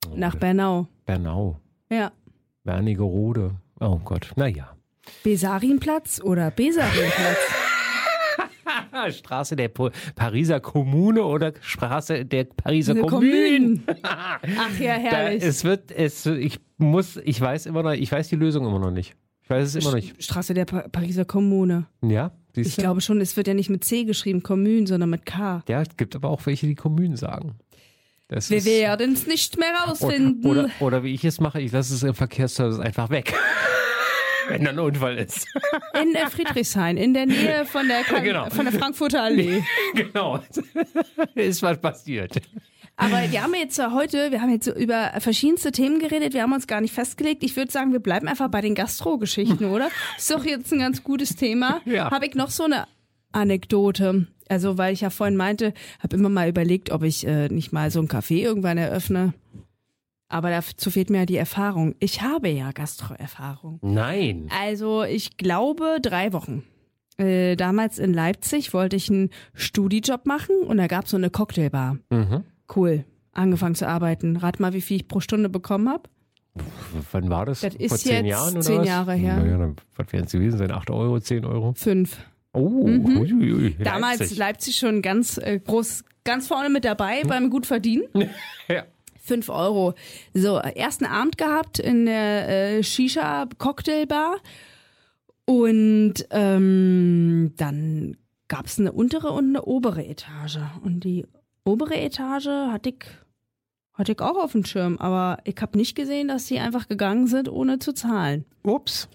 Oh, 0.07 0.13
Nach 0.15 0.35
Bernau. 0.35 0.87
Bernau. 1.05 1.59
Ja. 1.91 2.11
Wernigerode. 2.63 3.55
Oh 3.79 3.99
Gott. 4.03 4.31
Naja. 4.35 4.75
Besarinplatz 5.23 6.21
oder 6.21 6.51
Besarinplatz? 6.51 7.37
Straße 9.17 9.55
der 9.55 9.69
Po- 9.69 9.89
Pariser 10.15 10.59
Kommune 10.59 11.23
oder 11.23 11.53
Straße 11.61 12.25
der 12.25 12.43
Pariser 12.45 12.93
Eine 12.93 13.01
Kommune. 13.03 13.79
Ach 14.03 14.79
ja, 14.79 14.95
Da, 14.97 15.01
herrlich. 15.01 15.43
es 15.43 15.63
wird, 15.63 15.91
es, 15.91 16.25
ich 16.25 16.59
muss, 16.77 17.17
ich 17.23 17.39
weiß 17.39 17.65
immer 17.65 17.83
noch, 17.83 17.91
ich 17.93 18.11
weiß 18.11 18.29
die 18.29 18.35
Lösung 18.35 18.65
immer 18.65 18.79
noch 18.79 18.91
nicht. 18.91 19.15
Ich 19.43 19.49
weiß 19.49 19.67
es 19.67 19.75
immer 19.75 19.91
noch 19.91 19.95
nicht. 19.95 20.21
Straße 20.23 20.53
der 20.53 20.65
pa 20.65 20.87
Pariser 20.89 21.25
Kommune. 21.25 21.85
Ja, 22.03 22.31
siehst 22.53 22.69
Ich 22.69 22.75
du? 22.75 22.81
glaube 22.81 23.01
schon, 23.01 23.19
es 23.21 23.35
wird 23.37 23.47
ja 23.47 23.53
nicht 23.53 23.69
mit 23.69 23.83
C 23.83 24.03
geschrieben, 24.03 24.43
Kommune, 24.43 24.87
sondern 24.87 25.09
mit 25.09 25.25
K. 25.25 25.63
Ja, 25.67 25.81
es 25.81 25.97
gibt 25.97 26.15
aber 26.15 26.29
auch 26.29 26.45
welche, 26.45 26.67
die 26.67 26.75
Kommunen 26.75 27.15
sagen. 27.17 27.55
Das 28.27 28.49
Wir 28.49 28.63
werden 28.63 29.13
es 29.13 29.27
nicht 29.27 29.57
mehr 29.57 29.73
rausfinden. 29.87 30.45
oder, 30.49 30.69
oder 30.79 31.03
wie 31.03 31.13
ich 31.13 31.25
es 31.25 31.39
mache, 31.41 31.59
ich 31.59 31.71
lasse 31.71 31.93
es 31.93 32.03
im 32.03 32.13
Verkehrsservice 32.13 32.79
einfach 32.79 33.09
weg. 33.09 33.33
Wenn 34.51 34.63
da 34.65 34.71
ein 34.71 34.79
Unfall 34.79 35.17
ist. 35.17 35.47
In 36.01 36.13
äh, 36.15 36.29
Friedrichshain, 36.29 36.97
in 36.97 37.13
der 37.13 37.25
Nähe 37.25 37.65
von 37.65 37.87
der, 37.87 38.03
Ka- 38.03 38.19
Genau. 38.19 38.49
von 38.49 38.65
der 38.65 38.73
Frankfurter 38.73 39.23
Allee. 39.23 39.63
genau. 39.95 40.39
ist 41.35 41.61
was 41.61 41.79
passiert. 41.79 42.41
Aber 42.97 43.19
wir 43.31 43.41
haben 43.41 43.53
jetzt 43.55 43.77
ja 43.77 43.93
heute, 43.93 44.31
wir 44.31 44.41
haben 44.41 44.51
jetzt 44.51 44.67
über 44.67 45.11
verschiedenste 45.19 45.71
Themen 45.71 45.99
geredet, 45.99 46.33
wir 46.33 46.43
haben 46.43 46.53
uns 46.53 46.67
gar 46.67 46.81
nicht 46.81 46.93
festgelegt. 46.93 47.41
Ich 47.43 47.55
würde 47.55 47.71
sagen, 47.71 47.93
wir 47.93 47.99
bleiben 47.99 48.27
einfach 48.27 48.49
bei 48.49 48.61
den 48.61 48.75
Gastro-Geschichten, 48.75 49.65
oder? 49.65 49.89
Ist 50.17 50.29
doch 50.29 50.45
jetzt 50.45 50.71
ein 50.71 50.79
ganz 50.79 51.03
gutes 51.03 51.35
Thema. 51.35 51.81
Ja. 51.85 52.11
Habe 52.11 52.25
ich 52.27 52.35
noch 52.35 52.51
so 52.51 52.65
eine 52.65 52.85
Anekdote. 53.31 54.27
Also, 54.49 54.77
weil 54.77 54.93
ich 54.93 55.01
ja 55.01 55.09
vorhin 55.09 55.37
meinte, 55.37 55.73
habe 56.03 56.15
immer 56.17 56.29
mal 56.29 56.49
überlegt, 56.49 56.91
ob 56.91 57.03
ich 57.03 57.25
äh, 57.25 57.47
nicht 57.47 57.71
mal 57.71 57.89
so 57.89 58.01
ein 58.01 58.07
Café 58.09 58.35
irgendwann 58.35 58.77
eröffne. 58.77 59.33
Aber 60.31 60.49
dazu 60.49 60.89
fehlt 60.89 61.09
mir 61.09 61.19
ja 61.19 61.25
die 61.25 61.35
Erfahrung. 61.37 61.95
Ich 61.99 62.21
habe 62.21 62.47
ja 62.49 62.71
Gastro-Erfahrung. 62.71 63.79
Nein. 63.81 64.47
Also, 64.57 65.03
ich 65.03 65.35
glaube 65.37 65.97
drei 66.01 66.31
Wochen. 66.31 66.63
Äh, 67.17 67.55
damals 67.57 67.99
in 67.99 68.13
Leipzig 68.13 68.73
wollte 68.73 68.95
ich 68.95 69.09
einen 69.09 69.29
Studijob 69.53 70.25
machen 70.25 70.55
und 70.65 70.77
da 70.77 70.87
gab 70.87 71.05
es 71.05 71.11
so 71.11 71.17
eine 71.17 71.29
Cocktailbar. 71.29 71.97
Mhm. 72.09 72.43
Cool. 72.73 73.03
Angefangen 73.33 73.75
zu 73.75 73.87
arbeiten. 73.87 74.37
Rat 74.37 74.59
mal, 74.59 74.73
wie 74.73 74.81
viel 74.81 74.97
ich 74.97 75.07
pro 75.07 75.19
Stunde 75.19 75.49
bekommen 75.49 75.89
habe. 75.89 76.09
Wann 77.11 77.29
war 77.29 77.45
das? 77.45 77.61
Das 77.61 77.75
ist 77.75 77.89
Vor 77.89 77.97
zehn 77.97 78.25
jetzt 78.25 78.31
Jahren 78.31 78.53
oder 78.53 78.61
zehn 78.61 78.79
was? 78.79 78.87
Jahre 78.87 79.13
her. 79.13 79.37
Naja, 79.37 79.57
dann, 79.57 79.75
was 79.95 80.11
werden 80.11 80.25
es 80.25 80.31
gewesen 80.31 80.57
sein? 80.57 80.71
8 80.71 80.89
Euro, 80.89 81.19
10 81.19 81.45
Euro? 81.45 81.73
Fünf. 81.75 82.17
Oh, 82.53 82.87
Mhm. 82.87 83.75
Damals 83.83 84.19
Leipzig. 84.19 84.37
Leipzig, 84.37 84.75
schon 84.77 85.01
ganz 85.01 85.37
äh, 85.37 85.59
groß, 85.59 86.03
ganz 86.23 86.47
vorne 86.47 86.69
mit 86.69 86.83
dabei 86.85 87.23
beim 87.23 87.49
gut 87.49 87.65
verdienen. 87.65 88.03
Ja. 88.67 88.83
Fünf 89.21 89.49
Euro. 89.49 89.93
So, 90.33 90.57
ersten 90.57 91.05
Abend 91.05 91.37
gehabt 91.37 91.79
in 91.79 92.05
der 92.05 92.49
äh, 92.49 92.83
Shisha-Cocktailbar. 92.83 94.37
Und 95.45 96.13
ähm, 96.31 97.53
dann 97.57 98.17
gab 98.47 98.65
es 98.65 98.79
eine 98.79 98.91
untere 98.91 99.31
und 99.31 99.49
eine 99.49 99.63
obere 99.63 100.05
Etage. 100.05 100.59
Und 100.83 101.03
die 101.03 101.25
obere 101.63 101.95
Etage 101.95 102.47
hatte 102.47 102.89
ich, 102.89 103.05
hatte 103.93 104.11
ich 104.13 104.19
auch 104.19 104.37
auf 104.37 104.53
dem 104.53 104.65
Schirm. 104.65 104.97
Aber 104.97 105.37
ich 105.45 105.55
habe 105.61 105.77
nicht 105.77 105.95
gesehen, 105.95 106.27
dass 106.27 106.47
sie 106.47 106.59
einfach 106.59 106.87
gegangen 106.87 107.27
sind, 107.27 107.47
ohne 107.47 107.79
zu 107.79 107.93
zahlen. 107.93 108.45
Ups. 108.63 109.07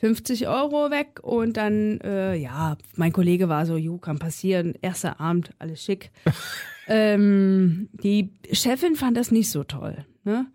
50 0.00 0.48
Euro 0.48 0.90
weg 0.90 1.20
und 1.22 1.58
dann, 1.58 2.00
äh, 2.00 2.34
ja, 2.34 2.78
mein 2.96 3.12
Kollege 3.12 3.50
war 3.50 3.66
so, 3.66 3.76
jo, 3.76 3.98
kann 3.98 4.18
passieren, 4.18 4.74
erster 4.80 5.20
Abend, 5.20 5.50
alles 5.58 5.84
schick. 5.84 6.10
ähm, 6.90 7.88
die 7.92 8.32
Chefin 8.52 8.96
fand 8.96 9.16
das 9.16 9.30
nicht 9.30 9.48
so 9.48 9.62
toll. 9.62 10.04
Ne? 10.24 10.46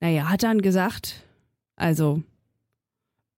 Naja, 0.00 0.28
hat 0.28 0.44
dann 0.44 0.62
gesagt, 0.62 1.24
also, 1.74 2.22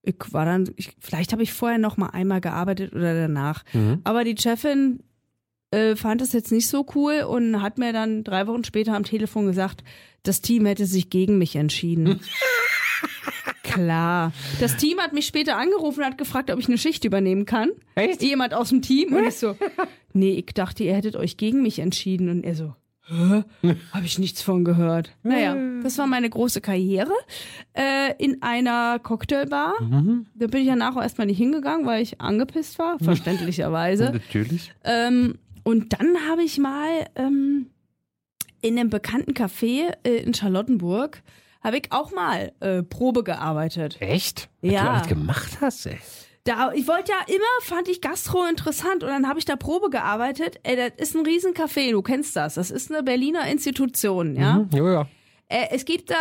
ich 0.02 0.16
war 0.30 0.44
dann, 0.44 0.70
ich, 0.76 0.94
vielleicht 1.00 1.32
habe 1.32 1.42
ich 1.42 1.54
vorher 1.54 1.78
noch 1.78 1.96
mal 1.96 2.08
einmal 2.08 2.42
gearbeitet 2.42 2.92
oder 2.92 3.14
danach. 3.14 3.64
Mhm. 3.72 4.02
Aber 4.04 4.24
die 4.24 4.36
Chefin 4.38 5.02
äh, 5.70 5.96
fand 5.96 6.20
es 6.20 6.32
jetzt 6.32 6.52
nicht 6.52 6.68
so 6.68 6.86
cool 6.94 7.22
und 7.22 7.62
hat 7.62 7.78
mir 7.78 7.94
dann 7.94 8.24
drei 8.24 8.46
Wochen 8.46 8.62
später 8.62 8.94
am 8.94 9.04
Telefon 9.04 9.46
gesagt, 9.46 9.82
das 10.22 10.42
Team 10.42 10.66
hätte 10.66 10.84
sich 10.84 11.08
gegen 11.08 11.38
mich 11.38 11.56
entschieden. 11.56 12.20
Klar. 13.74 14.32
Das 14.60 14.76
Team 14.76 14.98
hat 14.98 15.12
mich 15.12 15.26
später 15.26 15.56
angerufen 15.56 16.00
und 16.00 16.06
hat 16.06 16.18
gefragt, 16.18 16.50
ob 16.50 16.58
ich 16.58 16.68
eine 16.68 16.78
Schicht 16.78 17.04
übernehmen 17.04 17.44
kann. 17.44 17.70
Echt? 17.96 18.22
Jemand 18.22 18.54
aus 18.54 18.68
dem 18.68 18.82
Team. 18.82 19.12
Und 19.14 19.26
ich 19.26 19.36
so, 19.36 19.56
nee, 20.12 20.34
ich 20.34 20.54
dachte, 20.54 20.84
ihr 20.84 20.94
hättet 20.94 21.16
euch 21.16 21.36
gegen 21.36 21.62
mich 21.62 21.80
entschieden. 21.80 22.28
Und 22.28 22.44
er 22.44 22.54
so, 22.54 22.74
hä? 23.08 23.42
Habe 23.92 24.06
ich 24.06 24.18
nichts 24.18 24.42
von 24.42 24.64
gehört. 24.64 25.12
Naja, 25.22 25.56
das 25.82 25.98
war 25.98 26.06
meine 26.06 26.30
große 26.30 26.60
Karriere 26.60 27.12
äh, 27.74 28.14
in 28.18 28.42
einer 28.42 28.98
Cocktailbar. 29.00 29.74
Da 30.34 30.46
bin 30.46 30.62
ich 30.62 30.68
danach 30.68 30.96
auch 30.96 31.02
erstmal 31.02 31.26
nicht 31.26 31.38
hingegangen, 31.38 31.86
weil 31.86 32.02
ich 32.02 32.20
angepisst 32.20 32.78
war, 32.78 32.98
verständlicherweise. 33.00 34.10
Natürlich. 34.12 34.72
Ähm, 34.84 35.38
und 35.64 35.94
dann 35.94 36.28
habe 36.28 36.42
ich 36.42 36.58
mal 36.58 37.06
ähm, 37.16 37.66
in 38.60 38.78
einem 38.78 38.90
bekannten 38.90 39.32
Café 39.32 39.94
äh, 40.04 40.16
in 40.16 40.32
Charlottenburg, 40.34 41.22
habe 41.64 41.78
ich 41.78 41.90
auch 41.90 42.12
mal 42.12 42.52
äh, 42.60 42.82
Probe 42.82 43.24
gearbeitet. 43.24 43.96
Echt? 44.00 44.48
Was 44.62 44.72
Ja. 44.72 44.82
du 44.84 44.90
alles 44.90 45.08
gemacht 45.08 45.58
hast, 45.60 45.86
ey. 45.86 45.98
Da, 46.44 46.72
ich 46.74 46.86
wollte 46.86 47.10
ja 47.10 47.34
immer, 47.34 47.44
fand 47.62 47.88
ich 47.88 48.02
Gastro 48.02 48.44
interessant 48.44 49.02
und 49.02 49.08
dann 49.08 49.26
habe 49.26 49.38
ich 49.38 49.46
da 49.46 49.56
Probe 49.56 49.88
gearbeitet. 49.88 50.60
Ey, 50.62 50.76
das 50.76 50.90
ist 50.98 51.16
ein 51.16 51.24
Riesencafé, 51.24 51.90
du 51.90 52.02
kennst 52.02 52.36
das. 52.36 52.54
Das 52.54 52.70
ist 52.70 52.92
eine 52.92 53.02
Berliner 53.02 53.46
Institution, 53.48 54.36
ja. 54.36 54.56
Mhm. 54.58 54.68
Ja, 54.74 54.92
ja. 54.92 55.06
Äh, 55.48 55.68
es 55.70 55.86
gibt 55.86 56.10
da, 56.10 56.16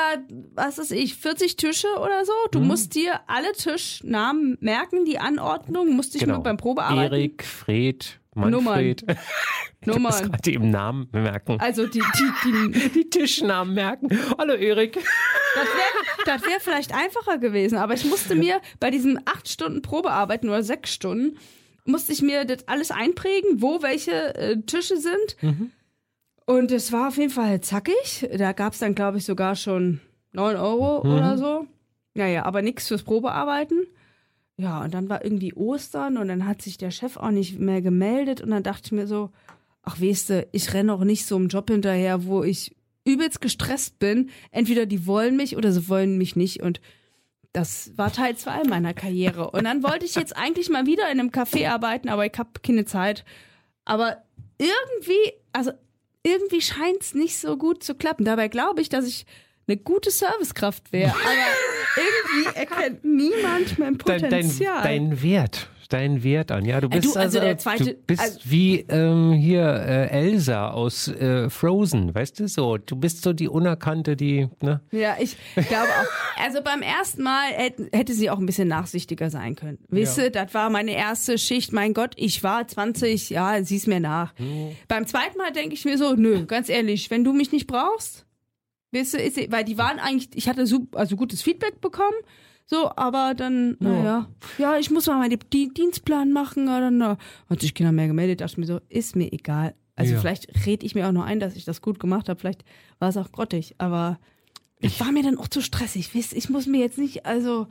was 0.54 0.78
weiß 0.78 0.92
ich, 0.92 1.16
40 1.16 1.58
Tische 1.58 1.88
oder 1.98 2.24
so. 2.26 2.32
Du 2.52 2.60
Mhm. 2.62 2.68
musst 2.68 2.96
dir 2.96 3.20
alle 3.28 3.52
Tischnamen 3.52 4.58
merken, 4.62 5.04
die 5.06 5.20
Anordnung, 5.20 5.94
musst 5.96 6.14
dich 6.14 6.22
Genau. 6.22 6.36
nur 6.36 6.44
beim 6.44 6.56
Probearbeiten. 6.58 7.14
Erik, 7.14 7.44
Fred, 7.44 8.20
Manfred. 8.36 9.04
Nummern. 9.08 9.18
Ich 9.82 9.98
muss 10.00 10.22
gerade 10.22 10.52
eben 10.52 10.70
Namen 10.70 11.08
merken. 11.12 11.58
Also 11.60 11.88
die, 11.88 12.00
die, 12.00 12.72
die, 12.72 12.90
Die 12.94 13.10
Tischnamen 13.10 13.74
merken. 13.74 14.10
Hallo 14.38 14.54
Erik. 14.54 14.94
Das 16.26 16.42
wäre 16.42 16.52
wär 16.52 16.60
vielleicht 16.60 16.94
einfacher 16.94 17.38
gewesen, 17.38 17.78
aber 17.78 17.94
ich 17.94 18.06
musste 18.06 18.36
mir 18.36 18.62
bei 18.80 18.90
diesen 18.92 19.20
acht 19.26 19.48
Stunden 19.50 19.82
Probearbeiten 19.82 20.50
oder 20.50 20.64
sechs 20.64 20.94
Stunden, 20.94 21.38
musste 21.86 22.14
ich 22.14 22.22
mir 22.22 22.46
das 22.46 22.68
alles 22.68 22.92
einprägen, 22.92 23.62
wo 23.62 23.82
welche 23.82 24.36
äh, 24.36 24.62
Tische 24.62 24.98
sind. 24.98 25.36
Und 26.46 26.72
es 26.72 26.92
war 26.92 27.10
auf 27.10 27.18
jeden 27.18 27.32
Fall 27.32 27.62
zackig. 27.62 28.28
Da 28.38 28.54
gab 28.54 28.74
es 28.74 28.80
dann, 28.80 28.96
glaube 28.96 29.18
ich, 29.18 29.26
sogar 29.26 29.56
schon 29.56 30.00
9 30.32 30.56
Euro 30.56 31.02
oder 31.02 31.38
so. 31.38 31.68
Naja, 32.16 32.46
aber 32.46 32.62
nichts 32.62 32.88
fürs 32.88 33.04
Probearbeiten. 33.04 33.86
Ja, 34.58 34.84
und 34.84 34.94
dann 34.94 35.10
war 35.10 35.24
irgendwie 35.24 35.54
Ostern 35.54 36.18
und 36.18 36.28
dann 36.28 36.46
hat 36.46 36.62
sich 36.62 36.78
der 36.78 36.92
Chef 36.92 37.18
auch 37.18 37.32
nicht 37.32 37.60
mehr 37.60 37.82
gemeldet 37.82 38.42
und 38.42 38.52
dann 38.52 38.64
dachte 38.64 38.84
ich 38.86 38.92
mir 38.92 39.08
so, 39.08 39.32
ach 39.82 40.00
weißt 40.00 40.30
du, 40.30 40.48
ich 40.52 40.74
renne 40.74 40.94
auch 40.94 41.04
nicht 41.04 41.26
so 41.26 41.36
einem 41.36 41.48
Job 41.48 41.70
hinterher, 41.70 42.26
wo 42.26 42.44
ich 42.44 42.76
übelst 43.06 43.42
gestresst 43.42 44.00
bin. 44.00 44.30
Entweder 44.52 44.86
die 44.86 45.08
wollen 45.08 45.36
mich 45.36 45.58
oder 45.58 45.72
sie 45.72 45.90
wollen 45.90 46.18
mich 46.18 46.36
nicht 46.36 46.62
und 46.62 46.82
das 47.52 47.92
war 47.98 48.12
Teil 48.12 48.36
zwei 48.36 48.64
meiner 48.64 48.94
Karriere. 48.94 49.52
Und 49.52 49.66
dann 49.66 49.84
wollte 49.84 50.06
ich 50.06 50.16
jetzt 50.16 50.36
eigentlich 50.36 50.70
mal 50.70 50.88
wieder 50.88 51.12
in 51.12 51.20
einem 51.20 51.30
Café 51.30 51.70
arbeiten, 51.70 52.10
aber 52.10 52.26
ich 52.26 52.34
habe 52.38 52.50
keine 52.64 52.86
Zeit. 52.86 53.24
Aber 53.86 54.24
irgendwie, 54.58 55.34
also 55.52 55.72
irgendwie 56.24 56.62
scheint 56.62 57.02
es 57.02 57.14
nicht 57.14 57.38
so 57.38 57.56
gut 57.58 57.84
zu 57.84 57.94
klappen. 57.94 58.26
Dabei 58.26 58.48
glaube 58.48 58.82
ich, 58.82 58.90
dass 58.90 59.06
ich 59.06 59.28
eine 59.68 59.78
gute 59.78 60.12
Servicekraft 60.12 60.92
wäre. 60.92 61.12
Aber 61.24 61.98
irgendwie 61.98 62.58
erkennt 62.60 63.04
niemand 63.06 63.80
mein 63.80 63.98
Dein, 63.98 64.22
dein, 64.22 64.30
Potenzial. 64.32 64.84
dein 64.84 65.22
Wert. 65.22 65.70
Dein 65.90 66.24
Wert 66.24 66.52
an. 66.52 66.66
Ja, 66.66 66.82
du 66.82 66.88
Äh, 66.88 67.00
bist 67.02 67.14
du, 67.16 67.20
also 67.20 67.40
der 67.40 67.58
zweite- 67.60 67.84
du 67.86 67.94
bist 68.08 68.20
also- 68.22 68.40
wie 68.46 68.80
ähm, 68.90 69.34
hier 69.34 69.62
äh, 69.64 70.08
Elsa 70.10 70.72
aus 70.72 71.08
äh, 71.08 71.52
Frozen, 71.52 72.16
weißt 72.16 72.40
du 72.40 72.48
so. 72.48 72.78
Du 72.78 72.96
bist 72.96 73.22
so 73.22 73.32
die 73.32 73.48
Unerkannte, 73.48 74.16
die, 74.16 74.48
ne? 74.62 74.82
Ja, 74.92 75.18
ich 75.20 75.38
glaube 75.54 75.90
auch. 75.90 76.42
Also 76.44 76.64
beim 76.64 76.82
ersten 76.82 77.22
Mal 77.22 77.44
hätte, 77.52 77.90
hätte 77.94 78.14
sie 78.14 78.32
auch 78.32 78.40
ein 78.40 78.48
bisschen 78.48 78.70
nachsichtiger 78.70 79.30
sein 79.30 79.56
können. 79.56 79.78
Wisst 79.90 80.18
ihr, 80.18 80.32
das 80.32 80.52
war 80.56 80.72
meine 80.72 80.96
erste 80.96 81.38
Schicht. 81.38 81.74
Mein 81.74 81.94
Gott, 81.94 82.14
ich 82.16 82.42
war 82.42 82.68
20, 82.68 83.30
ja, 83.30 83.62
sieh's 83.64 83.86
mir 83.86 84.00
nach. 84.00 84.34
Beim 84.88 85.06
zweiten 85.06 85.38
Mal 85.38 85.52
denke 85.52 85.76
ich 85.76 85.86
mir 85.86 86.00
so, 86.00 86.16
nö, 86.16 86.46
ganz 86.48 86.70
ehrlich, 86.70 87.12
wenn 87.12 87.24
du 87.24 87.34
mich 87.34 87.52
nicht 87.52 87.68
brauchst, 87.68 88.26
wisst 88.94 89.14
ihr, 89.14 89.22
ist, 89.24 89.52
weil 89.52 89.64
die 89.66 89.78
waren 89.78 90.00
eigentlich, 90.00 90.30
ich 90.36 90.48
hatte 90.48 90.66
super, 90.66 91.00
also 91.00 91.16
gutes 91.16 91.42
Feedback 91.42 91.82
bekommen. 91.82 92.16
So, 92.66 92.90
aber 92.96 93.34
dann, 93.36 93.76
naja, 93.82 94.30
ja, 94.58 94.78
ich 94.78 94.90
muss 94.90 95.06
mal 95.08 95.18
meinen 95.20 95.38
Di- 95.52 95.74
Dienstplan 95.74 96.32
machen. 96.32 96.68
Ja, 96.68 96.80
dann 96.80 97.02
äh, 97.02 97.16
hat 97.50 97.60
sich 97.60 97.74
keiner 97.74 97.92
mehr 97.92 98.08
gemeldet. 98.08 98.40
Dachte 98.40 98.54
ich 98.54 98.58
mir 98.58 98.66
so, 98.66 98.80
ist 98.88 99.18
mir 99.18 99.32
egal. 99.34 99.76
Also 99.98 100.14
Ja. 100.14 100.20
vielleicht 100.22 100.66
rede 100.66 100.86
ich 100.86 100.96
mir 100.96 101.08
auch 101.08 101.12
nur 101.12 101.26
ein, 101.26 101.42
dass 101.42 101.56
ich 101.58 101.66
das 101.66 101.82
gut 101.82 102.00
gemacht 102.00 102.30
habe. 102.30 102.40
Vielleicht 102.40 102.64
war 103.00 103.10
es 103.10 103.18
auch 103.18 103.32
grottig. 103.34 103.76
Aber 103.80 104.18
das 104.82 104.98
war 105.02 105.12
mir 105.12 105.24
dann 105.24 105.38
auch 105.38 105.50
zu 105.50 105.62
stressig. 105.62 106.14
Wisst, 106.16 106.34
ich 106.34 106.50
muss 106.50 106.66
mir 106.66 106.80
jetzt 106.80 106.98
nicht 106.98 107.26
also 107.26 107.68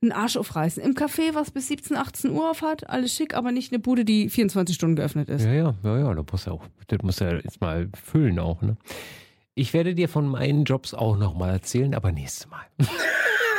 einen 0.00 0.12
Arsch 0.12 0.36
aufreißen. 0.36 0.80
Im 0.82 0.92
Café, 0.94 1.34
was 1.34 1.50
bis 1.50 1.66
17, 1.68 1.96
18 1.96 2.30
Uhr 2.30 2.48
auf 2.50 2.62
hat, 2.62 2.88
alles 2.88 3.12
schick, 3.14 3.34
aber 3.34 3.50
nicht 3.50 3.72
eine 3.72 3.80
Bude, 3.80 4.04
die 4.04 4.28
24 4.30 4.76
Stunden 4.76 4.94
geöffnet 4.94 5.28
ist. 5.28 5.44
Ja, 5.44 5.52
ja, 5.52 5.74
ja, 5.82 5.98
ja, 5.98 6.14
da 6.14 6.22
musst 6.30 6.46
du 6.46 6.52
auch, 6.52 6.64
das 6.86 6.98
musst 7.02 7.20
du 7.20 7.24
ja 7.24 7.34
jetzt 7.34 7.60
mal 7.60 7.88
füllen 7.94 8.38
auch, 8.38 8.62
ne? 8.62 8.76
Ich 9.58 9.72
werde 9.72 9.94
dir 9.94 10.10
von 10.10 10.28
meinen 10.28 10.64
Jobs 10.64 10.92
auch 10.92 11.16
nochmal 11.16 11.48
erzählen, 11.48 11.94
aber 11.94 12.12
nächstes 12.12 12.46
Mal. 12.50 12.66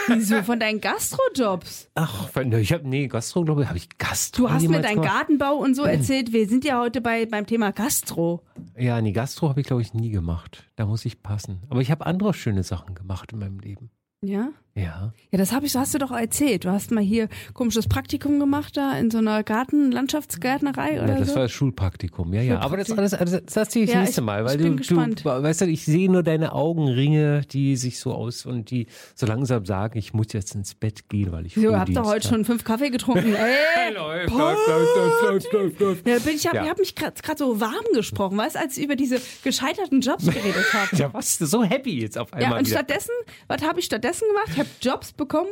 Wieso 0.07 0.43
von 0.43 0.60
deinen 0.60 0.79
Gastrojobs? 0.79 1.89
Ach, 1.95 2.29
ich 2.36 2.71
habe 2.71 2.88
nee, 2.88 3.07
Gastro, 3.07 3.43
glaube 3.43 3.63
ich, 3.63 3.67
habe 3.67 3.79
ich 3.79 3.97
Gastro 3.97 4.43
Du 4.43 4.51
hast 4.51 4.67
mir 4.67 4.79
deinen 4.79 5.01
gemacht? 5.01 5.12
Gartenbau 5.12 5.55
und 5.55 5.73
so 5.73 5.81
erzählt. 5.81 6.31
Wir 6.31 6.47
sind 6.47 6.63
ja 6.65 6.79
heute 6.79 7.01
bei, 7.01 7.25
beim 7.25 7.47
Thema 7.47 7.71
Gastro. 7.71 8.43
Ja, 8.77 9.01
nee, 9.01 9.12
Gastro 9.12 9.49
habe 9.49 9.60
ich, 9.60 9.65
glaube 9.65 9.81
ich, 9.81 9.95
nie 9.95 10.12
gemacht. 10.12 10.69
Da 10.75 10.86
muss 10.86 11.03
ich 11.03 11.23
passen. 11.23 11.63
Aber 11.67 11.81
ich 11.81 11.89
habe 11.89 12.05
andere 12.05 12.36
schöne 12.36 12.62
Sachen 12.62 12.93
gemacht 12.93 13.33
in 13.33 13.39
meinem 13.39 13.60
Leben. 13.60 13.89
Ja? 14.21 14.49
Ja. 14.77 15.11
Ja, 15.31 15.37
das 15.39 15.51
habe 15.51 15.65
ich, 15.65 15.75
hast 15.75 15.93
du 15.93 15.97
doch 15.97 16.11
erzählt. 16.11 16.65
Du 16.65 16.69
hast 16.69 16.91
mal 16.91 17.04
hier 17.04 17.27
komisches 17.54 17.87
Praktikum 17.87 18.39
gemacht 18.39 18.77
da 18.77 18.97
in 18.97 19.10
so 19.12 19.17
einer 19.17 19.43
Garten, 19.43 19.91
Landschaftsgärtnerei 19.91 21.02
oder 21.02 21.13
ja 21.13 21.19
das 21.19 21.29
so. 21.29 21.35
war 21.35 21.41
das 21.43 21.52
Schulpraktikum. 21.52 22.33
Ja, 22.33 22.41
ja. 22.41 22.60
Aber 22.60 22.77
das 22.77 22.91
alles, 22.91 23.13
alles 23.13 23.43
das 23.45 23.56
erzähle 23.58 23.85
ich 23.85 23.91
Ja, 23.91 23.97
das 23.97 24.04
nächste 24.10 24.21
ich- 24.21 24.25
Mal, 24.25 24.43
ich 24.43 24.49
weil 24.49 24.58
bin 24.58 24.67
du, 24.67 24.75
gespannt. 24.77 25.21
du, 25.25 25.29
weißt 25.29 25.62
du, 25.62 25.65
ich 25.65 25.83
sehe 25.85 26.12
nur 26.12 26.23
deine 26.23 26.54
Augenringe, 26.54 27.41
die 27.52 27.75
sich 27.75 27.99
so 27.99 28.13
aus 28.13 28.45
und 28.45 28.69
die 28.71 28.87
so 29.15 29.25
langsam 29.25 29.65
sagen, 29.65 29.97
ich 29.97 30.13
muss 30.13 30.27
jetzt 30.33 30.56
ins 30.56 30.75
Bett 30.75 31.10
gehen, 31.10 31.31
weil 31.31 31.45
ich 31.47 31.56
habt 31.58 31.63
ihr 31.65 31.71
Frühdienst 31.71 32.02
heute 32.04 32.27
schon 32.27 32.45
fünf 32.45 32.63
Kaffee 32.63 32.89
getrunken? 32.89 33.33
Ey, 33.35 33.93
Läuft, 33.93 34.29
läuft, 34.33 34.67
läuft, 34.67 34.95
läuft, 34.95 35.23
läuft, 35.23 35.52
läuft, 35.54 35.79
läuft. 35.79 36.08
Ja, 36.08 36.19
bin 36.19 36.35
ich 36.35 36.45
habe 36.47 36.58
Ja. 36.58 36.63
ich 36.65 36.69
hab 36.69 36.77
mich 36.79 36.95
gerade 36.95 37.15
so 37.37 37.60
warm 37.60 37.73
gesprochen, 37.93 38.37
weißt 38.37 38.56
du, 38.56 38.60
als 38.60 38.77
ich 38.77 38.83
über 38.83 38.95
diese 38.95 39.19
gescheiterten 39.43 40.02
Jobs 40.02 40.25
geredet 40.25 40.73
habe. 40.73 40.87
Ja, 40.97 41.13
was? 41.13 41.37
So 41.37 41.63
happy 41.63 41.99
jetzt 42.02 42.17
auf 42.17 42.31
einmal 42.33 42.52
Ja, 42.52 42.58
und 42.58 42.65
wieder. 42.67 42.77
stattdessen, 42.77 43.12
was 43.47 43.62
habe 43.62 43.79
ich 43.79 43.85
stattdessen 43.85 44.25
gemacht? 44.29 44.49
Ich 44.52 44.58
habe 44.67 44.75
Jobs 44.81 45.11
bekommen, 45.13 45.49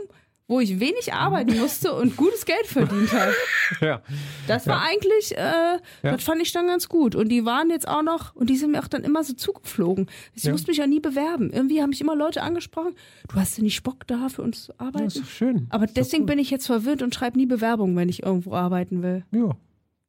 wo 0.47 0.59
ich 0.59 0.79
wenig 0.79 1.11
arbeiten 1.11 1.57
musste 1.57 1.91
und 1.93 2.15
gutes 2.17 2.45
Geld 2.45 2.67
verdient 2.67 3.11
habe. 3.13 3.33
Ja. 3.81 4.03
Das 4.47 4.67
war 4.67 4.83
eigentlich, 4.83 5.35
äh, 5.35 5.79
das 6.03 6.23
fand 6.23 6.39
ich 6.39 6.51
dann 6.51 6.67
ganz 6.67 6.87
gut. 6.87 7.15
Und 7.15 7.29
die 7.29 7.45
waren 7.45 7.71
jetzt 7.71 7.87
auch 7.87 8.03
noch, 8.03 8.35
und 8.35 8.51
die 8.51 8.57
sind 8.57 8.71
mir 8.73 8.79
auch 8.83 8.87
dann 8.87 9.03
immer 9.03 9.23
so 9.23 9.33
zugeflogen. 9.33 10.05
Ich 10.35 10.43
Ja. 10.43 10.51
musste 10.51 10.69
mich 10.69 10.77
ja 10.77 10.85
nie 10.85 10.99
bewerben. 10.99 11.49
Irgendwie 11.51 11.81
haben 11.81 11.89
mich 11.89 11.99
immer 12.01 12.15
Leute 12.15 12.43
angesprochen, 12.43 12.93
du 13.27 13.35
hast 13.37 13.57
ja 13.57 13.63
nicht 13.63 13.81
Bock 13.81 14.05
da 14.05 14.29
für 14.29 14.43
uns 14.43 14.65
zu 14.65 14.71
Das 14.73 14.79
arbeiten. 14.79 15.07
ist 15.07 15.19
doch 15.19 15.25
schön. 15.25 15.65
Aber 15.71 15.87
deswegen 15.87 16.27
bin 16.27 16.37
ich 16.37 16.51
jetzt 16.51 16.67
verwirrt 16.67 17.01
und 17.01 17.15
schreibe 17.15 17.37
nie 17.39 17.47
Bewerbung, 17.47 17.95
wenn 17.95 18.07
ich 18.07 18.21
irgendwo 18.21 18.53
arbeiten 18.53 19.01
will. 19.01 19.25
Ja. 19.31 19.57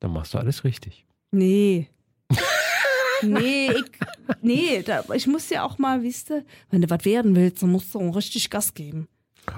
Dann 0.00 0.12
machst 0.12 0.34
du 0.34 0.38
alles 0.38 0.64
richtig. 0.64 1.06
Nee. 1.30 1.88
Nee, 3.22 3.70
ich, 3.70 3.84
nee, 4.42 4.82
da, 4.82 5.04
ich 5.14 5.26
muss 5.26 5.48
ja 5.50 5.64
auch 5.64 5.78
mal, 5.78 6.04
weißt 6.04 6.30
du, 6.30 6.44
wenn 6.70 6.82
du 6.82 6.90
was 6.90 7.04
werden 7.04 7.34
willst, 7.36 7.62
dann 7.62 7.70
musst 7.72 7.94
du 7.94 8.00
auch 8.00 8.16
richtig 8.16 8.50
Gas 8.50 8.74
geben. 8.74 9.08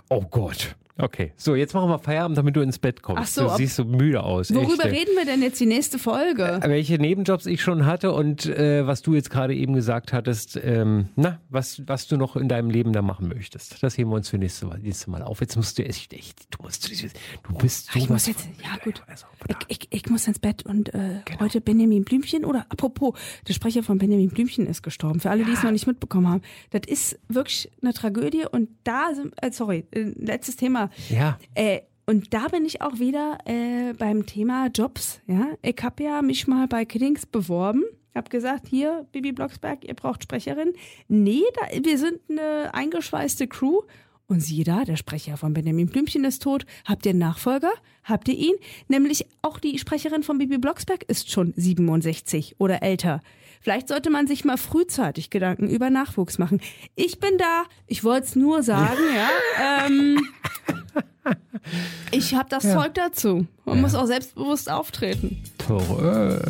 Oh 0.09 0.23
Gott. 0.23 0.77
Okay, 1.01 1.33
so 1.37 1.55
jetzt 1.55 1.75
machen 1.75 1.89
wir 1.89 1.99
Feierabend, 2.01 2.37
damit 2.37 2.57
du 2.57 2.61
ins 2.61 2.79
Bett 2.81 3.03
kommst. 3.03 3.23
Ach 3.23 3.27
so, 3.27 3.43
du 3.45 3.57
siehst 3.57 3.77
so 3.77 3.85
müde 3.85 4.23
aus. 4.23 4.53
Worüber 4.53 4.85
echt, 4.85 4.93
ey. 4.93 4.99
reden 4.99 5.17
wir 5.17 5.25
denn 5.25 5.43
jetzt 5.43 5.61
die 5.61 5.67
nächste 5.67 5.99
Folge? 5.99 6.61
welche 6.65 6.99
Nebenjobs 6.99 7.47
ich 7.47 7.63
schon 7.63 7.87
hatte 7.87 8.13
und 8.13 8.47
äh, 8.47 8.85
was 8.87 9.03
du 9.03 9.15
jetzt 9.15 9.31
gerade 9.31 9.55
eben 9.55 9.75
gesagt 9.75 10.13
hattest, 10.13 10.59
ähm, 10.63 11.09
na, 11.15 11.41
was, 11.51 11.83
was 11.87 12.09
du 12.09 12.17
noch 12.17 12.35
in 12.35 12.49
deinem 12.49 12.69
Leben 12.71 12.93
da 12.93 13.01
machen 13.03 13.29
möchtest. 13.29 13.81
Das 13.83 13.97
heben 13.97 14.11
wir 14.11 14.17
uns 14.17 14.29
für 14.29 14.39
nächste 14.39 14.67
Mal, 14.67 14.81
nächste 14.81 15.11
Mal 15.11 15.23
auf. 15.23 15.41
Jetzt 15.41 15.55
musst 15.57 15.79
du 15.79 15.85
echt, 15.85 16.13
echt 16.13 16.49
du 16.51 16.63
musst, 16.65 16.87
du 16.89 17.55
bist 17.55 17.93
so 17.93 17.99
Ich 17.99 18.09
muss 18.11 18.27
jetzt, 18.27 18.49
ja 18.63 18.77
gut. 18.83 19.03
Also, 19.07 19.27
Ich, 19.69 19.81
ich, 19.83 19.89
ich 19.91 20.11
muss 20.11 20.27
ins 20.27 20.41
Bett 20.41 20.65
und 20.67 20.93
äh, 20.95 21.21
Genau. 21.25 21.41
heute 21.41 21.61
Benjamin 21.61 22.05
Blümchen 22.05 22.45
oder 22.45 22.67
apropos, 22.71 23.15
der 23.47 23.53
Sprecher 23.53 23.83
von 23.83 23.99
Benjamin 23.99 24.31
Blümchen 24.31 24.67
ist 24.67 24.83
gestorben. 24.83 25.21
Für 25.21 25.31
alle, 25.31 25.45
die 25.45 25.53
es 25.53 25.63
noch 25.63 25.71
nicht 25.71 25.87
mitbekommen 25.87 26.29
haben. 26.29 26.43
Das 26.71 26.83
ist 26.87 27.19
wirklich 27.29 27.71
eine 27.83 27.93
Tragödie 27.95 28.45
und 28.51 28.69
da 28.85 29.15
sind, 29.15 29.33
äh, 29.43 29.53
sorry, 29.53 29.85
äh, 29.93 30.13
letztes 30.17 30.57
Thema. 30.57 30.88
Ja, 31.09 31.39
Äh, 31.55 31.81
und 32.07 32.33
da 32.33 32.49
bin 32.49 32.65
ich 32.65 32.81
auch 32.81 32.99
wieder 32.99 33.39
äh, 33.45 33.93
beim 33.93 34.25
Thema 34.25 34.69
Jobs. 34.69 35.21
Ja, 35.27 35.49
ich 35.61 35.77
habe 35.83 36.03
ja 36.03 36.23
mich 36.23 36.47
mal 36.47 36.67
bei 36.67 36.85
Kiddings 36.87 37.27
beworben. 37.27 37.85
Hab 38.15 38.31
gesagt, 38.31 38.67
hier, 38.67 39.07
Bibi 39.13 39.33
Blocksberg, 39.33 39.85
ihr 39.85 39.95
braucht 39.95 40.23
Sprecherin. 40.23 40.73
Nee, 41.09 41.43
da, 41.55 41.85
wir 41.85 41.99
sind 41.99 42.19
eine 42.31 42.73
eingeschweißte 42.73 43.47
Crew. 43.47 43.83
Und 44.27 44.41
siehe 44.41 44.65
da, 44.65 44.85
der 44.85 44.97
Sprecher 44.97 45.37
von 45.37 45.55
Benjamin 45.55 45.87
Blümchen 45.89 46.25
ist 46.25 46.43
tot. 46.43 46.67
Habt 46.85 47.07
ihr 47.07 47.11
einen 47.11 47.19
Nachfolger? 47.19 47.71
Habt 48.05 48.29
ihr 48.29 48.35
ihn? 48.37 48.55
Nämlich 48.89 49.27
auch 49.41 49.59
die 49.59 49.79
Sprecherin 49.79 50.23
von 50.23 50.37
Bibi 50.39 50.59
Blocksberg 50.59 51.03
ist 51.05 51.31
schon 51.31 51.53
67 51.57 52.57
oder 52.59 52.83
älter. 52.83 53.23
Vielleicht 53.61 53.89
sollte 53.89 54.11
man 54.11 54.27
sich 54.27 54.45
mal 54.45 54.57
frühzeitig 54.57 55.31
Gedanken 55.31 55.69
über 55.69 55.91
Nachwuchs 55.91 56.39
machen. 56.39 56.61
Ich 56.95 57.19
bin 57.21 57.39
da, 57.39 57.65
ich 57.87 58.05
wollte 58.05 58.27
es 58.27 58.37
nur 58.37 58.63
sagen, 58.63 59.01
ja. 59.15 59.87
Ähm, 59.87 60.21
ich 62.11 62.35
habe 62.35 62.49
das 62.49 62.63
Zeug 62.63 62.95
dazu. 62.95 63.47
Man 63.65 63.81
muss 63.81 63.95
auch 63.95 64.07
selbstbewusst 64.07 64.71
auftreten. 64.71 65.43
toll. 65.59 66.41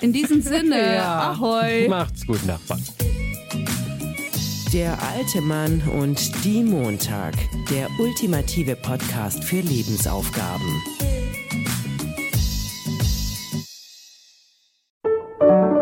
In 0.00 0.12
diesem 0.12 0.40
Sinne, 0.40 1.02
ahoi. 1.04 1.88
Macht's 1.88 2.26
gut, 2.26 2.44
Nachbarn. 2.46 2.82
Der 4.72 4.96
alte 5.02 5.40
Mann 5.40 5.82
und 6.00 6.44
die 6.44 6.62
Montag. 6.62 7.34
Der 7.70 7.88
ultimative 7.98 8.76
Podcast 8.76 9.44
für 9.44 9.60
Lebensaufgaben. 9.60 10.82